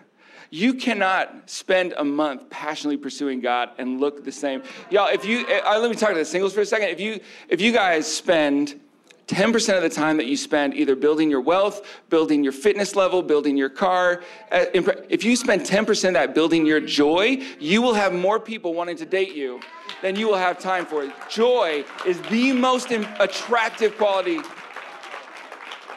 You 0.50 0.74
cannot 0.74 1.50
spend 1.50 1.94
a 1.96 2.04
month 2.04 2.48
passionately 2.48 2.96
pursuing 2.96 3.40
God 3.40 3.70
and 3.78 4.00
look 4.00 4.24
the 4.24 4.32
same. 4.32 4.62
Y'all, 4.88 5.08
if 5.08 5.24
you, 5.24 5.46
uh, 5.46 5.78
let 5.80 5.90
me 5.90 5.96
talk 5.96 6.10
to 6.10 6.14
the 6.14 6.24
singles 6.24 6.54
for 6.54 6.60
a 6.60 6.66
second. 6.66 6.90
If 6.90 7.00
you, 7.00 7.18
if 7.48 7.60
you 7.60 7.72
guys 7.72 8.06
spend 8.06 8.80
10% 9.26 9.76
of 9.76 9.82
the 9.82 9.88
time 9.88 10.18
that 10.18 10.26
you 10.26 10.36
spend 10.36 10.74
either 10.74 10.94
building 10.94 11.30
your 11.30 11.40
wealth, 11.40 12.00
building 12.10 12.44
your 12.44 12.52
fitness 12.52 12.94
level, 12.94 13.22
building 13.22 13.56
your 13.56 13.70
car, 13.70 14.22
uh, 14.52 14.66
if 15.08 15.24
you 15.24 15.34
spend 15.34 15.62
10% 15.62 16.08
of 16.08 16.14
that 16.14 16.34
building 16.34 16.66
your 16.66 16.80
joy, 16.80 17.40
you 17.58 17.80
will 17.80 17.94
have 17.94 18.12
more 18.12 18.38
people 18.38 18.74
wanting 18.74 18.96
to 18.96 19.06
date 19.06 19.34
you 19.34 19.60
than 20.02 20.14
you 20.16 20.26
will 20.28 20.36
have 20.36 20.58
time 20.58 20.84
for. 20.84 21.10
Joy 21.30 21.84
is 22.06 22.20
the 22.22 22.52
most 22.52 22.90
attractive 22.90 23.96
quality. 23.96 24.40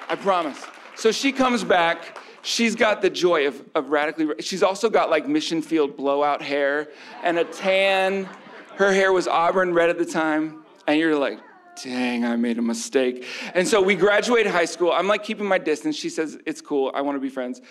I 0.09 0.15
promise. 0.15 0.63
So 0.95 1.11
she 1.11 1.33
comes 1.33 1.63
back. 1.65 2.17
She's 2.43 2.75
got 2.75 3.01
the 3.01 3.09
joy 3.09 3.45
of, 3.47 3.61
of 3.75 3.89
radically, 3.89 4.29
she's 4.39 4.63
also 4.63 4.89
got 4.89 5.09
like 5.09 5.27
mission 5.27 5.61
field 5.61 5.97
blowout 5.97 6.41
hair 6.41 6.87
and 7.23 7.37
a 7.37 7.43
tan. 7.43 8.29
Her 8.77 8.93
hair 8.93 9.11
was 9.11 9.27
auburn 9.27 9.73
red 9.73 9.89
at 9.89 9.97
the 9.97 10.05
time. 10.05 10.63
And 10.87 10.97
you're 10.97 11.17
like, 11.17 11.39
dang, 11.83 12.25
I 12.25 12.35
made 12.35 12.57
a 12.57 12.61
mistake. 12.61 13.25
And 13.53 13.67
so 13.67 13.81
we 13.81 13.95
graduate 13.95 14.47
high 14.47 14.65
school. 14.65 14.91
I'm 14.91 15.07
like 15.07 15.23
keeping 15.23 15.45
my 15.45 15.57
distance. 15.57 15.95
She 15.95 16.09
says, 16.09 16.37
it's 16.45 16.61
cool. 16.61 16.91
I 16.93 17.01
want 17.01 17.15
to 17.15 17.19
be 17.19 17.29
friends. 17.29 17.61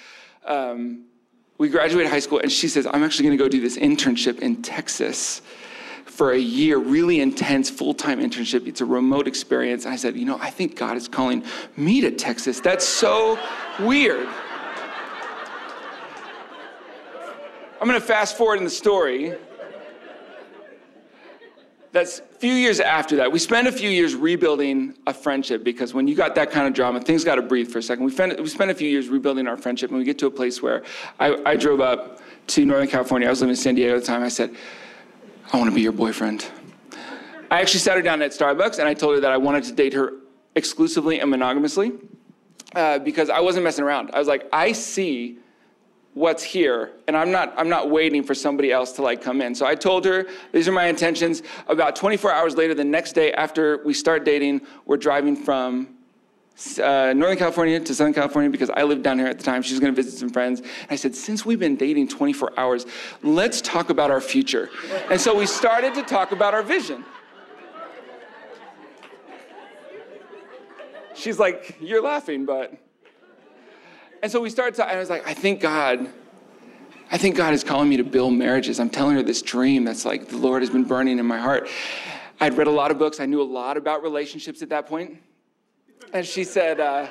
Um, 0.45 1.07
we 1.59 1.69
graduate 1.69 2.07
high 2.07 2.19
school, 2.19 2.39
and 2.39 2.53
she 2.53 2.69
says, 2.69 2.87
I'm 2.87 3.03
actually 3.03 3.27
going 3.27 3.39
to 3.39 3.43
go 3.43 3.49
do 3.49 3.61
this 3.61 3.79
internship 3.79 4.41
in 4.41 4.63
Texas 4.63 5.41
for 6.05 6.33
a 6.33 6.39
year, 6.39 6.79
really 6.79 7.21
intense 7.21 7.69
full 7.71 7.95
time 7.95 8.21
internship. 8.21 8.67
It's 8.67 8.81
a 8.81 8.85
remote 8.85 9.27
experience. 9.27 9.85
And 9.85 9.93
I 9.93 9.97
said, 9.97 10.17
You 10.17 10.25
know, 10.27 10.39
I 10.39 10.51
think 10.51 10.77
God 10.77 10.97
is 10.97 11.09
calling 11.09 11.45
me 11.77 12.01
to 12.03 12.11
Texas. 12.11 12.61
That's 12.61 12.87
so 12.87 13.39
weird. 13.81 14.29
I'm 17.81 17.89
going 17.89 18.01
to 18.01 18.07
fast 18.07 18.37
forward 18.37 18.59
in 18.59 18.65
the 18.65 18.71
story 18.71 19.35
that's 21.97 22.19
a 22.19 22.39
few 22.39 22.53
years 22.53 22.79
after 22.79 23.17
that. 23.17 23.33
We 23.33 23.39
spent 23.39 23.67
a 23.67 23.73
few 23.73 23.89
years 23.89 24.15
rebuilding 24.15 24.99
a 25.07 25.15
friendship 25.15 25.65
because 25.65 25.95
when 25.95 26.07
you 26.07 26.15
got 26.15 26.35
that 26.35 26.51
kind 26.51 26.67
of 26.67 26.75
drama, 26.75 27.01
things 27.01 27.25
got 27.25 27.37
to 27.37 27.43
breathe 27.43 27.71
for 27.71 27.79
a 27.79 27.83
second. 27.83 28.05
We 28.05 28.11
spent, 28.11 28.39
we 28.39 28.49
spent 28.49 28.71
a 28.71 28.75
few 28.75 28.89
years 28.89 29.09
rebuilding 29.09 29.47
our 29.47 29.57
friendship, 29.57 29.89
and 29.89 29.99
we 29.99 30.05
get 30.05 30.19
to 30.19 30.27
a 30.27 30.31
place 30.31 30.63
where 30.63 30.85
I, 31.19 31.37
I 31.47 31.57
drove 31.57 31.81
up 31.81 32.21
to 32.49 32.67
Northern 32.67 32.87
California. 32.87 33.27
I 33.27 33.31
was 33.31 33.41
living 33.41 33.53
in 33.53 33.57
San 33.57 33.77
Diego 33.77 33.97
at 33.97 34.01
the 34.01 34.07
time. 34.07 34.23
I 34.23 34.29
said, 34.29 34.55
I 35.53 35.57
want 35.57 35.71
to 35.71 35.75
be 35.75 35.81
your 35.81 35.93
boyfriend. 35.93 36.47
I 37.51 37.63
actually 37.63 37.81
sat 37.81 37.97
her 37.97 38.03
down 38.03 38.21
at 38.21 38.33
Starbucks 38.33 38.79
and 38.79 38.87
I 38.87 38.93
told 38.93 39.15
her 39.15 39.21
that 39.21 39.33
I 39.33 39.39
wanted 39.39 39.65
to 39.65 39.73
date 39.73 39.95
her 39.95 40.13
exclusively 40.55 41.21
and 41.21 41.31
monogamously 41.31 41.93
uh, 42.75 42.99
because 42.99 43.31
I 43.31 43.41
wasn't 43.41 43.65
messing 43.65 43.85
around. 43.85 44.11
I 44.13 44.19
was 44.19 44.29
like, 44.29 44.47
I 44.53 44.73
see 44.73 45.39
what's 46.17 46.43
here 46.43 46.93
and 47.09 47.15
i'm 47.15 47.31
not 47.31 47.53
i'm 47.59 47.69
not 47.69 47.91
waiting 47.91 48.23
for 48.23 48.35
somebody 48.35 48.73
else 48.73 48.93
to 48.93 49.03
like 49.03 49.21
come 49.21 49.43
in. 49.43 49.55
So 49.55 49.67
i 49.67 49.75
told 49.75 50.07
her 50.07 50.27
these 50.51 50.67
are 50.67 50.73
my 50.73 50.87
intentions. 50.87 51.43
About 51.69 51.95
24 51.95 52.33
hours 52.33 52.57
later 52.57 52.73
the 52.73 52.85
next 52.85 53.13
day 53.13 53.33
after 53.33 53.85
we 53.85 53.93
start 53.93 54.25
dating 54.25 54.63
we're 54.87 54.97
driving 54.97 55.37
from 55.37 55.89
uh, 56.83 57.13
northern 57.15 57.37
california 57.37 57.79
to 57.79 57.95
southern 57.95 58.15
california 58.15 58.49
because 58.49 58.71
i 58.71 58.83
lived 58.83 59.03
down 59.03 59.19
here 59.19 59.29
at 59.29 59.37
the 59.37 59.45
time. 59.45 59.61
She 59.61 59.75
was 59.75 59.81
going 59.81 59.95
to 59.95 60.03
visit 60.03 60.19
some 60.19 60.31
friends. 60.31 60.61
And 60.61 60.71
i 60.89 60.97
said 60.97 61.15
since 61.15 61.45
we've 61.45 61.61
been 61.61 61.77
dating 61.77 62.09
24 62.09 62.59
hours 62.59 62.87
let's 63.23 63.61
talk 63.61 63.91
about 63.91 64.11
our 64.11 64.23
future. 64.23 64.71
And 65.11 65.21
so 65.21 65.37
we 65.37 65.45
started 65.45 65.93
to 65.97 66.03
talk 66.03 66.33
about 66.33 66.55
our 66.55 66.63
vision. 66.63 67.05
She's 71.15 71.39
like 71.39 71.77
you're 71.79 72.03
laughing 72.03 72.47
but 72.47 72.73
and 74.23 74.31
so 74.31 74.41
we 74.41 74.51
started 74.51 74.75
talking, 74.75 74.91
and 74.91 74.97
I 74.99 75.01
was 75.01 75.11
like, 75.11 75.27
I 75.27 75.35
think 75.35 75.61
God, 75.61 76.09
I 77.11 77.19
think 77.19 77.37
God 77.37 77.55
is 77.55 77.63
calling 77.63 77.89
me 77.89 77.97
to 77.97 78.05
build 78.05 78.35
marriages. 78.35 78.81
I'm 78.81 78.91
telling 78.91 79.17
her 79.17 79.23
this 79.23 79.43
dream 79.43 79.85
that's 79.85 80.05
like 80.05 80.29
the 80.29 80.37
Lord 80.37 80.63
has 80.63 80.71
been 80.71 80.85
burning 80.85 81.19
in 81.19 81.27
my 81.27 81.39
heart. 81.39 81.69
I'd 82.41 82.57
read 82.57 82.67
a 82.67 82.73
lot 82.73 82.91
of 82.91 82.99
books. 82.99 83.21
I 83.21 83.27
knew 83.27 83.41
a 83.41 83.45
lot 83.45 83.77
about 83.77 84.03
relationships 84.03 84.63
at 84.63 84.69
that 84.71 84.87
point. 84.87 85.19
And 86.13 86.27
she 86.27 86.45
said, 86.45 86.81
uh, 86.81 87.07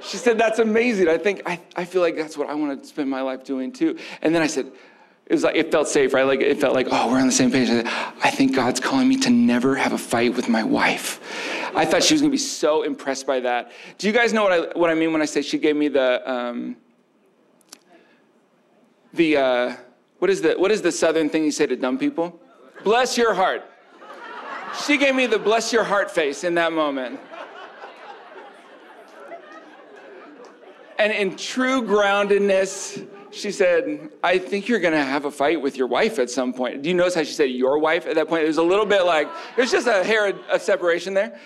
she 0.00 0.16
said, 0.16 0.38
that's 0.38 0.58
amazing. 0.58 1.08
I 1.08 1.18
think, 1.18 1.42
I, 1.46 1.60
I 1.76 1.84
feel 1.84 2.02
like 2.02 2.16
that's 2.16 2.36
what 2.36 2.48
I 2.48 2.54
want 2.54 2.82
to 2.82 2.88
spend 2.88 3.08
my 3.08 3.22
life 3.22 3.42
doing 3.44 3.72
too. 3.72 3.98
And 4.22 4.34
then 4.34 4.42
I 4.42 4.46
said, 4.46 4.70
it 5.26 5.32
was 5.32 5.42
like, 5.42 5.56
it 5.56 5.72
felt 5.72 5.88
safe, 5.88 6.12
right? 6.12 6.24
Like, 6.24 6.40
it 6.40 6.60
felt 6.60 6.74
like, 6.74 6.88
oh, 6.90 7.10
we're 7.10 7.18
on 7.18 7.26
the 7.26 7.32
same 7.32 7.50
page. 7.50 7.70
I, 7.70 7.82
said, 7.82 7.86
I 8.22 8.30
think 8.30 8.54
God's 8.54 8.78
calling 8.78 9.08
me 9.08 9.16
to 9.20 9.30
never 9.30 9.74
have 9.74 9.94
a 9.94 9.98
fight 9.98 10.34
with 10.34 10.50
my 10.50 10.62
wife. 10.62 11.18
I 11.74 11.84
thought 11.84 12.02
she 12.02 12.14
was 12.14 12.22
to 12.22 12.28
be 12.30 12.36
so 12.36 12.82
impressed 12.82 13.26
by 13.26 13.40
that. 13.40 13.72
Do 13.98 14.06
you 14.06 14.12
guys 14.12 14.32
know 14.32 14.44
what 14.44 14.52
I, 14.52 14.78
what 14.78 14.90
I 14.90 14.94
mean 14.94 15.12
when 15.12 15.22
I 15.22 15.24
say 15.24 15.42
she 15.42 15.58
gave 15.58 15.76
me 15.76 15.88
the, 15.88 16.30
um, 16.30 16.76
the, 19.12 19.36
uh, 19.36 19.76
what 20.18 20.30
is 20.30 20.40
the, 20.40 20.54
what 20.54 20.70
is 20.70 20.82
the 20.82 20.92
southern 20.92 21.28
thing 21.28 21.44
you 21.44 21.50
say 21.50 21.66
to 21.66 21.76
dumb 21.76 21.98
people? 21.98 22.40
Bless 22.84 23.18
your 23.18 23.34
heart. 23.34 23.62
She 24.86 24.96
gave 24.96 25.14
me 25.14 25.26
the 25.26 25.38
bless 25.38 25.72
your 25.72 25.84
heart 25.84 26.10
face 26.10 26.44
in 26.44 26.54
that 26.54 26.72
moment. 26.72 27.20
And 30.98 31.12
in 31.12 31.36
true 31.36 31.82
groundedness, 31.82 33.06
she 33.30 33.50
said, 33.50 34.10
I 34.22 34.38
think 34.38 34.68
you're 34.68 34.80
to 34.80 34.96
have 34.96 35.24
a 35.24 35.30
fight 35.30 35.60
with 35.60 35.76
your 35.76 35.88
wife 35.88 36.18
at 36.18 36.30
some 36.30 36.52
point. 36.52 36.82
Do 36.82 36.88
you 36.88 36.94
notice 36.94 37.16
how 37.16 37.24
she 37.24 37.32
said 37.32 37.50
your 37.50 37.78
wife 37.78 38.06
at 38.06 38.14
that 38.14 38.28
point? 38.28 38.44
It 38.44 38.46
was 38.46 38.58
a 38.58 38.62
little 38.62 38.86
bit 38.86 39.04
like, 39.04 39.28
there's 39.56 39.72
just 39.72 39.88
a 39.88 40.04
hair 40.04 40.32
of 40.50 40.62
separation 40.62 41.14
there. 41.14 41.38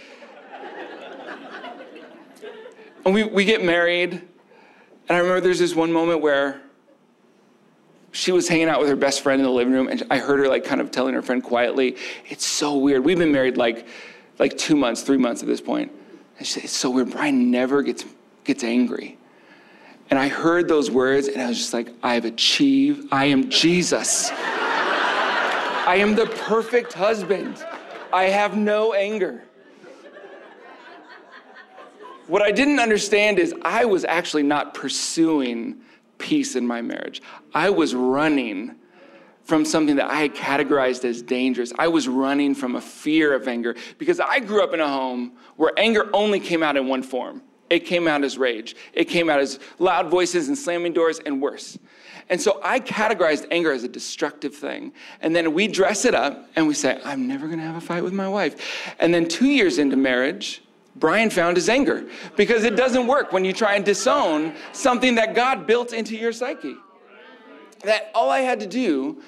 And 3.05 3.15
we, 3.15 3.25
we 3.25 3.45
get 3.45 3.65
married. 3.65 4.13
And 4.13 5.17
I 5.17 5.19
remember 5.19 5.41
there's 5.41 5.59
this 5.59 5.75
one 5.75 5.93
moment 5.93 6.21
where 6.21 6.61
she 8.13 8.33
was 8.33 8.49
hanging 8.49 8.69
out 8.69 8.81
with 8.81 8.89
her 8.89 8.97
best 8.97 9.21
friend 9.21 9.41
in 9.41 9.47
the 9.47 9.53
living 9.53 9.73
room, 9.73 9.89
and 9.89 10.03
I 10.11 10.19
heard 10.19 10.41
her 10.41 10.49
like 10.49 10.65
kind 10.65 10.81
of 10.81 10.91
telling 10.91 11.15
her 11.15 11.23
friend 11.23 11.43
quietly, 11.43 11.97
It's 12.27 12.47
so 12.47 12.77
weird. 12.77 13.05
We've 13.05 13.19
been 13.19 13.33
married 13.33 13.57
like 13.57 13.87
like 14.39 14.57
two 14.57 14.77
months, 14.77 15.03
three 15.03 15.17
months 15.17 15.43
at 15.43 15.49
this 15.49 15.61
point. 15.61 15.93
And 16.39 16.47
she 16.47 16.55
said, 16.55 16.65
It's 16.65 16.77
so 16.77 16.91
weird. 16.91 17.11
Brian 17.11 17.51
never 17.51 17.83
gets 17.83 18.05
gets 18.45 18.65
angry. 18.65 19.19
And 20.11 20.19
I 20.19 20.29
heard 20.29 20.69
those 20.69 20.91
words, 20.91 21.29
and 21.29 21.43
I 21.43 21.49
was 21.49 21.59
just 21.59 21.75
like, 21.75 21.93
I've 22.03 22.25
achieved, 22.25 23.09
I 23.13 23.27
am 23.27 23.51
Jesus. 23.51 24.31
I 24.33 25.97
am 25.99 26.15
the 26.15 26.27
perfect 26.27 26.95
husband. 26.95 27.63
I 28.11 28.25
have 28.25 28.57
no 28.57 28.95
anger. 28.95 29.45
What 32.29 32.43
I 32.43 32.53
didn't 32.53 32.79
understand 32.79 33.39
is 33.39 33.55
I 33.63 33.87
was 33.87 34.05
actually 34.05 34.43
not 34.43 34.75
pursuing 34.75 35.81
peace 36.19 36.57
in 36.57 36.67
my 36.67 36.83
marriage. 36.83 37.23
I 37.55 37.71
was 37.71 37.95
running 37.95 38.77
from 39.45 39.65
something 39.65 39.97
that 39.97 40.11
I 40.11 40.21
had 40.21 40.35
categorized 40.35 41.07
as 41.07 41.23
dangerous. 41.23 41.73
I 41.79 41.89
was 41.89 42.07
running 42.07 42.55
from 42.55 42.77
a 42.77 42.83
fear 42.83 43.33
of 43.33 43.49
anger 43.49 43.77
because 43.97 44.21
I 44.21 44.41
grew 44.41 44.63
up 44.63 44.75
in 44.75 44.81
a 44.81 44.87
home 44.87 45.33
where 45.57 45.73
anger 45.79 46.11
only 46.13 46.39
came 46.39 46.63
out 46.63 46.77
in 46.77 46.87
one 46.87 47.03
form. 47.03 47.43
It 47.71 47.81
came 47.81 48.07
out 48.07 48.23
as 48.25 48.37
rage. 48.37 48.77
It 48.93 49.07
came 49.07 49.31
out 49.31 49.41
as 49.41 49.59
loud 49.79 50.09
voices 50.09 50.49
and 50.49 50.59
slamming 50.59 50.93
doors 50.93 51.21
and 51.25 51.41
worse. 51.41 51.79
And 52.29 52.39
so 52.39 52.61
I 52.63 52.81
categorized 52.81 53.47
anger 53.51 53.73
as 53.73 53.85
a 53.85 53.89
destructive 53.89 54.55
thing. 54.55 54.93
And 55.23 55.35
then 55.35 55.55
we 55.55 55.67
dress 55.67 56.05
it 56.05 56.15
up 56.15 56.47
and 56.57 56.69
we 56.69 56.75
say, 56.75 57.01
I'm 57.05 57.27
never 57.27 57.47
going 57.47 57.59
to 57.59 57.65
have 57.65 57.77
a 57.77 57.81
fight 57.81 58.05
with 58.05 58.13
my 58.13 58.29
wife. 58.29 58.95
And 58.99 59.15
then 59.15 59.29
two 59.29 59.49
years 59.49 59.79
into 59.79 59.97
marriage, 59.97 60.63
Brian 60.99 61.31
found 61.31 61.57
his 61.57 61.69
anger 61.69 62.09
because 62.37 62.65
it 62.65 62.77
doesn't 62.77 63.07
work 63.07 63.33
when 63.33 63.45
you 63.45 63.53
try 63.53 63.75
and 63.75 63.85
disown 63.85 64.55
something 64.73 65.15
that 65.17 65.35
God 65.35 65.67
built 65.67 65.93
into 65.93 66.17
your 66.17 66.33
psyche. 66.33 66.77
That 67.85 68.11
all 68.15 68.31
I 68.31 68.41
had 68.41 68.61
to 68.61 68.67
do 68.67 69.23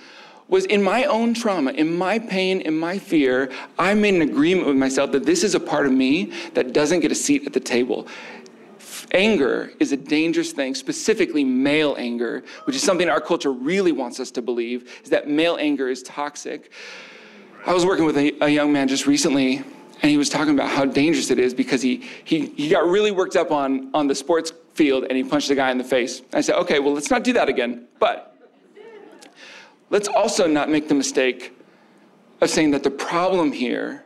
was 0.49 0.65
in 0.65 0.83
my 0.83 1.05
own 1.05 1.33
trauma, 1.33 1.71
in 1.71 1.97
my 1.97 2.19
pain, 2.19 2.61
in 2.61 2.77
my 2.77 2.99
fear, 2.99 3.51
I 3.79 3.95
made 3.95 4.15
an 4.15 4.23
agreement 4.23 4.67
with 4.67 4.77
myself 4.77 5.13
that 5.13 5.25
this 5.25 5.45
is 5.45 5.55
a 5.55 5.61
part 5.61 5.87
of 5.87 5.93
me 5.93 6.33
that 6.55 6.73
doesn't 6.73 7.01
get 7.01 7.13
a 7.13 7.15
seat 7.15 7.47
at 7.47 7.53
the 7.53 7.61
table. 7.61 8.09
Anger 9.13 9.73
is 9.79 9.93
a 9.93 9.97
dangerous 9.97 10.51
thing, 10.51 10.75
specifically 10.75 11.45
male 11.45 11.95
anger, 11.99 12.43
which 12.65 12.75
is 12.75 12.83
something 12.83 13.09
our 13.09 13.21
culture 13.21 13.53
really 13.53 13.93
wants 13.93 14.19
us 14.19 14.33
to 14.33 14.43
believe, 14.43 14.91
is 15.05 15.11
that 15.11 15.29
male 15.29 15.57
anger 15.61 15.89
is 15.89 16.03
toxic. 16.03 16.73
I 17.65 17.73
was 17.73 17.87
working 17.87 18.05
with 18.05 18.17
a, 18.17 18.33
a 18.45 18.49
young 18.49 18.73
man 18.73 18.89
just 18.89 19.07
recently 19.07 19.63
and 20.03 20.11
he 20.11 20.17
was 20.17 20.29
talking 20.29 20.55
about 20.55 20.71
how 20.71 20.85
dangerous 20.85 21.31
it 21.31 21.39
is 21.39 21.53
because 21.53 21.83
he, 21.83 22.09
he, 22.25 22.47
he 22.47 22.69
got 22.69 22.87
really 22.87 23.11
worked 23.11 23.37
up 23.37 23.51
on, 23.51 23.91
on 23.95 24.07
the 24.07 24.15
sports 24.15 24.53
field 24.75 25.05
and 25.05 25.17
he 25.17 25.23
punched 25.23 25.49
the 25.49 25.55
guy 25.55 25.71
in 25.71 25.79
the 25.79 25.85
face. 25.85 26.23
I 26.33 26.41
said, 26.41 26.57
okay, 26.57 26.79
well, 26.79 26.95
let's 26.95 27.11
not 27.11 27.23
do 27.23 27.35
that 27.35 27.49
again. 27.49 27.87
But 27.99 28.35
let's 29.91 30.09
also 30.09 30.47
not 30.47 30.71
make 30.71 30.89
the 30.89 30.95
mistake 30.95 31.55
of 32.41 32.49
saying 32.49 32.71
that 32.71 32.83
the 32.83 32.91
problem 32.91 33.53
here 33.53 34.05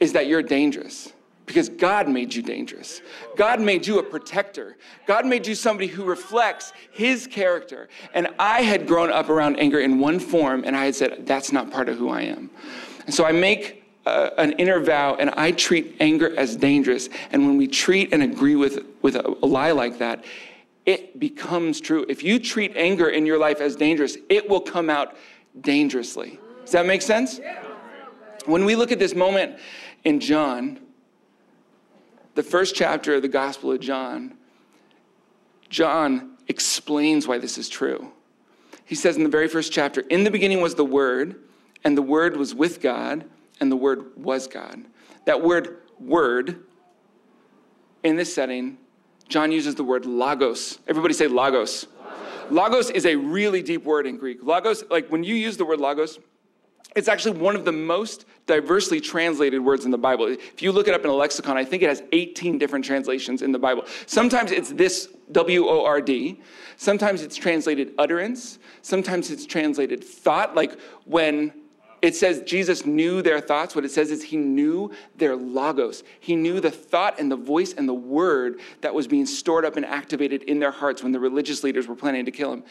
is 0.00 0.14
that 0.14 0.26
you're 0.26 0.42
dangerous 0.42 1.12
because 1.44 1.68
God 1.68 2.08
made 2.08 2.34
you 2.34 2.42
dangerous. 2.42 3.02
God 3.36 3.60
made 3.60 3.86
you 3.86 3.98
a 3.98 4.02
protector. 4.02 4.76
God 5.06 5.26
made 5.26 5.46
you 5.46 5.54
somebody 5.54 5.86
who 5.86 6.04
reflects 6.04 6.72
his 6.92 7.26
character. 7.26 7.88
And 8.14 8.28
I 8.38 8.62
had 8.62 8.86
grown 8.86 9.10
up 9.10 9.28
around 9.28 9.58
anger 9.58 9.80
in 9.80 9.98
one 9.98 10.20
form, 10.20 10.62
and 10.64 10.76
I 10.76 10.84
had 10.84 10.94
said, 10.94 11.26
that's 11.26 11.50
not 11.50 11.70
part 11.70 11.88
of 11.88 11.96
who 11.96 12.10
I 12.10 12.22
am. 12.22 12.50
And 13.06 13.14
so 13.14 13.24
I 13.24 13.32
make 13.32 13.77
uh, 14.08 14.30
an 14.38 14.52
inner 14.52 14.80
vow, 14.80 15.14
and 15.14 15.30
I 15.30 15.52
treat 15.52 15.96
anger 16.00 16.36
as 16.36 16.56
dangerous. 16.56 17.08
And 17.30 17.46
when 17.46 17.56
we 17.56 17.66
treat 17.68 18.12
and 18.12 18.22
agree 18.22 18.56
with, 18.56 18.84
with 19.02 19.16
a, 19.16 19.26
a 19.42 19.46
lie 19.46 19.72
like 19.72 19.98
that, 19.98 20.24
it 20.86 21.20
becomes 21.20 21.80
true. 21.80 22.06
If 22.08 22.22
you 22.22 22.38
treat 22.38 22.76
anger 22.76 23.08
in 23.08 23.26
your 23.26 23.38
life 23.38 23.60
as 23.60 23.76
dangerous, 23.76 24.16
it 24.28 24.48
will 24.48 24.60
come 24.60 24.88
out 24.88 25.16
dangerously. 25.60 26.40
Does 26.62 26.72
that 26.72 26.86
make 26.86 27.02
sense? 27.02 27.40
When 28.46 28.64
we 28.64 28.74
look 28.74 28.90
at 28.90 28.98
this 28.98 29.14
moment 29.14 29.58
in 30.04 30.20
John, 30.20 30.80
the 32.34 32.42
first 32.42 32.74
chapter 32.74 33.16
of 33.16 33.22
the 33.22 33.28
Gospel 33.28 33.72
of 33.72 33.80
John, 33.80 34.34
John 35.68 36.36
explains 36.46 37.28
why 37.28 37.38
this 37.38 37.58
is 37.58 37.68
true. 37.68 38.10
He 38.84 38.94
says 38.94 39.16
in 39.16 39.22
the 39.22 39.28
very 39.28 39.48
first 39.48 39.72
chapter, 39.72 40.00
In 40.02 40.24
the 40.24 40.30
beginning 40.30 40.62
was 40.62 40.74
the 40.74 40.84
Word, 40.84 41.42
and 41.84 41.96
the 41.96 42.02
Word 42.02 42.36
was 42.36 42.54
with 42.54 42.80
God, 42.80 43.24
and 43.60 43.70
the 43.70 43.76
Word 43.76 44.16
was 44.16 44.46
God. 44.46 44.84
That 45.24 45.42
word, 45.42 45.78
word, 45.98 46.64
in 48.02 48.16
this 48.16 48.34
setting, 48.34 48.78
John 49.28 49.52
uses 49.52 49.74
the 49.74 49.84
word 49.84 50.06
logos. 50.06 50.78
Everybody 50.86 51.14
say 51.14 51.26
logos. 51.26 51.86
Logos, 52.50 52.90
is 52.90 53.04
a 53.04 53.14
really 53.14 53.62
deep 53.62 53.84
word 53.84 54.06
in 54.06 54.16
Greek. 54.16 54.38
Logos, 54.42 54.84
like 54.90 55.08
when 55.08 55.22
you 55.22 55.34
use 55.34 55.58
the 55.58 55.66
word 55.66 55.80
logos, 55.80 56.18
it's 56.96 57.08
actually 57.08 57.38
one 57.38 57.54
of 57.54 57.66
the 57.66 57.72
most 57.72 58.24
diversely 58.46 59.00
translated 59.00 59.62
words 59.62 59.84
in 59.84 59.90
the 59.90 59.98
Bible. 59.98 60.26
If 60.26 60.62
you 60.62 60.72
look 60.72 60.88
it 60.88 60.94
up 60.94 61.04
in 61.04 61.10
a 61.10 61.14
lexicon, 61.14 61.58
I 61.58 61.64
think 61.64 61.82
it 61.82 61.90
has 61.90 62.02
18 62.12 62.56
different 62.56 62.84
translations 62.84 63.42
in 63.42 63.52
the 63.52 63.58
Bible. 63.58 63.84
Sometimes 64.06 64.50
it's 64.50 64.70
this 64.70 65.08
W 65.32 65.66
O 65.66 65.84
R 65.84 66.00
D, 66.00 66.40
sometimes 66.78 67.20
it's 67.20 67.36
translated 67.36 67.92
utterance, 67.98 68.58
sometimes 68.80 69.30
it's 69.30 69.44
translated 69.44 70.02
thought, 70.02 70.54
like 70.54 70.80
when 71.04 71.52
it 72.00 72.14
says 72.14 72.42
Jesus 72.42 72.86
knew 72.86 73.22
their 73.22 73.40
thoughts. 73.40 73.74
What 73.74 73.84
it 73.84 73.90
says 73.90 74.10
is 74.10 74.22
he 74.22 74.36
knew 74.36 74.92
their 75.16 75.34
logos. 75.34 76.04
He 76.20 76.36
knew 76.36 76.60
the 76.60 76.70
thought 76.70 77.18
and 77.18 77.30
the 77.30 77.36
voice 77.36 77.72
and 77.72 77.88
the 77.88 77.94
word 77.94 78.60
that 78.82 78.94
was 78.94 79.08
being 79.08 79.26
stored 79.26 79.64
up 79.64 79.76
and 79.76 79.84
activated 79.84 80.44
in 80.44 80.60
their 80.60 80.70
hearts 80.70 81.02
when 81.02 81.10
the 81.10 81.18
religious 81.18 81.64
leaders 81.64 81.88
were 81.88 81.96
planning 81.96 82.24
to 82.24 82.30
kill 82.30 82.52
him. 82.52 82.62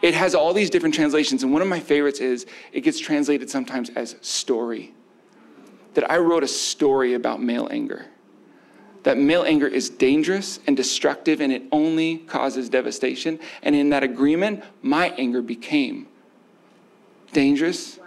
It 0.00 0.14
has 0.14 0.34
all 0.34 0.54
these 0.54 0.70
different 0.70 0.94
translations. 0.94 1.42
And 1.42 1.52
one 1.52 1.60
of 1.60 1.68
my 1.68 1.80
favorites 1.80 2.20
is 2.20 2.46
it 2.72 2.80
gets 2.80 2.98
translated 2.98 3.50
sometimes 3.50 3.90
as 3.90 4.16
story. 4.22 4.94
That 5.94 6.10
I 6.10 6.16
wrote 6.16 6.42
a 6.42 6.48
story 6.48 7.12
about 7.14 7.42
male 7.42 7.68
anger. 7.70 8.06
That 9.02 9.18
male 9.18 9.42
anger 9.42 9.66
is 9.66 9.90
dangerous 9.90 10.58
and 10.66 10.76
destructive 10.76 11.40
and 11.40 11.52
it 11.52 11.64
only 11.70 12.18
causes 12.18 12.70
devastation. 12.70 13.40
And 13.62 13.74
in 13.74 13.90
that 13.90 14.02
agreement, 14.02 14.64
my 14.80 15.10
anger 15.18 15.42
became 15.42 16.06
dangerous 17.32 17.99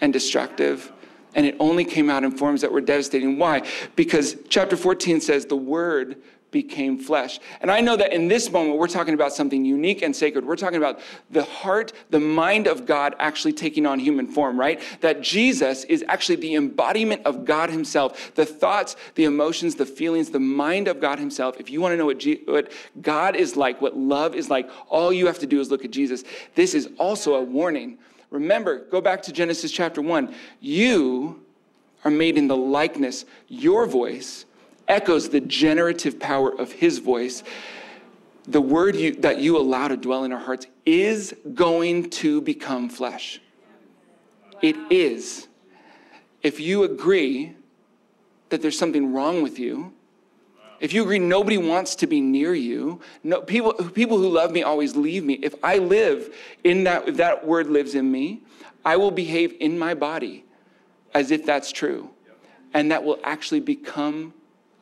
and 0.00 0.12
destructive. 0.12 0.92
And 1.34 1.44
it 1.44 1.56
only 1.60 1.84
came 1.84 2.08
out 2.08 2.24
in 2.24 2.30
forms 2.30 2.62
that 2.62 2.72
were 2.72 2.80
devastating. 2.80 3.38
Why? 3.38 3.66
Because 3.94 4.36
chapter 4.48 4.76
14 4.76 5.20
says 5.20 5.46
the 5.46 5.56
word 5.56 6.16
became 6.50 6.98
flesh. 6.98 7.38
And 7.60 7.70
I 7.70 7.82
know 7.82 7.96
that 7.96 8.14
in 8.14 8.28
this 8.28 8.50
moment, 8.50 8.78
we're 8.78 8.86
talking 8.86 9.12
about 9.12 9.32
something 9.32 9.64
unique 9.64 10.00
and 10.00 10.16
sacred. 10.16 10.46
We're 10.46 10.56
talking 10.56 10.78
about 10.78 11.00
the 11.30 11.44
heart, 11.44 11.92
the 12.08 12.20
mind 12.20 12.66
of 12.66 12.86
God 12.86 13.14
actually 13.18 13.52
taking 13.52 13.84
on 13.84 13.98
human 13.98 14.26
form, 14.26 14.58
right? 14.58 14.80
That 15.02 15.20
Jesus 15.20 15.84
is 15.84 16.02
actually 16.08 16.36
the 16.36 16.54
embodiment 16.54 17.26
of 17.26 17.44
God 17.44 17.68
Himself. 17.68 18.34
The 18.34 18.46
thoughts, 18.46 18.96
the 19.16 19.24
emotions, 19.24 19.74
the 19.74 19.84
feelings, 19.84 20.30
the 20.30 20.40
mind 20.40 20.88
of 20.88 20.98
God 20.98 21.18
Himself. 21.18 21.60
If 21.60 21.68
you 21.68 21.82
want 21.82 21.92
to 21.92 21.96
know 21.98 22.06
what, 22.06 22.24
what 22.46 22.72
God 23.02 23.36
is 23.36 23.56
like, 23.56 23.82
what 23.82 23.94
love 23.94 24.34
is 24.34 24.48
like, 24.48 24.70
all 24.88 25.12
you 25.12 25.26
have 25.26 25.40
to 25.40 25.46
do 25.46 25.60
is 25.60 25.70
look 25.70 25.84
at 25.84 25.90
Jesus. 25.90 26.24
This 26.54 26.72
is 26.72 26.88
also 26.98 27.34
a 27.34 27.42
warning. 27.42 27.98
Remember, 28.30 28.84
go 28.90 29.00
back 29.00 29.22
to 29.22 29.32
Genesis 29.32 29.70
chapter 29.70 30.02
1. 30.02 30.34
You 30.60 31.42
are 32.04 32.10
made 32.10 32.38
in 32.38 32.48
the 32.48 32.56
likeness, 32.56 33.24
your 33.48 33.86
voice 33.86 34.44
echoes 34.88 35.28
the 35.28 35.40
generative 35.40 36.18
power 36.18 36.56
of 36.56 36.72
his 36.72 36.98
voice, 36.98 37.42
the 38.46 38.60
word 38.60 38.94
you, 38.94 39.14
that 39.16 39.38
you 39.38 39.56
allow 39.56 39.88
to 39.88 39.96
dwell 39.96 40.24
in 40.24 40.32
our 40.32 40.38
hearts 40.38 40.66
is 40.84 41.34
going 41.54 42.10
to 42.10 42.40
become 42.40 42.88
flesh. 42.88 43.40
It 44.62 44.76
is. 44.90 45.48
If 46.42 46.60
you 46.60 46.84
agree 46.84 47.56
that 48.50 48.62
there's 48.62 48.78
something 48.78 49.12
wrong 49.12 49.42
with 49.42 49.58
you, 49.58 49.92
if 50.80 50.92
you 50.92 51.02
agree 51.02 51.18
nobody 51.18 51.56
wants 51.56 51.94
to 51.96 52.06
be 52.06 52.20
near 52.20 52.54
you, 52.54 53.00
no, 53.22 53.40
people, 53.40 53.72
people 53.72 54.18
who 54.18 54.28
love 54.28 54.50
me 54.52 54.62
always 54.62 54.96
leave 54.96 55.24
me. 55.24 55.34
If 55.34 55.54
I 55.62 55.78
live 55.78 56.34
in 56.64 56.84
that, 56.84 57.08
if 57.08 57.16
that 57.16 57.46
word 57.46 57.68
lives 57.68 57.94
in 57.94 58.10
me, 58.10 58.42
I 58.84 58.96
will 58.96 59.10
behave 59.10 59.54
in 59.60 59.78
my 59.78 59.94
body 59.94 60.44
as 61.14 61.30
if 61.30 61.44
that's 61.44 61.72
true. 61.72 62.10
And 62.74 62.90
that 62.90 63.04
will 63.04 63.18
actually 63.24 63.60
become 63.60 64.34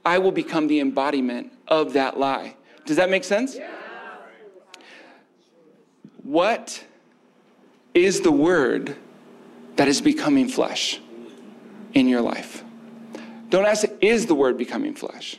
I 0.04 0.18
will 0.18 0.32
become 0.32 0.66
the 0.66 0.80
embodiment 0.80 1.52
of 1.66 1.94
that 1.94 2.18
lie. 2.18 2.56
Does 2.84 2.96
that 2.96 3.08
make 3.08 3.24
sense? 3.24 3.54
Yeah. 3.54 3.70
What 6.22 6.84
is 7.94 8.20
the 8.20 8.32
word 8.32 8.96
that 9.76 9.88
is 9.88 10.00
becoming 10.00 10.48
flesh 10.48 11.00
in 11.94 12.08
your 12.08 12.20
life? 12.20 12.62
Don't 13.48 13.64
ask, 13.64 13.86
is 14.00 14.26
the 14.26 14.34
word 14.34 14.58
becoming 14.58 14.94
flesh? 14.94 15.38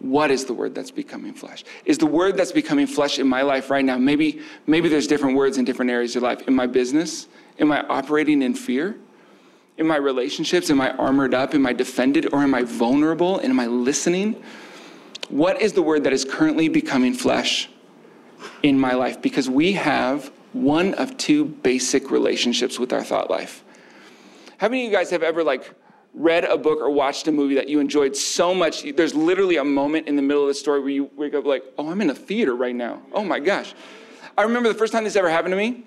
What 0.00 0.30
is 0.30 0.44
the 0.44 0.54
word 0.54 0.74
that's 0.74 0.92
becoming 0.92 1.34
flesh? 1.34 1.64
Is 1.84 1.98
the 1.98 2.06
word 2.06 2.36
that's 2.36 2.52
becoming 2.52 2.86
flesh 2.86 3.18
in 3.18 3.26
my 3.26 3.42
life 3.42 3.68
right 3.68 3.84
now? 3.84 3.98
Maybe, 3.98 4.40
maybe 4.66 4.88
there's 4.88 5.08
different 5.08 5.36
words 5.36 5.58
in 5.58 5.64
different 5.64 5.90
areas 5.90 6.14
of 6.14 6.22
your 6.22 6.30
life. 6.30 6.46
In 6.46 6.54
my 6.54 6.66
business? 6.66 7.26
Am 7.58 7.72
I 7.72 7.84
operating 7.88 8.42
in 8.42 8.54
fear? 8.54 8.96
In 9.76 9.86
my 9.86 9.96
relationships, 9.96 10.70
am 10.70 10.80
I 10.80 10.92
armored 10.92 11.34
up? 11.34 11.54
Am 11.54 11.66
I 11.66 11.72
defended? 11.72 12.32
Or 12.32 12.42
am 12.42 12.54
I 12.54 12.62
vulnerable? 12.62 13.38
And 13.38 13.50
am 13.50 13.58
I 13.58 13.66
listening? 13.66 14.40
What 15.28 15.60
is 15.60 15.72
the 15.72 15.82
word 15.82 16.04
that 16.04 16.12
is 16.12 16.24
currently 16.24 16.68
becoming 16.68 17.12
flesh 17.12 17.68
in 18.62 18.78
my 18.78 18.94
life? 18.94 19.20
Because 19.20 19.50
we 19.50 19.72
have 19.72 20.30
one 20.52 20.94
of 20.94 21.16
two 21.16 21.44
basic 21.44 22.10
relationships 22.10 22.78
with 22.78 22.92
our 22.92 23.02
thought 23.02 23.30
life. 23.30 23.64
How 24.58 24.68
many 24.68 24.86
of 24.86 24.90
you 24.90 24.96
guys 24.96 25.10
have 25.10 25.22
ever 25.22 25.44
like 25.44 25.74
read 26.14 26.44
a 26.44 26.56
book 26.56 26.80
or 26.80 26.90
watched 26.90 27.28
a 27.28 27.32
movie 27.32 27.54
that 27.54 27.68
you 27.68 27.80
enjoyed 27.80 28.16
so 28.16 28.54
much? 28.54 28.82
There's 28.94 29.14
literally 29.14 29.56
a 29.56 29.64
moment 29.64 30.08
in 30.08 30.16
the 30.16 30.22
middle 30.22 30.42
of 30.42 30.48
the 30.48 30.54
story 30.54 30.80
where 30.80 30.90
you 30.90 31.10
wake 31.16 31.34
up 31.34 31.44
like, 31.44 31.64
oh, 31.78 31.90
I'm 31.90 32.00
in 32.00 32.10
a 32.10 32.14
theater 32.14 32.54
right 32.54 32.74
now. 32.74 33.02
Oh 33.12 33.24
my 33.24 33.40
gosh. 33.40 33.74
I 34.36 34.42
remember 34.42 34.68
the 34.68 34.78
first 34.78 34.92
time 34.92 35.04
this 35.04 35.16
ever 35.16 35.28
happened 35.30 35.52
to 35.52 35.56
me. 35.56 35.84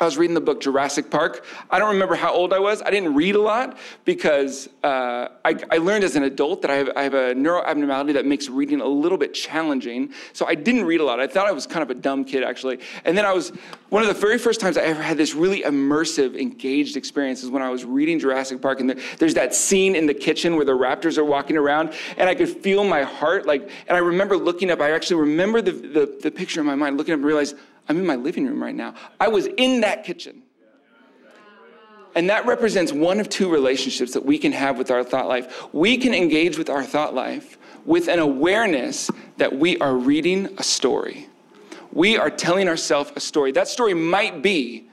I 0.00 0.06
was 0.06 0.16
reading 0.16 0.34
the 0.34 0.40
book 0.40 0.62
Jurassic 0.62 1.10
Park. 1.10 1.44
I 1.70 1.78
don't 1.78 1.90
remember 1.90 2.14
how 2.14 2.32
old 2.32 2.54
I 2.54 2.58
was. 2.58 2.80
I 2.80 2.90
didn't 2.90 3.14
read 3.14 3.34
a 3.34 3.40
lot 3.40 3.76
because 4.06 4.66
uh, 4.82 5.28
I, 5.44 5.56
I, 5.70 5.76
learned 5.76 6.04
as 6.04 6.16
an 6.16 6.22
adult 6.22 6.62
that 6.62 6.70
I 6.70 6.76
have, 6.76 6.90
I 6.96 7.02
have 7.02 7.12
a 7.12 7.34
neuroabnormality 7.34 8.14
that 8.14 8.24
makes 8.24 8.48
reading 8.48 8.80
a 8.80 8.86
little 8.86 9.18
bit 9.18 9.34
challenging. 9.34 10.14
So 10.32 10.46
I 10.46 10.54
didn't 10.54 10.84
read 10.84 11.02
a 11.02 11.04
lot. 11.04 11.20
I 11.20 11.26
thought 11.26 11.46
I 11.46 11.52
was 11.52 11.66
kind 11.66 11.82
of 11.82 11.90
a 11.90 12.00
dumb 12.00 12.24
kid, 12.24 12.42
actually. 12.42 12.80
And 13.04 13.16
then 13.16 13.26
I 13.26 13.34
was, 13.34 13.50
one 13.90 14.00
of 14.00 14.08
the 14.08 14.14
very 14.14 14.38
first 14.38 14.58
times 14.58 14.78
I 14.78 14.82
ever 14.82 15.02
had 15.02 15.18
this 15.18 15.34
really 15.34 15.62
immersive, 15.62 16.34
engaged 16.40 16.96
experience 16.96 17.42
is 17.42 17.50
when 17.50 17.62
I 17.62 17.68
was 17.68 17.84
reading 17.84 18.18
Jurassic 18.18 18.62
Park. 18.62 18.80
And 18.80 18.88
the, 18.88 19.02
there's 19.18 19.34
that 19.34 19.54
scene 19.54 19.94
in 19.94 20.06
the 20.06 20.14
kitchen 20.14 20.56
where 20.56 20.64
the 20.64 20.72
raptors 20.72 21.18
are 21.18 21.24
walking 21.24 21.58
around, 21.58 21.92
and 22.16 22.26
I 22.26 22.34
could 22.34 22.48
feel 22.48 22.84
my 22.84 23.02
heart. 23.02 23.46
like. 23.46 23.70
And 23.86 23.96
I 23.96 24.00
remember 24.00 24.38
looking 24.38 24.70
up, 24.70 24.80
I 24.80 24.92
actually 24.92 25.20
remember 25.20 25.60
the, 25.60 25.72
the, 25.72 26.18
the 26.22 26.30
picture 26.30 26.60
in 26.60 26.66
my 26.66 26.74
mind, 26.74 26.96
looking 26.96 27.12
up 27.12 27.18
and 27.18 27.26
realized, 27.26 27.56
I'm 27.88 27.98
in 27.98 28.06
my 28.06 28.16
living 28.16 28.46
room 28.46 28.62
right 28.62 28.74
now. 28.74 28.94
I 29.18 29.28
was 29.28 29.46
in 29.46 29.80
that 29.80 30.04
kitchen. 30.04 30.42
And 32.14 32.28
that 32.28 32.44
represents 32.46 32.92
one 32.92 33.20
of 33.20 33.28
two 33.28 33.50
relationships 33.50 34.12
that 34.14 34.24
we 34.24 34.38
can 34.38 34.52
have 34.52 34.78
with 34.78 34.90
our 34.90 35.04
thought 35.04 35.28
life. 35.28 35.72
We 35.72 35.96
can 35.96 36.12
engage 36.12 36.58
with 36.58 36.68
our 36.68 36.82
thought 36.82 37.14
life 37.14 37.56
with 37.84 38.08
an 38.08 38.18
awareness 38.18 39.10
that 39.36 39.56
we 39.56 39.78
are 39.78 39.94
reading 39.94 40.48
a 40.58 40.62
story. 40.62 41.28
We 41.92 42.16
are 42.16 42.30
telling 42.30 42.68
ourselves 42.68 43.12
a 43.16 43.20
story. 43.20 43.52
That 43.52 43.68
story 43.68 43.94
might 43.94 44.42
be 44.42 44.88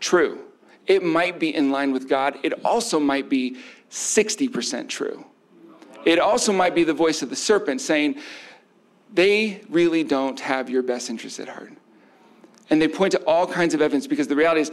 true, 0.00 0.40
it 0.86 1.02
might 1.02 1.38
be 1.38 1.54
in 1.54 1.70
line 1.70 1.92
with 1.92 2.08
God, 2.08 2.38
it 2.42 2.64
also 2.64 3.00
might 3.00 3.28
be 3.28 3.56
60% 3.90 4.88
true. 4.88 5.24
It 6.04 6.18
also 6.18 6.52
might 6.52 6.74
be 6.74 6.84
the 6.84 6.94
voice 6.94 7.22
of 7.22 7.30
the 7.30 7.36
serpent 7.36 7.80
saying, 7.80 8.20
they 9.12 9.62
really 9.68 10.04
don't 10.04 10.38
have 10.40 10.70
your 10.70 10.82
best 10.82 11.10
interest 11.10 11.40
at 11.40 11.48
heart. 11.48 11.72
And 12.70 12.80
they 12.80 12.88
point 12.88 13.12
to 13.12 13.18
all 13.24 13.46
kinds 13.46 13.74
of 13.74 13.80
evidence 13.80 14.06
because 14.06 14.28
the 14.28 14.36
reality 14.36 14.62
is 14.62 14.72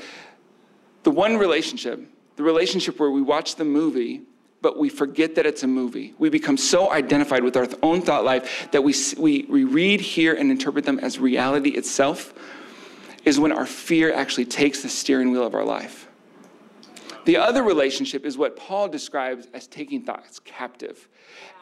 the 1.04 1.12
one 1.12 1.38
relationship, 1.38 2.02
the 2.36 2.44
relationship 2.44 3.00
where 3.00 3.12
we 3.12 3.22
watch 3.22 3.56
the 3.56 3.64
movie, 3.64 4.24
but 4.62 4.80
we 4.80 4.90
forget 4.90 5.36
that 5.36 5.46
it's 5.46 5.64
a 5.64 5.68
movie. 5.68 6.14
We 6.18 6.30
become 6.30 6.58
so 6.58 6.92
identified 6.92 7.44
with 7.44 7.56
our 7.56 7.68
own 7.84 8.02
thought 8.02 8.26
life 8.26 8.70
that 8.72 8.84
we, 8.84 8.96
we, 9.18 9.46
we 9.48 9.64
read, 9.64 10.02
hear, 10.02 10.34
and 10.34 10.50
interpret 10.50 10.86
them 10.86 11.00
as 11.00 11.20
reality 11.20 11.70
itself, 11.70 12.34
is 13.24 13.40
when 13.40 13.52
our 13.52 13.66
fear 13.66 14.12
actually 14.14 14.46
takes 14.46 14.82
the 14.82 14.90
steering 14.90 15.32
wheel 15.32 15.46
of 15.46 15.54
our 15.54 15.64
life. 15.64 16.08
The 17.26 17.38
other 17.38 17.64
relationship 17.64 18.26
is 18.26 18.38
what 18.38 18.56
Paul 18.56 18.88
describes 18.88 19.48
as 19.54 19.68
taking 19.68 20.04
thoughts 20.04 20.40
captive. 20.40 21.08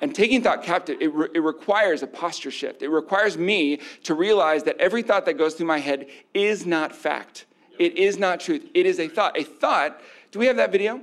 And 0.02 0.14
taking 0.14 0.42
thought 0.42 0.64
captive, 0.64 0.98
it, 1.02 1.14
re- 1.14 1.30
it 1.34 1.40
requires 1.40 2.04
a 2.04 2.08
posture 2.08 2.52
shift. 2.52 2.82
It 2.82 2.90
requires 2.90 3.38
me 3.38 3.80
to 4.04 4.14
realize 4.14 4.64
that 4.64 4.78
every 4.78 5.02
thought 5.02 5.26
that 5.26 5.38
goes 5.38 5.56
through 5.56 5.68
my 5.68 5.80
head 5.80 6.08
is 6.34 6.66
not 6.66 6.96
fact. 6.96 7.46
It 7.80 7.98
is 7.98 8.18
not 8.18 8.40
truth. 8.40 8.66
It 8.74 8.86
is 8.86 9.00
a 9.00 9.08
thought. 9.08 9.40
A 9.40 9.44
thought, 9.44 10.00
do 10.32 10.40
we 10.40 10.46
have 10.48 10.58
that 10.58 10.72
video? 10.72 11.02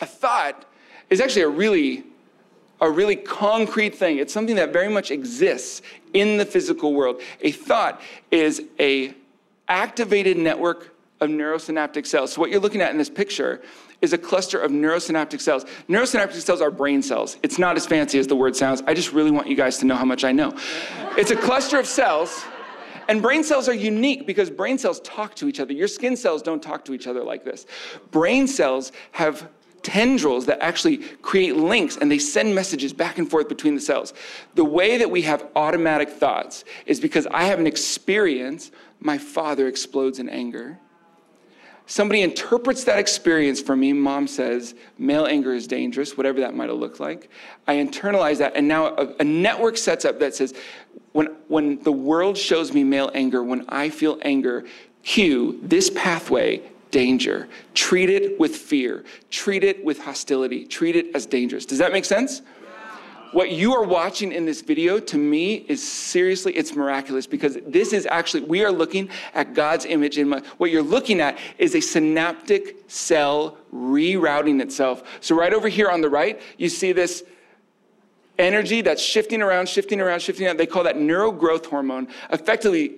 A 0.00 0.06
thought 0.06 0.64
is 1.10 1.20
actually 1.20 1.42
a 1.42 1.48
really 1.48 2.04
a 2.80 2.90
really 2.90 3.16
concrete 3.16 3.94
thing. 3.94 4.18
It's 4.18 4.32
something 4.32 4.56
that 4.56 4.72
very 4.72 4.88
much 4.88 5.10
exists 5.10 5.80
in 6.12 6.36
the 6.36 6.44
physical 6.44 6.92
world. 6.92 7.20
A 7.40 7.50
thought 7.50 8.00
is 8.30 8.62
a 8.78 9.14
activated 9.68 10.36
network 10.36 10.93
of 11.24 11.30
neurosynaptic 11.30 12.06
cells. 12.06 12.32
So 12.32 12.40
what 12.40 12.50
you're 12.50 12.60
looking 12.60 12.80
at 12.80 12.92
in 12.92 12.98
this 12.98 13.10
picture 13.10 13.62
is 14.00 14.12
a 14.12 14.18
cluster 14.18 14.60
of 14.60 14.70
neurosynaptic 14.70 15.40
cells. 15.40 15.64
Neurosynaptic 15.88 16.40
cells 16.40 16.60
are 16.60 16.70
brain 16.70 17.02
cells. 17.02 17.38
It's 17.42 17.58
not 17.58 17.76
as 17.76 17.86
fancy 17.86 18.18
as 18.18 18.26
the 18.26 18.36
word 18.36 18.54
sounds. 18.54 18.82
I 18.86 18.94
just 18.94 19.12
really 19.12 19.30
want 19.30 19.48
you 19.48 19.56
guys 19.56 19.78
to 19.78 19.86
know 19.86 19.96
how 19.96 20.04
much 20.04 20.24
I 20.24 20.32
know. 20.32 20.56
It's 21.16 21.30
a 21.30 21.36
cluster 21.36 21.78
of 21.78 21.86
cells. 21.86 22.44
And 23.08 23.20
brain 23.20 23.44
cells 23.44 23.68
are 23.68 23.74
unique 23.74 24.26
because 24.26 24.50
brain 24.50 24.78
cells 24.78 25.00
talk 25.00 25.34
to 25.36 25.48
each 25.48 25.60
other. 25.60 25.72
Your 25.72 25.88
skin 25.88 26.16
cells 26.16 26.42
don't 26.42 26.62
talk 26.62 26.84
to 26.86 26.94
each 26.94 27.06
other 27.06 27.22
like 27.22 27.44
this. 27.44 27.66
Brain 28.10 28.46
cells 28.46 28.92
have 29.12 29.48
tendrils 29.82 30.46
that 30.46 30.60
actually 30.62 30.96
create 31.22 31.56
links 31.56 31.98
and 31.98 32.10
they 32.10 32.18
send 32.18 32.54
messages 32.54 32.92
back 32.92 33.18
and 33.18 33.30
forth 33.30 33.48
between 33.48 33.74
the 33.74 33.80
cells. 33.80 34.14
The 34.54 34.64
way 34.64 34.96
that 34.96 35.10
we 35.10 35.22
have 35.22 35.46
automatic 35.54 36.08
thoughts 36.08 36.64
is 36.86 36.98
because 36.98 37.26
I 37.26 37.44
have 37.44 37.60
an 37.60 37.66
experience, 37.66 38.70
my 38.98 39.18
father 39.18 39.68
explodes 39.68 40.18
in 40.18 40.28
anger. 40.28 40.78
Somebody 41.86 42.22
interprets 42.22 42.84
that 42.84 42.98
experience 42.98 43.60
for 43.60 43.76
me. 43.76 43.92
Mom 43.92 44.26
says, 44.26 44.74
male 44.96 45.26
anger 45.26 45.52
is 45.52 45.66
dangerous, 45.66 46.16
whatever 46.16 46.40
that 46.40 46.54
might 46.54 46.70
have 46.70 46.78
looked 46.78 46.98
like. 46.98 47.28
I 47.66 47.74
internalize 47.74 48.38
that, 48.38 48.56
and 48.56 48.66
now 48.66 48.94
a, 48.96 49.14
a, 49.20 49.24
network 49.24 49.76
sets 49.76 50.06
up 50.06 50.18
that 50.20 50.34
says, 50.34 50.54
when, 51.12 51.26
when 51.48 51.82
the 51.82 51.92
world 51.92 52.38
shows 52.38 52.72
me 52.72 52.84
male 52.84 53.10
anger, 53.14 53.42
when 53.42 53.66
I 53.68 53.90
feel 53.90 54.18
anger, 54.22 54.64
cue 55.02 55.60
this 55.62 55.90
pathway, 55.90 56.62
danger. 56.90 57.48
Treat 57.74 58.08
it 58.08 58.38
with 58.38 58.56
fear, 58.56 59.04
treat 59.28 59.64
it 59.64 59.84
with 59.84 59.98
hostility, 59.98 60.64
treat 60.64 60.96
it 60.96 61.14
as 61.14 61.26
dangerous. 61.26 61.66
Does 61.66 61.78
that 61.78 61.92
make 61.92 62.04
sense? 62.04 62.40
What 63.34 63.50
you 63.50 63.74
are 63.74 63.82
watching 63.82 64.32
in 64.32 64.46
this 64.46 64.62
video 64.62 64.98
to 65.00 65.18
me 65.18 65.66
is 65.68 65.86
seriously 65.86 66.52
it's 66.54 66.74
miraculous 66.74 67.26
because 67.26 67.58
this 67.66 67.92
is 67.92 68.06
actually 68.06 68.44
we 68.44 68.64
are 68.64 68.72
looking 68.72 69.10
at 69.34 69.54
god's 69.54 69.84
image 69.84 70.18
in 70.18 70.30
what 70.30 70.70
you're 70.70 70.82
looking 70.82 71.20
at 71.20 71.36
is 71.58 71.74
a 71.74 71.80
synaptic 71.80 72.76
cell 72.86 73.58
rerouting 73.74 74.62
itself. 74.62 75.02
So 75.20 75.34
right 75.36 75.52
over 75.52 75.68
here 75.68 75.90
on 75.90 76.00
the 76.00 76.08
right 76.08 76.40
you 76.56 76.68
see 76.68 76.92
this 76.92 77.24
energy 78.38 78.80
that's 78.80 79.02
shifting 79.02 79.42
around 79.42 79.68
shifting 79.68 80.00
around 80.00 80.20
shifting 80.20 80.46
around. 80.46 80.58
They 80.58 80.66
call 80.66 80.84
that 80.84 80.96
neurogrowth 80.96 81.66
hormone. 81.66 82.08
Effectively 82.30 82.96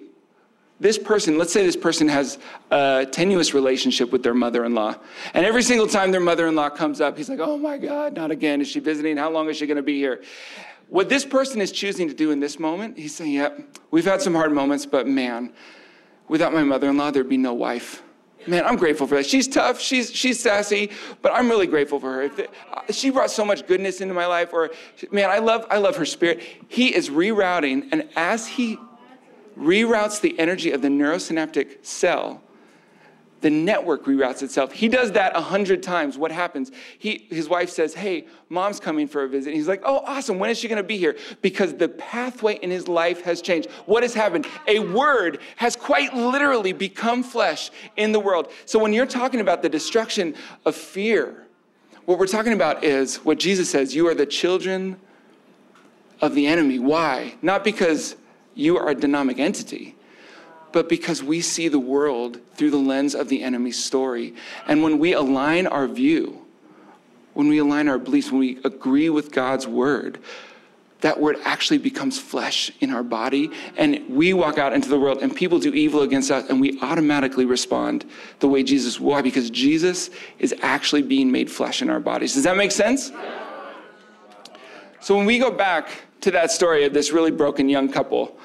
this 0.78 0.98
person, 0.98 1.38
let's 1.38 1.52
say 1.52 1.64
this 1.64 1.76
person 1.76 2.06
has 2.08 2.38
a 2.70 3.06
tenuous 3.10 3.54
relationship 3.54 4.12
with 4.12 4.22
their 4.22 4.34
mother 4.34 4.64
in 4.64 4.74
law. 4.74 4.94
And 5.32 5.46
every 5.46 5.62
single 5.62 5.86
time 5.86 6.10
their 6.10 6.20
mother 6.20 6.46
in 6.48 6.54
law 6.54 6.68
comes 6.68 7.00
up, 7.00 7.16
he's 7.16 7.30
like, 7.30 7.40
oh 7.40 7.56
my 7.56 7.78
God, 7.78 8.14
not 8.14 8.30
again. 8.30 8.60
Is 8.60 8.68
she 8.68 8.80
visiting? 8.80 9.16
How 9.16 9.30
long 9.30 9.48
is 9.48 9.56
she 9.56 9.66
going 9.66 9.78
to 9.78 9.82
be 9.82 9.98
here? 9.98 10.22
what 10.88 11.08
this 11.08 11.24
person 11.24 11.60
is 11.60 11.72
choosing 11.72 12.08
to 12.08 12.14
do 12.14 12.30
in 12.30 12.40
this 12.40 12.58
moment, 12.58 12.98
he's 12.98 13.14
saying, 13.14 13.32
Yep, 13.32 13.78
we've 13.90 14.04
had 14.04 14.22
some 14.22 14.34
hard 14.34 14.52
moments, 14.52 14.86
but 14.86 15.06
man, 15.06 15.52
without 16.28 16.52
my 16.52 16.62
mother 16.62 16.88
in 16.88 16.96
law, 16.96 17.10
there'd 17.10 17.28
be 17.28 17.36
no 17.36 17.54
wife. 17.54 18.02
Man, 18.46 18.64
I'm 18.64 18.76
grateful 18.76 19.08
for 19.08 19.16
that. 19.16 19.26
She's 19.26 19.48
tough, 19.48 19.80
she's, 19.80 20.12
she's 20.12 20.38
sassy, 20.38 20.92
but 21.20 21.32
I'm 21.32 21.48
really 21.48 21.66
grateful 21.66 21.98
for 21.98 22.12
her. 22.12 22.22
If 22.22 22.38
it, 22.38 22.50
uh, 22.72 22.92
she 22.92 23.10
brought 23.10 23.32
so 23.32 23.44
much 23.44 23.66
goodness 23.66 24.00
into 24.00 24.14
my 24.14 24.26
life, 24.26 24.52
or 24.52 24.70
man, 25.10 25.30
I 25.30 25.38
love, 25.38 25.66
I 25.68 25.78
love 25.78 25.96
her 25.96 26.06
spirit. 26.06 26.42
He 26.68 26.94
is 26.94 27.10
rerouting, 27.10 27.88
and 27.90 28.08
as 28.14 28.46
he 28.46 28.78
reroutes 29.58 30.20
the 30.20 30.38
energy 30.38 30.72
of 30.72 30.82
the 30.82 30.88
neurosynaptic 30.88 31.84
cell, 31.84 32.42
the 33.42 33.50
network 33.50 34.06
reroutes 34.06 34.42
itself. 34.42 34.72
He 34.72 34.88
does 34.88 35.12
that 35.12 35.36
a 35.36 35.40
hundred 35.40 35.82
times. 35.82 36.16
What 36.16 36.32
happens? 36.32 36.72
He, 36.98 37.26
his 37.30 37.48
wife 37.48 37.68
says, 37.68 37.94
Hey, 37.94 38.26
mom's 38.48 38.80
coming 38.80 39.06
for 39.06 39.24
a 39.24 39.28
visit. 39.28 39.52
he's 39.52 39.68
like, 39.68 39.82
Oh, 39.84 39.98
awesome. 40.06 40.38
When 40.38 40.48
is 40.48 40.58
she 40.58 40.68
going 40.68 40.82
to 40.82 40.86
be 40.86 40.96
here? 40.96 41.16
Because 41.42 41.74
the 41.74 41.88
pathway 41.88 42.56
in 42.56 42.70
his 42.70 42.88
life 42.88 43.22
has 43.22 43.42
changed. 43.42 43.70
What 43.84 44.02
has 44.02 44.14
happened? 44.14 44.46
A 44.66 44.78
word 44.78 45.38
has 45.56 45.76
quite 45.76 46.14
literally 46.14 46.72
become 46.72 47.22
flesh 47.22 47.70
in 47.96 48.12
the 48.12 48.20
world. 48.20 48.50
So 48.64 48.78
when 48.78 48.92
you're 48.92 49.06
talking 49.06 49.40
about 49.40 49.62
the 49.62 49.68
destruction 49.68 50.34
of 50.64 50.74
fear, 50.74 51.46
what 52.06 52.18
we're 52.18 52.26
talking 52.26 52.52
about 52.52 52.84
is 52.84 53.16
what 53.16 53.38
Jesus 53.38 53.68
says 53.68 53.94
you 53.94 54.08
are 54.08 54.14
the 54.14 54.26
children 54.26 54.96
of 56.20 56.34
the 56.34 56.46
enemy. 56.46 56.78
Why? 56.78 57.34
Not 57.42 57.64
because 57.64 58.16
you 58.56 58.76
are 58.76 58.88
a 58.88 58.94
dynamic 58.94 59.38
entity 59.38 59.96
but 60.76 60.90
because 60.90 61.22
we 61.22 61.40
see 61.40 61.68
the 61.68 61.78
world 61.78 62.38
through 62.54 62.70
the 62.70 62.76
lens 62.76 63.14
of 63.14 63.30
the 63.30 63.42
enemy's 63.42 63.82
story. 63.82 64.34
And 64.68 64.82
when 64.82 64.98
we 64.98 65.14
align 65.14 65.66
our 65.66 65.88
view, 65.88 66.44
when 67.32 67.48
we 67.48 67.56
align 67.56 67.88
our 67.88 67.98
beliefs, 67.98 68.30
when 68.30 68.40
we 68.40 68.58
agree 68.62 69.08
with 69.08 69.32
God's 69.32 69.66
word, 69.66 70.18
that 71.00 71.18
word 71.18 71.36
actually 71.44 71.78
becomes 71.78 72.18
flesh 72.18 72.70
in 72.80 72.90
our 72.90 73.02
body. 73.02 73.50
And 73.78 74.04
we 74.08 74.34
walk 74.34 74.58
out 74.58 74.74
into 74.74 74.90
the 74.90 75.00
world 75.00 75.22
and 75.22 75.34
people 75.34 75.58
do 75.58 75.72
evil 75.72 76.02
against 76.02 76.30
us, 76.30 76.46
and 76.50 76.60
we 76.60 76.78
automatically 76.82 77.46
respond 77.46 78.04
the 78.40 78.48
way 78.48 78.62
Jesus. 78.62 79.00
Why? 79.00 79.22
Because 79.22 79.48
Jesus 79.48 80.10
is 80.38 80.54
actually 80.60 81.00
being 81.00 81.32
made 81.32 81.50
flesh 81.50 81.80
in 81.80 81.88
our 81.88 82.00
bodies. 82.00 82.34
Does 82.34 82.44
that 82.44 82.58
make 82.58 82.70
sense? 82.70 83.12
So 85.00 85.16
when 85.16 85.24
we 85.24 85.38
go 85.38 85.50
back 85.50 86.05
to 86.20 86.30
that 86.32 86.50
story 86.50 86.84
of 86.84 86.92
this 86.92 87.12
really 87.12 87.30
broken 87.30 87.68
young 87.68 87.90
couple, 87.90 88.36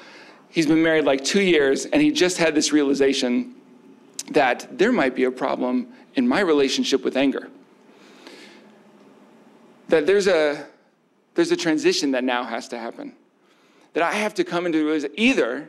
he's 0.48 0.66
been 0.66 0.82
married 0.82 1.04
like 1.04 1.24
two 1.24 1.42
years, 1.42 1.86
and 1.86 2.00
he 2.00 2.10
just 2.10 2.38
had 2.38 2.54
this 2.54 2.72
realization 2.72 3.54
that 4.30 4.78
there 4.78 4.92
might 4.92 5.14
be 5.14 5.24
a 5.24 5.30
problem 5.30 5.88
in 6.14 6.28
my 6.28 6.40
relationship 6.40 7.04
with 7.04 7.16
anger. 7.16 7.48
That 9.88 10.06
there's 10.06 10.26
a, 10.26 10.66
there's 11.34 11.50
a 11.50 11.56
transition 11.56 12.12
that 12.12 12.24
now 12.24 12.44
has 12.44 12.68
to 12.68 12.78
happen. 12.78 13.14
That 13.94 14.02
I 14.02 14.12
have 14.12 14.34
to 14.34 14.44
come 14.44 14.64
into 14.66 14.84
realize 14.84 15.06
either 15.16 15.68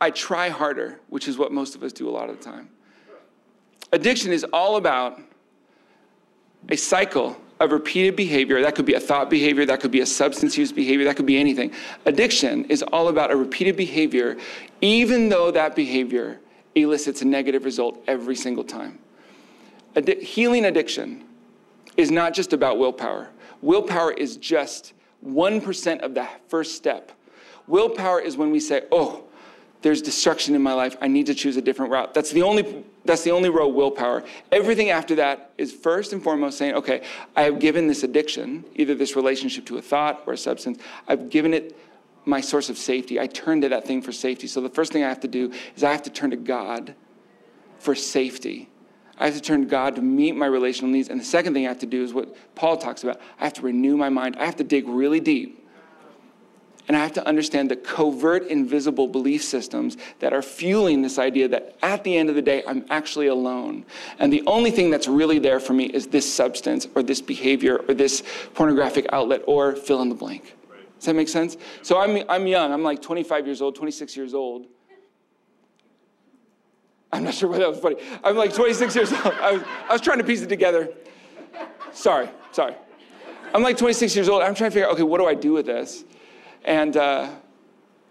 I 0.00 0.10
try 0.10 0.48
harder, 0.48 1.00
which 1.08 1.28
is 1.28 1.38
what 1.38 1.52
most 1.52 1.74
of 1.74 1.82
us 1.82 1.92
do 1.92 2.08
a 2.08 2.10
lot 2.10 2.28
of 2.28 2.38
the 2.38 2.44
time. 2.44 2.68
Addiction 3.92 4.32
is 4.32 4.44
all 4.52 4.76
about 4.76 5.20
a 6.68 6.76
cycle 6.76 7.36
of 7.64 7.72
repeated 7.72 8.16
behavior. 8.16 8.60
That 8.62 8.74
could 8.74 8.86
be 8.86 8.94
a 8.94 9.00
thought 9.00 9.30
behavior, 9.30 9.64
that 9.66 9.80
could 9.80 9.90
be 9.90 10.00
a 10.00 10.06
substance 10.06 10.56
use 10.56 10.72
behavior, 10.72 11.04
that 11.04 11.16
could 11.16 11.26
be 11.26 11.38
anything. 11.38 11.72
Addiction 12.06 12.64
is 12.66 12.82
all 12.82 13.08
about 13.08 13.30
a 13.30 13.36
repeated 13.36 13.76
behavior, 13.76 14.36
even 14.80 15.28
though 15.28 15.50
that 15.50 15.74
behavior 15.74 16.40
elicits 16.74 17.22
a 17.22 17.24
negative 17.24 17.64
result 17.64 18.02
every 18.06 18.36
single 18.36 18.64
time. 18.64 18.98
Addi- 19.94 20.20
healing 20.20 20.64
addiction 20.64 21.24
is 21.96 22.10
not 22.10 22.34
just 22.34 22.52
about 22.52 22.78
willpower. 22.78 23.30
Willpower 23.62 24.12
is 24.12 24.36
just 24.36 24.92
1% 25.24 26.00
of 26.00 26.14
the 26.14 26.28
first 26.48 26.74
step. 26.76 27.12
Willpower 27.66 28.20
is 28.20 28.36
when 28.36 28.50
we 28.50 28.60
say, 28.60 28.82
oh, 28.92 29.23
there's 29.84 30.00
destruction 30.00 30.54
in 30.54 30.62
my 30.62 30.72
life. 30.72 30.96
I 31.02 31.08
need 31.08 31.26
to 31.26 31.34
choose 31.34 31.58
a 31.58 31.62
different 31.62 31.92
route. 31.92 32.14
That's 32.14 32.30
the 32.30 32.40
only 32.40 32.84
that's 33.04 33.22
the 33.22 33.32
only 33.32 33.50
row 33.50 33.68
willpower. 33.68 34.24
Everything 34.50 34.88
after 34.88 35.16
that 35.16 35.52
is 35.58 35.74
first 35.74 36.14
and 36.14 36.22
foremost 36.22 36.56
saying, 36.56 36.74
okay, 36.76 37.02
I 37.36 37.42
have 37.42 37.58
given 37.58 37.86
this 37.86 38.02
addiction, 38.02 38.64
either 38.76 38.94
this 38.94 39.14
relationship 39.14 39.66
to 39.66 39.76
a 39.76 39.82
thought 39.82 40.22
or 40.26 40.32
a 40.32 40.38
substance, 40.38 40.80
I've 41.06 41.28
given 41.28 41.52
it 41.52 41.76
my 42.24 42.40
source 42.40 42.70
of 42.70 42.78
safety. 42.78 43.20
I 43.20 43.26
turn 43.26 43.60
to 43.60 43.68
that 43.68 43.86
thing 43.86 44.00
for 44.00 44.10
safety. 44.10 44.46
So 44.46 44.62
the 44.62 44.70
first 44.70 44.90
thing 44.90 45.04
I 45.04 45.08
have 45.10 45.20
to 45.20 45.28
do 45.28 45.52
is 45.76 45.84
I 45.84 45.92
have 45.92 46.02
to 46.04 46.10
turn 46.10 46.30
to 46.30 46.36
God 46.36 46.94
for 47.78 47.94
safety. 47.94 48.70
I 49.18 49.26
have 49.26 49.34
to 49.34 49.42
turn 49.42 49.60
to 49.60 49.66
God 49.66 49.96
to 49.96 50.02
meet 50.02 50.34
my 50.34 50.46
relational 50.46 50.90
needs. 50.90 51.10
And 51.10 51.20
the 51.20 51.26
second 51.26 51.52
thing 51.52 51.66
I 51.66 51.68
have 51.68 51.80
to 51.80 51.86
do 51.86 52.02
is 52.02 52.14
what 52.14 52.34
Paul 52.54 52.78
talks 52.78 53.02
about. 53.02 53.20
I 53.38 53.44
have 53.44 53.52
to 53.54 53.62
renew 53.62 53.98
my 53.98 54.08
mind. 54.08 54.36
I 54.36 54.46
have 54.46 54.56
to 54.56 54.64
dig 54.64 54.88
really 54.88 55.20
deep 55.20 55.63
and 56.86 56.96
I 56.96 57.00
have 57.00 57.14
to 57.14 57.26
understand 57.26 57.70
the 57.70 57.76
covert, 57.76 58.46
invisible 58.48 59.08
belief 59.08 59.42
systems 59.42 59.96
that 60.18 60.32
are 60.32 60.42
fueling 60.42 61.00
this 61.00 61.18
idea 61.18 61.48
that 61.48 61.76
at 61.82 62.04
the 62.04 62.16
end 62.16 62.28
of 62.28 62.34
the 62.34 62.42
day, 62.42 62.62
I'm 62.66 62.84
actually 62.90 63.28
alone. 63.28 63.86
And 64.18 64.32
the 64.32 64.42
only 64.46 64.70
thing 64.70 64.90
that's 64.90 65.08
really 65.08 65.38
there 65.38 65.60
for 65.60 65.72
me 65.72 65.86
is 65.86 66.08
this 66.08 66.30
substance 66.32 66.86
or 66.94 67.02
this 67.02 67.22
behavior 67.22 67.80
or 67.88 67.94
this 67.94 68.22
pornographic 68.54 69.06
outlet 69.12 69.42
or 69.46 69.76
fill 69.76 70.02
in 70.02 70.10
the 70.10 70.14
blank. 70.14 70.56
Does 70.98 71.06
that 71.06 71.14
make 71.14 71.28
sense? 71.28 71.56
So 71.82 72.00
I'm, 72.00 72.22
I'm 72.28 72.46
young. 72.46 72.72
I'm 72.72 72.82
like 72.82 73.00
25 73.00 73.46
years 73.46 73.62
old, 73.62 73.74
26 73.76 74.16
years 74.16 74.34
old. 74.34 74.66
I'm 77.12 77.24
not 77.24 77.34
sure 77.34 77.48
why 77.48 77.58
that 77.58 77.68
was 77.68 77.78
funny. 77.78 77.96
I'm 78.22 78.36
like 78.36 78.52
26 78.52 78.94
years 78.94 79.12
old. 79.12 79.26
I 79.26 79.52
was, 79.52 79.62
I 79.88 79.92
was 79.92 80.00
trying 80.00 80.18
to 80.18 80.24
piece 80.24 80.42
it 80.42 80.48
together. 80.48 80.90
Sorry, 81.92 82.28
sorry. 82.52 82.74
I'm 83.54 83.62
like 83.62 83.76
26 83.76 84.16
years 84.16 84.28
old. 84.28 84.42
I'm 84.42 84.54
trying 84.54 84.70
to 84.70 84.74
figure 84.74 84.88
out, 84.88 84.94
okay, 84.94 85.04
what 85.04 85.18
do 85.18 85.26
I 85.26 85.34
do 85.34 85.52
with 85.52 85.66
this? 85.66 86.04
And 86.64 86.96
uh, 86.96 87.30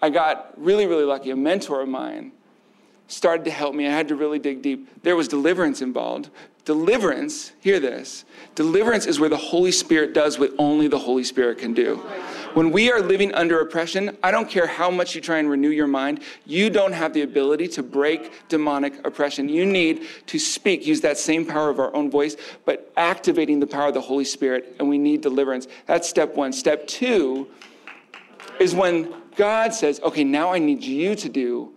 I 0.02 0.10
got 0.10 0.54
really, 0.58 0.86
really 0.86 1.06
lucky. 1.06 1.32
A 1.32 1.36
mentor 1.36 1.82
of 1.82 1.90
mine 1.90 2.32
started 3.08 3.46
to 3.46 3.52
help 3.52 3.76
me. 3.76 3.88
I 3.88 3.92
had 3.92 4.08
to 4.10 4.16
really 4.16 4.40
dig 4.40 4.62
deep. 4.62 5.04
There 5.04 5.16
was 5.16 5.28
deliverance 5.28 5.82
involved. 5.82 6.30
Deliverance, 6.66 7.52
hear 7.60 7.80
this 7.82 8.24
deliverance 8.56 9.06
is 9.06 9.20
where 9.20 9.30
the 9.30 9.36
Holy 9.36 9.72
Spirit 9.72 10.14
does 10.14 10.40
what 10.40 10.52
only 10.58 10.88
the 10.88 11.00
Holy 11.00 11.24
Spirit 11.24 11.58
can 11.58 11.74
do. 11.74 11.98
When 12.54 12.72
we 12.72 12.92
are 12.92 13.02
living 13.02 13.34
under 13.34 13.60
oppression, 13.60 14.16
I 14.22 14.32
don't 14.32 14.50
care 14.50 14.68
how 14.68 14.92
much 14.92 15.16
you 15.16 15.20
try 15.20 15.40
and 15.40 15.50
renew 15.50 15.72
your 15.72 15.88
mind, 15.88 16.22
you 16.46 16.70
don't 16.70 16.94
have 16.94 17.12
the 17.12 17.24
ability 17.24 17.68
to 17.70 17.84
break 17.84 18.48
demonic 18.48 19.06
oppression. 19.06 19.50
You 19.50 19.66
need 19.66 20.04
to 20.28 20.38
speak, 20.38 20.86
use 20.86 21.02
that 21.02 21.18
same 21.18 21.46
power 21.46 21.70
of 21.70 21.80
our 21.80 21.94
own 21.96 22.12
voice, 22.12 22.38
but 22.64 22.94
activating 22.96 23.60
the 23.60 23.68
power 23.68 23.88
of 23.88 23.96
the 23.96 24.02
Holy 24.02 24.26
Spirit, 24.26 24.76
and 24.80 24.88
we 24.88 25.00
need 25.00 25.22
deliverance. 25.22 25.68
That's 25.88 26.08
step 26.08 26.36
one. 26.36 26.54
Step 26.54 26.88
two, 26.88 27.48
is 28.60 28.76
when 28.76 29.14
God 29.36 29.74
says, 29.74 30.00
okay, 30.02 30.24
now 30.24 30.52
I 30.52 30.60
need 30.60 30.84
you 30.84 31.16
to 31.16 31.30
do 31.30 31.74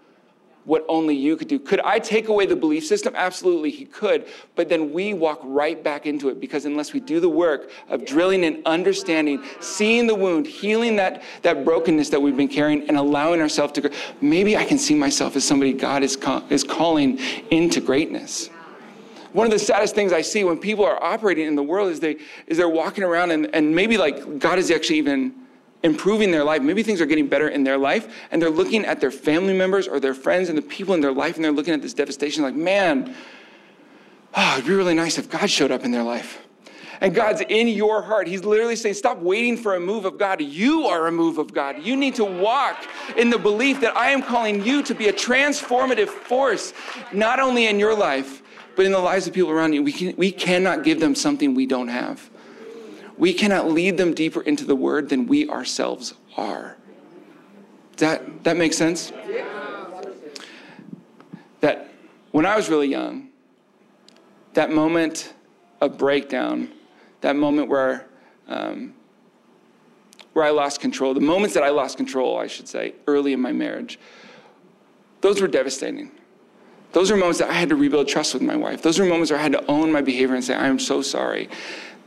what 0.66 0.84
only 0.88 1.14
you 1.14 1.36
could 1.36 1.46
do. 1.46 1.60
Could 1.60 1.80
I 1.80 2.00
take 2.00 2.28
away 2.28 2.44
the 2.44 2.56
belief 2.56 2.84
system? 2.84 3.14
Absolutely, 3.16 3.70
He 3.70 3.84
could. 3.84 4.26
But 4.56 4.68
then 4.68 4.92
we 4.92 5.14
walk 5.14 5.40
right 5.44 5.82
back 5.82 6.06
into 6.06 6.28
it 6.28 6.40
because 6.40 6.64
unless 6.64 6.92
we 6.92 6.98
do 6.98 7.20
the 7.20 7.28
work 7.28 7.70
of 7.88 8.04
drilling 8.04 8.44
and 8.44 8.66
understanding, 8.66 9.44
seeing 9.60 10.08
the 10.08 10.14
wound, 10.14 10.46
healing 10.46 10.96
that, 10.96 11.22
that 11.42 11.64
brokenness 11.64 12.10
that 12.10 12.20
we've 12.20 12.36
been 12.36 12.48
carrying, 12.48 12.86
and 12.88 12.96
allowing 12.96 13.40
ourselves 13.40 13.72
to 13.74 13.80
grow, 13.82 13.90
maybe 14.20 14.56
I 14.56 14.64
can 14.64 14.76
see 14.76 14.94
myself 14.94 15.36
as 15.36 15.44
somebody 15.44 15.72
God 15.72 16.02
is, 16.02 16.18
is 16.50 16.64
calling 16.64 17.20
into 17.50 17.80
greatness. 17.80 18.50
One 19.32 19.46
of 19.46 19.52
the 19.52 19.58
saddest 19.58 19.94
things 19.94 20.12
I 20.12 20.22
see 20.22 20.42
when 20.44 20.58
people 20.58 20.84
are 20.84 21.00
operating 21.00 21.46
in 21.46 21.54
the 21.54 21.62
world 21.62 21.90
is 21.90 22.00
they 22.00 22.16
is 22.46 22.56
they're 22.56 22.68
walking 22.68 23.04
around 23.04 23.30
and, 23.32 23.54
and 23.54 23.74
maybe 23.74 23.98
like 23.98 24.38
God 24.38 24.58
is 24.58 24.70
actually 24.70 24.96
even 24.96 25.34
improving 25.82 26.30
their 26.30 26.44
life. 26.44 26.62
Maybe 26.62 26.82
things 26.82 27.00
are 27.00 27.06
getting 27.06 27.28
better 27.28 27.48
in 27.48 27.64
their 27.64 27.78
life, 27.78 28.12
and 28.30 28.40
they're 28.40 28.50
looking 28.50 28.84
at 28.84 29.00
their 29.00 29.10
family 29.10 29.54
members 29.54 29.86
or 29.88 30.00
their 30.00 30.14
friends 30.14 30.48
and 30.48 30.56
the 30.56 30.62
people 30.62 30.94
in 30.94 31.00
their 31.00 31.12
life, 31.12 31.36
and 31.36 31.44
they're 31.44 31.52
looking 31.52 31.74
at 31.74 31.82
this 31.82 31.94
devastation 31.94 32.42
like, 32.42 32.54
man, 32.54 33.14
oh, 34.34 34.54
it'd 34.54 34.66
be 34.66 34.74
really 34.74 34.94
nice 34.94 35.18
if 35.18 35.30
God 35.30 35.48
showed 35.48 35.70
up 35.70 35.84
in 35.84 35.90
their 35.90 36.02
life. 36.02 36.42
And 37.00 37.14
God's 37.14 37.42
in 37.42 37.68
your 37.68 38.00
heart. 38.00 38.26
He's 38.26 38.42
literally 38.42 38.74
saying, 38.74 38.94
Stop 38.94 39.18
waiting 39.18 39.58
for 39.58 39.74
a 39.74 39.80
move 39.80 40.06
of 40.06 40.16
God. 40.16 40.40
You 40.40 40.86
are 40.86 41.06
a 41.06 41.12
move 41.12 41.36
of 41.36 41.52
God. 41.52 41.82
You 41.82 41.94
need 41.94 42.14
to 42.14 42.24
walk 42.24 42.88
in 43.18 43.28
the 43.28 43.38
belief 43.38 43.80
that 43.82 43.94
I 43.94 44.12
am 44.12 44.22
calling 44.22 44.64
you 44.64 44.82
to 44.84 44.94
be 44.94 45.08
a 45.08 45.12
transformative 45.12 46.08
force, 46.08 46.72
not 47.12 47.38
only 47.38 47.66
in 47.66 47.78
your 47.78 47.94
life, 47.94 48.42
but 48.76 48.86
in 48.86 48.92
the 48.92 48.98
lives 48.98 49.26
of 49.26 49.34
people 49.34 49.50
around 49.50 49.74
you. 49.74 49.82
We, 49.82 49.92
can, 49.92 50.16
we 50.16 50.32
cannot 50.32 50.84
give 50.84 50.98
them 50.98 51.14
something 51.14 51.54
we 51.54 51.66
don't 51.66 51.88
have 51.88 52.30
we 53.18 53.32
cannot 53.32 53.70
lead 53.70 53.96
them 53.96 54.14
deeper 54.14 54.42
into 54.42 54.64
the 54.64 54.76
word 54.76 55.08
than 55.08 55.26
we 55.26 55.48
ourselves 55.48 56.14
are. 56.36 56.76
That, 57.96 58.44
that 58.44 58.56
makes 58.56 58.76
sense? 58.76 59.12
That 61.60 61.90
when 62.32 62.44
I 62.44 62.56
was 62.56 62.68
really 62.68 62.88
young, 62.88 63.28
that 64.52 64.70
moment 64.70 65.32
of 65.80 65.96
breakdown, 65.96 66.70
that 67.22 67.36
moment 67.36 67.68
where, 67.68 68.06
um, 68.48 68.94
where 70.34 70.44
I 70.44 70.50
lost 70.50 70.80
control, 70.80 71.14
the 71.14 71.20
moments 71.20 71.54
that 71.54 71.62
I 71.62 71.70
lost 71.70 71.96
control, 71.96 72.38
I 72.38 72.46
should 72.46 72.68
say, 72.68 72.94
early 73.06 73.32
in 73.32 73.40
my 73.40 73.52
marriage, 73.52 73.98
those 75.22 75.40
were 75.40 75.48
devastating. 75.48 76.10
Those 76.92 77.10
were 77.10 77.16
moments 77.16 77.38
that 77.40 77.50
I 77.50 77.54
had 77.54 77.68
to 77.70 77.76
rebuild 77.76 78.08
trust 78.08 78.34
with 78.34 78.42
my 78.42 78.56
wife. 78.56 78.82
Those 78.82 78.98
were 78.98 79.06
moments 79.06 79.30
where 79.30 79.40
I 79.40 79.42
had 79.42 79.52
to 79.52 79.66
own 79.66 79.90
my 79.90 80.00
behavior 80.00 80.34
and 80.34 80.44
say, 80.44 80.54
I 80.54 80.66
am 80.66 80.78
so 80.78 81.02
sorry. 81.02 81.48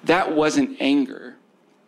That 0.05 0.35
wasn't 0.35 0.77
anger. 0.79 1.35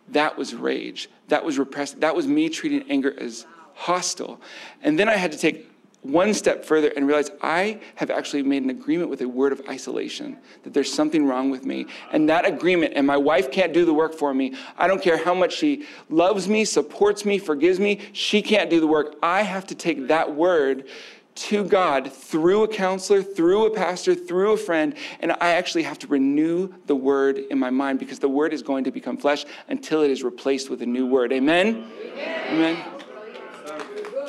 that 0.08 0.36
was 0.36 0.54
rage. 0.54 1.08
That 1.28 1.44
was 1.44 1.58
repressed. 1.58 2.00
That 2.00 2.14
was 2.14 2.26
me 2.26 2.48
treating 2.48 2.90
anger 2.90 3.18
as 3.18 3.46
hostile. 3.74 4.40
And 4.82 4.98
then 4.98 5.08
I 5.08 5.16
had 5.16 5.32
to 5.32 5.38
take 5.38 5.70
one 6.02 6.34
step 6.34 6.64
further 6.64 6.88
and 6.88 7.06
realize 7.06 7.30
I 7.40 7.80
have 7.94 8.10
actually 8.10 8.42
made 8.42 8.64
an 8.64 8.70
agreement 8.70 9.08
with 9.08 9.20
a 9.22 9.28
word 9.28 9.52
of 9.52 9.62
isolation, 9.68 10.36
that 10.64 10.74
there's 10.74 10.92
something 10.92 11.26
wrong 11.26 11.48
with 11.48 11.64
me. 11.64 11.86
And 12.10 12.28
that 12.28 12.44
agreement, 12.44 12.94
and 12.96 13.06
my 13.06 13.16
wife 13.16 13.52
can't 13.52 13.72
do 13.72 13.84
the 13.84 13.94
work 13.94 14.12
for 14.12 14.34
me. 14.34 14.54
I 14.76 14.88
don't 14.88 15.00
care 15.00 15.16
how 15.16 15.32
much 15.32 15.54
she 15.54 15.86
loves 16.10 16.48
me, 16.48 16.64
supports 16.64 17.24
me, 17.24 17.38
forgives 17.38 17.78
me, 17.78 18.00
she 18.12 18.42
can't 18.42 18.68
do 18.68 18.80
the 18.80 18.86
work. 18.86 19.14
I 19.22 19.42
have 19.42 19.66
to 19.68 19.76
take 19.76 20.08
that 20.08 20.34
word 20.34 20.88
to 21.34 21.64
God 21.64 22.12
through 22.12 22.64
a 22.64 22.68
counselor, 22.68 23.22
through 23.22 23.66
a 23.66 23.70
pastor, 23.70 24.14
through 24.14 24.52
a 24.52 24.56
friend, 24.56 24.94
and 25.20 25.32
I 25.32 25.52
actually 25.52 25.84
have 25.84 25.98
to 26.00 26.06
renew 26.06 26.72
the 26.86 26.96
word 26.96 27.38
in 27.38 27.58
my 27.58 27.70
mind 27.70 27.98
because 27.98 28.18
the 28.18 28.28
word 28.28 28.52
is 28.52 28.62
going 28.62 28.84
to 28.84 28.90
become 28.90 29.16
flesh 29.16 29.44
until 29.68 30.02
it 30.02 30.10
is 30.10 30.22
replaced 30.22 30.68
with 30.68 30.82
a 30.82 30.86
new 30.86 31.06
word. 31.06 31.32
Amen? 31.32 31.90
Amen. 32.02 32.76
Amen. 32.76 33.02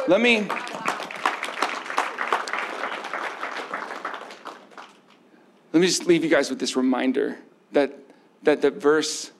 Let 0.07 0.21
me. 0.21 0.47
Let 5.71 5.79
me 5.79 5.87
just 5.87 6.05
leave 6.05 6.23
you 6.23 6.29
guys 6.29 6.51
with 6.51 6.59
this 6.59 6.75
reminder 6.75 7.39
that, 7.71 7.97
that 8.43 8.61
the 8.61 8.69
verse 8.69 9.31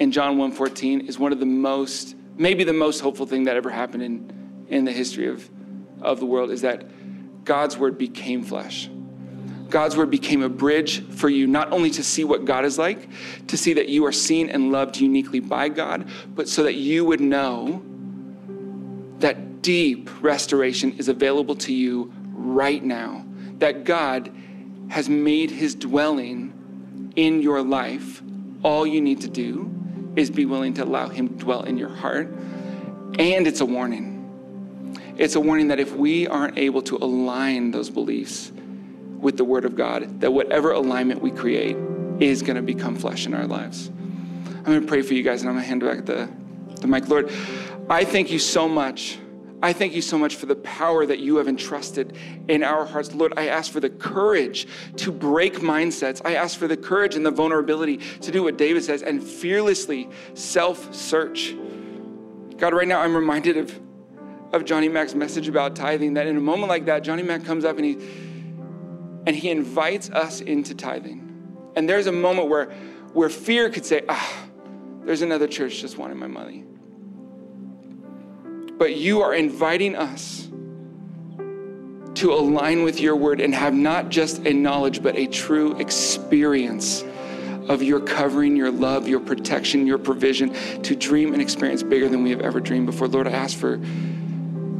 in 0.00 0.10
John 0.10 0.36
1.14 0.36 1.08
is 1.08 1.20
one 1.20 1.32
of 1.32 1.38
the 1.38 1.46
most, 1.46 2.16
maybe 2.36 2.64
the 2.64 2.72
most 2.72 2.98
hopeful 2.98 3.26
thing 3.26 3.44
that 3.44 3.56
ever 3.56 3.70
happened 3.70 4.02
in, 4.02 4.66
in 4.68 4.84
the 4.84 4.90
history 4.90 5.28
of, 5.28 5.48
of 6.04 6.20
the 6.20 6.26
world 6.26 6.50
is 6.50 6.62
that 6.62 7.44
God's 7.44 7.76
word 7.76 7.98
became 7.98 8.42
flesh. 8.42 8.88
God's 9.68 9.96
word 9.96 10.10
became 10.10 10.42
a 10.42 10.48
bridge 10.50 11.02
for 11.08 11.30
you 11.30 11.46
not 11.46 11.72
only 11.72 11.90
to 11.90 12.04
see 12.04 12.24
what 12.24 12.44
God 12.44 12.66
is 12.66 12.78
like, 12.78 13.08
to 13.48 13.56
see 13.56 13.72
that 13.72 13.88
you 13.88 14.04
are 14.04 14.12
seen 14.12 14.50
and 14.50 14.70
loved 14.70 14.98
uniquely 14.98 15.40
by 15.40 15.70
God, 15.70 16.08
but 16.34 16.48
so 16.48 16.62
that 16.64 16.74
you 16.74 17.06
would 17.06 17.20
know 17.20 17.82
that 19.18 19.62
deep 19.62 20.10
restoration 20.22 20.92
is 20.98 21.08
available 21.08 21.54
to 21.54 21.72
you 21.72 22.12
right 22.32 22.84
now. 22.84 23.24
That 23.58 23.84
God 23.84 24.30
has 24.88 25.08
made 25.08 25.50
his 25.50 25.74
dwelling 25.74 27.12
in 27.16 27.40
your 27.40 27.62
life, 27.62 28.22
all 28.62 28.86
you 28.86 29.00
need 29.00 29.22
to 29.22 29.28
do 29.28 29.72
is 30.16 30.30
be 30.30 30.44
willing 30.44 30.74
to 30.74 30.84
allow 30.84 31.08
him 31.08 31.28
to 31.28 31.34
dwell 31.34 31.62
in 31.62 31.78
your 31.78 31.88
heart. 31.88 32.28
And 33.18 33.46
it's 33.46 33.60
a 33.60 33.66
warning. 33.66 34.11
It's 35.16 35.34
a 35.34 35.40
warning 35.40 35.68
that 35.68 35.80
if 35.80 35.94
we 35.94 36.26
aren't 36.26 36.58
able 36.58 36.82
to 36.82 36.96
align 36.96 37.70
those 37.70 37.90
beliefs 37.90 38.52
with 39.18 39.36
the 39.36 39.44
Word 39.44 39.64
of 39.64 39.76
God, 39.76 40.20
that 40.20 40.32
whatever 40.32 40.72
alignment 40.72 41.20
we 41.20 41.30
create 41.30 41.76
is 42.20 42.42
going 42.42 42.56
to 42.56 42.62
become 42.62 42.96
flesh 42.96 43.26
in 43.26 43.34
our 43.34 43.46
lives. 43.46 43.88
I'm 43.88 44.64
going 44.64 44.80
to 44.80 44.86
pray 44.86 45.02
for 45.02 45.14
you 45.14 45.22
guys 45.22 45.42
and 45.42 45.50
I'm 45.50 45.56
going 45.56 45.64
to 45.64 45.68
hand 45.68 45.80
back 45.82 46.06
the, 46.06 46.28
the 46.80 46.86
mic. 46.86 47.08
Lord, 47.08 47.30
I 47.90 48.04
thank 48.04 48.30
you 48.30 48.38
so 48.38 48.68
much 48.68 49.18
I 49.62 49.72
thank 49.72 49.94
you 49.94 50.02
so 50.02 50.18
much 50.18 50.34
for 50.34 50.46
the 50.46 50.56
power 50.56 51.06
that 51.06 51.20
you 51.20 51.36
have 51.36 51.46
entrusted 51.46 52.16
in 52.48 52.64
our 52.64 52.84
hearts. 52.84 53.14
Lord, 53.14 53.32
I 53.36 53.46
ask 53.46 53.70
for 53.70 53.78
the 53.78 53.90
courage 53.90 54.66
to 54.96 55.12
break 55.12 55.60
mindsets. 55.60 56.20
I 56.24 56.34
ask 56.34 56.58
for 56.58 56.66
the 56.66 56.76
courage 56.76 57.14
and 57.14 57.24
the 57.24 57.30
vulnerability 57.30 57.98
to 57.98 58.32
do 58.32 58.42
what 58.42 58.58
David 58.58 58.82
says 58.82 59.02
and 59.02 59.22
fearlessly 59.22 60.10
self 60.34 60.92
search. 60.92 61.54
God, 62.56 62.74
right 62.74 62.88
now 62.88 63.00
I'm 63.00 63.14
reminded 63.14 63.56
of, 63.56 63.80
of 64.52 64.64
Johnny 64.64 64.88
Mac's 64.88 65.14
message 65.14 65.48
about 65.48 65.74
tithing 65.76 66.14
that 66.14 66.26
in 66.26 66.36
a 66.36 66.40
moment 66.40 66.68
like 66.68 66.86
that, 66.86 67.02
Johnny 67.02 67.22
Mac 67.22 67.44
comes 67.44 67.64
up 67.64 67.76
and 67.76 67.84
he, 67.84 67.92
and 69.26 69.36
he 69.36 69.50
invites 69.50 70.10
us 70.10 70.40
into 70.40 70.74
tithing. 70.74 71.28
And 71.74 71.88
there's 71.88 72.06
a 72.06 72.12
moment 72.12 72.48
where, 72.48 72.66
where 73.12 73.28
fear 73.28 73.70
could 73.70 73.86
say, 73.86 74.02
ah, 74.08 74.46
there's 75.04 75.22
another 75.22 75.46
church 75.46 75.80
just 75.80 75.96
wanting 75.96 76.18
my 76.18 76.26
money 76.26 76.64
but 78.82 78.96
you 78.96 79.22
are 79.22 79.32
inviting 79.32 79.94
us 79.94 80.48
to 82.14 82.32
align 82.32 82.82
with 82.82 83.00
your 83.00 83.14
word 83.14 83.40
and 83.40 83.54
have 83.54 83.72
not 83.72 84.08
just 84.08 84.44
a 84.44 84.52
knowledge, 84.52 85.04
but 85.04 85.16
a 85.16 85.28
true 85.28 85.76
experience 85.78 87.04
of 87.68 87.80
your 87.80 88.00
covering, 88.00 88.56
your 88.56 88.72
love, 88.72 89.06
your 89.06 89.20
protection, 89.20 89.86
your 89.86 89.98
provision, 89.98 90.52
to 90.82 90.96
dream 90.96 91.32
and 91.32 91.40
experience 91.40 91.84
bigger 91.84 92.08
than 92.08 92.24
we 92.24 92.30
have 92.30 92.40
ever 92.40 92.58
dreamed 92.58 92.86
before. 92.86 93.06
Lord, 93.06 93.28
I 93.28 93.30
ask 93.30 93.56
for 93.56 93.80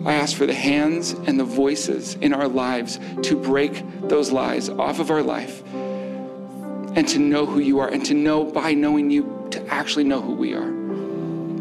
I 0.05 0.15
ask 0.15 0.37
for 0.37 0.47
the 0.47 0.55
hands 0.55 1.13
and 1.13 1.39
the 1.39 1.45
voices 1.45 2.15
in 2.15 2.33
our 2.33 2.49
lives 2.49 2.99
to 3.23 3.37
break 3.37 3.85
those 4.09 4.33
lies 4.33 4.69
off 4.69 4.99
of 4.99 5.11
our 5.11 5.23
life 5.23 5.63
and 5.75 7.07
to 7.09 7.19
know 7.19 7.47
who 7.47 7.61
you 7.61 7.79
are 7.79 7.89
and 7.89 8.05
to 8.07 8.15
know 8.15 8.45
by 8.45 8.75
knowing 8.75 9.11
you 9.11 9.49
to 9.53 9.67
actually 9.69 10.05
know 10.05 10.21
who 10.21 10.35
we 10.35 10.55
are. 10.55 10.71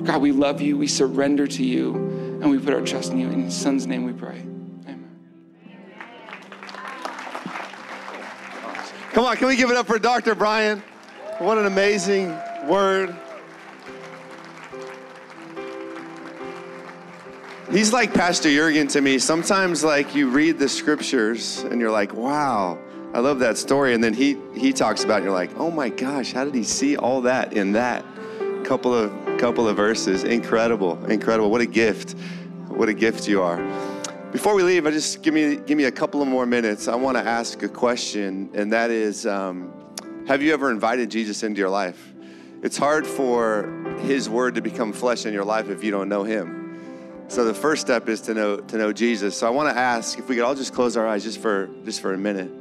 God, 0.04 0.22
we 0.22 0.32
love 0.32 0.62
you. 0.62 0.78
We 0.78 0.88
surrender 0.88 1.46
to 1.48 1.64
you. 1.64 1.96
And 2.42 2.50
we 2.50 2.58
put 2.58 2.74
our 2.74 2.82
trust 2.82 3.12
in 3.12 3.20
you. 3.20 3.30
In 3.30 3.44
His 3.44 3.56
Son's 3.56 3.86
name 3.86 4.04
we 4.04 4.14
pray. 4.14 4.40
Amen. 4.40 5.12
Come 9.12 9.26
on, 9.26 9.38
can 9.38 9.48
we 9.48 9.56
give 9.56 9.70
it 9.70 9.78
up 9.78 9.86
for 9.86 10.00
Dr. 10.00 10.34
Brian? 10.34 10.82
What 11.38 11.60
an 11.60 11.68
amazing 11.68 12.36
word. 12.68 13.16
He's 17.72 17.94
like 17.94 18.14
Pastor 18.14 18.50
Jurgen 18.50 18.88
to 18.90 19.02
me. 19.02 19.18
Sometimes, 19.18 19.84
like, 19.84 20.14
you 20.14 20.30
read 20.30 20.60
the 20.60 20.68
scriptures 20.68 21.60
and 21.64 21.80
you're 21.80 21.92
like, 21.92 22.14
wow, 22.14 22.78
I 23.14 23.20
love 23.20 23.40
that 23.40 23.58
story. 23.58 23.94
And 23.94 24.04
then 24.04 24.14
he, 24.14 24.38
he 24.54 24.74
talks 24.74 25.04
about 25.04 25.22
it 25.22 25.26
you're 25.26 25.34
like, 25.34 25.58
oh 25.58 25.72
my 25.72 25.90
gosh, 25.90 26.34
how 26.34 26.44
did 26.44 26.54
he 26.54 26.64
see 26.64 26.98
all 26.98 27.22
that 27.22 27.54
in 27.54 27.72
that 27.72 28.04
couple 28.64 28.94
of 28.94 29.12
couple 29.38 29.68
of 29.68 29.76
verses. 29.76 30.24
Incredible, 30.24 31.04
incredible. 31.06 31.50
What 31.50 31.62
a 31.62 31.66
gift. 31.66 32.12
What 32.68 32.90
a 32.90 32.94
gift 32.94 33.28
you 33.28 33.42
are. 33.42 33.58
Before 34.32 34.56
we 34.56 34.64
leave, 34.64 34.86
I 34.86 34.92
just 34.92 35.24
give 35.24 35.34
me 35.34 35.58
give 35.58 35.78
me 35.78 35.86
a 35.86 35.92
couple 35.92 36.22
of 36.22 36.28
more 36.28 36.46
minutes. 36.46 36.88
I 36.88 36.96
want 36.96 37.18
to 37.18 37.24
ask 37.24 37.64
a 37.64 37.68
question, 37.68 38.50
and 38.54 38.72
that 38.72 38.92
is, 38.92 39.26
um, 39.26 39.74
have 40.28 40.42
you 40.42 40.54
ever 40.54 40.72
invited 40.72 41.10
Jesus 41.10 41.44
into 41.44 41.60
your 41.60 41.70
life? 41.70 42.14
It's 42.62 42.78
hard 42.78 43.08
for 43.08 43.98
His 44.02 44.30
Word 44.30 44.56
to 44.56 44.62
become 44.62 44.94
flesh 44.94 45.26
in 45.26 45.34
your 45.34 45.44
life 45.44 45.70
if 45.70 45.84
you 45.84 45.92
don't 45.92 46.08
know 46.08 46.24
Him. 46.24 46.61
So 47.32 47.46
the 47.46 47.54
first 47.54 47.80
step 47.80 48.10
is 48.10 48.20
to 48.24 48.34
know 48.34 48.58
to 48.58 48.78
know 48.78 48.92
Jesus. 48.92 49.38
So 49.38 49.48
I 49.48 49.52
want 49.52 49.74
to 49.74 49.80
ask 49.80 50.20
if 50.20 50.28
we 50.28 50.36
could 50.36 50.44
all 50.44 50.54
just 50.54 50.74
close 50.74 50.98
our 50.98 51.08
eyes 51.08 51.24
just 51.24 51.40
for 51.40 51.70
just 51.86 52.02
for 52.02 52.14
a 52.14 52.18
minute. 52.18 52.52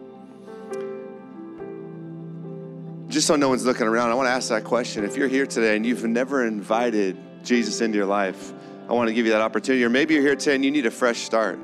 just 3.08 3.26
so 3.26 3.34
no 3.34 3.48
one's 3.48 3.66
looking 3.66 3.88
around, 3.88 4.10
I 4.10 4.14
want 4.14 4.28
to 4.28 4.30
ask 4.30 4.48
that 4.50 4.62
question. 4.62 5.04
If 5.04 5.16
you're 5.16 5.26
here 5.26 5.44
today 5.44 5.74
and 5.74 5.84
you've 5.84 6.04
never 6.04 6.46
invited 6.46 7.16
Jesus 7.44 7.80
into 7.80 7.96
your 7.96 8.06
life, 8.06 8.52
I 8.88 8.92
want 8.92 9.08
to 9.08 9.14
give 9.14 9.26
you 9.26 9.32
that 9.32 9.40
opportunity. 9.40 9.84
Or 9.84 9.90
maybe 9.90 10.14
you're 10.14 10.22
here 10.22 10.36
today 10.36 10.54
and 10.54 10.64
you 10.64 10.70
need 10.70 10.86
a 10.86 10.90
fresh 10.92 11.18
start. 11.18 11.58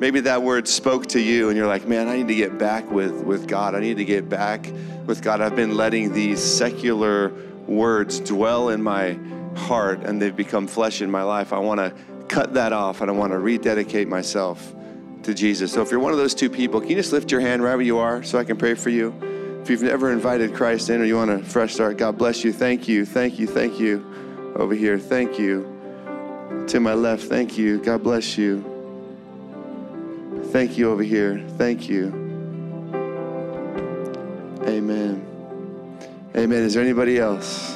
Maybe 0.00 0.18
that 0.22 0.42
word 0.42 0.66
spoke 0.66 1.06
to 1.06 1.20
you 1.20 1.50
and 1.50 1.56
you're 1.56 1.68
like, 1.68 1.86
man, 1.86 2.08
I 2.08 2.16
need 2.16 2.26
to 2.26 2.34
get 2.34 2.58
back 2.58 2.90
with, 2.90 3.12
with 3.22 3.46
God. 3.46 3.76
I 3.76 3.80
need 3.80 3.98
to 3.98 4.04
get 4.04 4.28
back 4.28 4.68
with 5.06 5.22
God. 5.22 5.40
I've 5.40 5.54
been 5.54 5.76
letting 5.76 6.12
these 6.12 6.42
secular 6.42 7.32
words 7.68 8.18
dwell 8.18 8.70
in 8.70 8.82
my 8.82 9.16
heart 9.54 10.00
and 10.00 10.20
they've 10.20 10.34
become 10.34 10.66
flesh 10.66 11.00
in 11.00 11.10
my 11.10 11.22
life. 11.22 11.52
I 11.52 11.60
want 11.60 11.78
to 11.78 11.94
cut 12.28 12.54
that 12.54 12.72
off 12.72 13.00
and 13.00 13.10
I 13.10 13.14
want 13.14 13.32
to 13.32 13.38
rededicate 13.38 14.08
myself 14.08 14.74
to 15.24 15.34
Jesus. 15.34 15.72
So 15.72 15.82
if 15.82 15.90
you're 15.90 16.00
one 16.00 16.12
of 16.12 16.18
those 16.18 16.34
two 16.34 16.50
people, 16.50 16.80
can 16.80 16.90
you 16.90 16.96
just 16.96 17.12
lift 17.12 17.30
your 17.30 17.40
hand 17.40 17.62
wherever 17.62 17.82
you 17.82 17.98
are 17.98 18.22
so 18.22 18.38
I 18.38 18.44
can 18.44 18.56
pray 18.56 18.74
for 18.74 18.90
you? 18.90 19.14
If 19.62 19.70
you've 19.70 19.82
never 19.82 20.12
invited 20.12 20.54
Christ 20.54 20.90
in 20.90 21.00
or 21.00 21.04
you 21.04 21.16
want 21.16 21.30
a 21.30 21.38
fresh 21.38 21.74
start, 21.74 21.96
God 21.96 22.18
bless 22.18 22.44
you. 22.44 22.52
Thank 22.52 22.86
you. 22.86 23.06
Thank 23.06 23.38
you. 23.38 23.46
Thank 23.46 23.80
you. 23.80 24.54
Over 24.56 24.74
here. 24.74 24.98
Thank 24.98 25.38
you. 25.38 25.62
To 26.68 26.80
my 26.80 26.94
left. 26.94 27.24
Thank 27.24 27.56
you. 27.56 27.78
God 27.78 28.02
bless 28.02 28.36
you. 28.36 28.62
Thank 30.52 30.76
you 30.76 30.90
over 30.90 31.02
here. 31.02 31.42
Thank 31.56 31.88
you. 31.88 32.08
Amen. 34.66 35.26
Amen. 36.36 36.62
Is 36.62 36.74
there 36.74 36.82
anybody 36.82 37.18
else? 37.18 37.74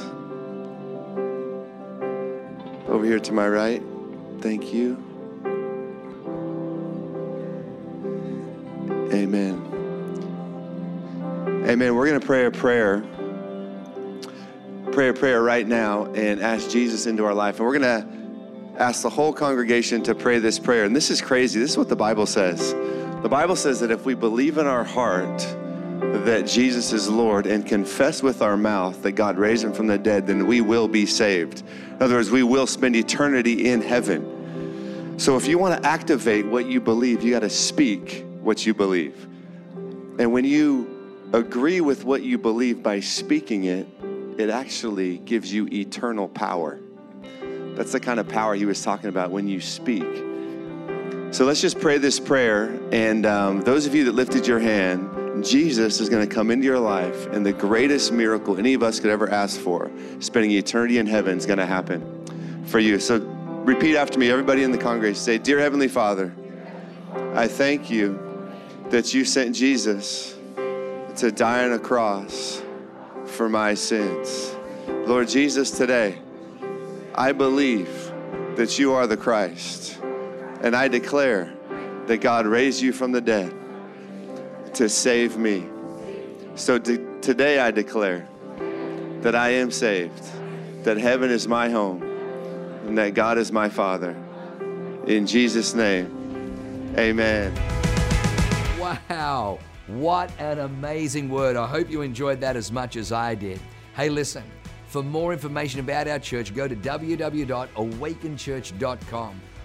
Over 2.87 3.05
here 3.05 3.19
to 3.19 3.33
my 3.33 3.49
right. 3.49 3.83
Thank 4.41 4.73
you. 4.73 4.97
Amen. 9.13 9.65
Amen. 11.69 11.95
We're 11.95 12.07
going 12.07 12.21
to 12.21 12.27
pray 12.27 12.47
a 12.47 12.51
prayer. 12.51 13.05
Pray 14.93 15.09
a 15.09 15.13
prayer 15.13 15.43
right 15.43 15.67
now 15.67 16.07
and 16.15 16.41
ask 16.41 16.71
Jesus 16.71 17.07
into 17.07 17.25
our 17.25 17.35
life. 17.35 17.59
And 17.59 17.67
we're 17.67 17.79
going 17.79 18.03
to 18.03 18.81
ask 18.81 19.03
the 19.03 19.11
whole 19.11 19.33
congregation 19.33 20.03
to 20.05 20.15
pray 20.15 20.39
this 20.39 20.59
prayer. 20.59 20.85
And 20.85 20.95
this 20.95 21.11
is 21.11 21.21
crazy. 21.21 21.59
This 21.59 21.73
is 21.73 21.79
what 21.79 21.89
the 21.89 21.97
Bible 21.97 22.27
says. 22.27 22.73
The 23.23 23.29
Bible 23.29 23.57
says 23.57 23.81
that 23.81 23.91
if 23.91 24.05
we 24.05 24.15
believe 24.15 24.57
in 24.59 24.67
our 24.67 24.85
heart 24.85 25.45
that 26.01 26.47
Jesus 26.47 26.93
is 26.93 27.09
Lord 27.09 27.47
and 27.47 27.67
confess 27.67 28.23
with 28.23 28.43
our 28.43 28.57
mouth 28.57 29.03
that 29.03 29.13
God 29.13 29.39
raised 29.39 29.65
him 29.65 29.73
from 29.73 29.87
the 29.87 29.99
dead, 29.99 30.27
then 30.27 30.47
we 30.47 30.61
will 30.61 30.89
be 30.89 31.07
saved. 31.07 31.63
In 31.91 32.03
other 32.03 32.17
words, 32.17 32.31
we 32.31 32.43
will 32.43 32.67
spend 32.67 32.97
eternity 32.97 33.71
in 33.71 33.81
heaven. 33.81 35.19
So 35.19 35.37
if 35.37 35.49
you 35.49 35.59
want 35.59 35.83
to 35.83 35.89
activate 35.89 36.47
what 36.47 36.67
you 36.67 36.81
believe, 36.81 37.23
you 37.23 37.33
got 37.33 37.41
to 37.41 37.51
speak 37.51 38.25
what 38.41 38.65
you 38.65 38.75
believe. 38.75 39.27
And 40.19 40.33
when 40.33 40.45
you 40.45 41.29
agree 41.33 41.81
with 41.81 42.05
what 42.05 42.23
you 42.23 42.39
believe 42.39 42.83
by 42.83 43.01
speaking 43.01 43.65
it, 43.65 43.89
it 44.39 44.51
actually 44.51 45.19
gives 45.19 45.53
you 45.53 45.67
eternal 45.73 46.29
power. 46.29 46.79
That's 47.75 47.93
the 47.93 48.01
kind 48.01 48.21
of 48.21 48.29
power 48.29 48.55
he 48.55 48.65
was 48.65 48.83
talking 48.83 49.09
about 49.09 49.31
when 49.31 49.49
you 49.49 49.61
speak. 49.61 50.07
So 51.31 51.45
let's 51.45 51.61
just 51.61 51.81
pray 51.81 51.99
this 51.99 52.19
prayer. 52.19 52.79
And 52.93 53.27
um, 53.27 53.63
those 53.63 53.87
of 53.87 53.95
you 53.95 54.05
that 54.05 54.13
lifted 54.13 54.47
your 54.47 54.61
hand, 54.61 55.11
Jesus 55.43 56.01
is 56.01 56.09
going 56.09 56.27
to 56.27 56.35
come 56.35 56.51
into 56.51 56.65
your 56.65 56.79
life, 56.79 57.27
and 57.27 57.45
the 57.45 57.53
greatest 57.53 58.13
miracle 58.13 58.59
any 58.59 58.75
of 58.75 58.83
us 58.83 59.01
could 59.01 59.11
ever 59.11 59.31
ask 59.31 59.61
for, 59.61 59.91
spending 60.21 60.53
eternity 60.53 60.99
in 60.99 61.07
heaven, 61.07 61.37
is 61.37 61.47
going 61.47 61.59
to 61.59 61.67
happen 61.67 62.65
for 62.67 62.79
you. 62.79 62.99
So 62.99 63.19
repeat 63.65 63.97
after 63.97 64.19
me, 64.19 64.31
everybody 64.31 64.63
in 64.63 64.73
the 64.73 64.79
congregation. 64.79 65.21
Say, 65.21 65.39
Dear 65.39 65.59
Heavenly 65.59 65.89
Father, 65.89 66.35
I 67.35 67.47
thank 67.47 67.91
you 67.91 68.19
that 68.91 69.13
you 69.13 69.25
sent 69.25 69.55
Jesus 69.55 70.37
to 71.17 71.33
die 71.33 71.65
on 71.65 71.73
a 71.73 71.79
cross 71.79 72.63
for 73.27 73.49
my 73.49 73.75
sins. 73.75 74.55
Lord 74.87 75.29
Jesus, 75.29 75.71
today, 75.71 76.19
I 77.15 77.33
believe 77.33 78.13
that 78.57 78.79
you 78.79 78.93
are 78.93 79.07
the 79.07 79.17
Christ, 79.17 79.99
and 80.63 80.75
I 80.75 80.89
declare 80.89 81.53
that 82.07 82.19
God 82.21 82.47
raised 82.47 82.81
you 82.81 82.93
from 82.93 83.13
the 83.13 83.21
dead 83.21 83.58
to 84.79 84.89
save 84.89 85.37
me. 85.37 85.67
So 86.55 86.79
today 86.79 87.59
I 87.59 87.71
declare 87.73 88.29
that 89.23 89.35
I 89.35 89.51
am 89.51 89.73
saved, 89.73 90.23
that 90.85 90.97
heaven 90.97 91.33
is 91.33 91.49
my 91.49 91.69
home, 91.69 92.01
and 92.87 92.97
that 92.97 93.15
God 93.15 93.39
is 93.39 93.51
my 93.51 93.69
Father. 93.69 94.15
In 95.09 95.27
Jesus' 95.27 95.75
name, 95.75 96.95
amen. 96.97 97.53
Wow. 98.79 99.59
What 99.89 100.31
an 100.39 100.61
amazing 100.61 101.29
word. 101.29 101.57
I 101.57 101.67
hope 101.67 101.91
you 101.91 102.03
enjoyed 102.03 102.41
that 102.43 102.55
as 102.55 102.71
much 102.71 102.95
as 102.95 103.11
I 103.11 103.35
did. 103.35 103.59
Hey, 103.97 104.09
listen, 104.09 104.45
for 104.87 105.03
more 105.03 105.33
information 105.33 105.81
about 105.81 106.07
our 106.07 106.21
church, 106.21 106.55
go 106.55 106.69
to 106.69 106.77
www.awakenchurch.com 106.77 109.41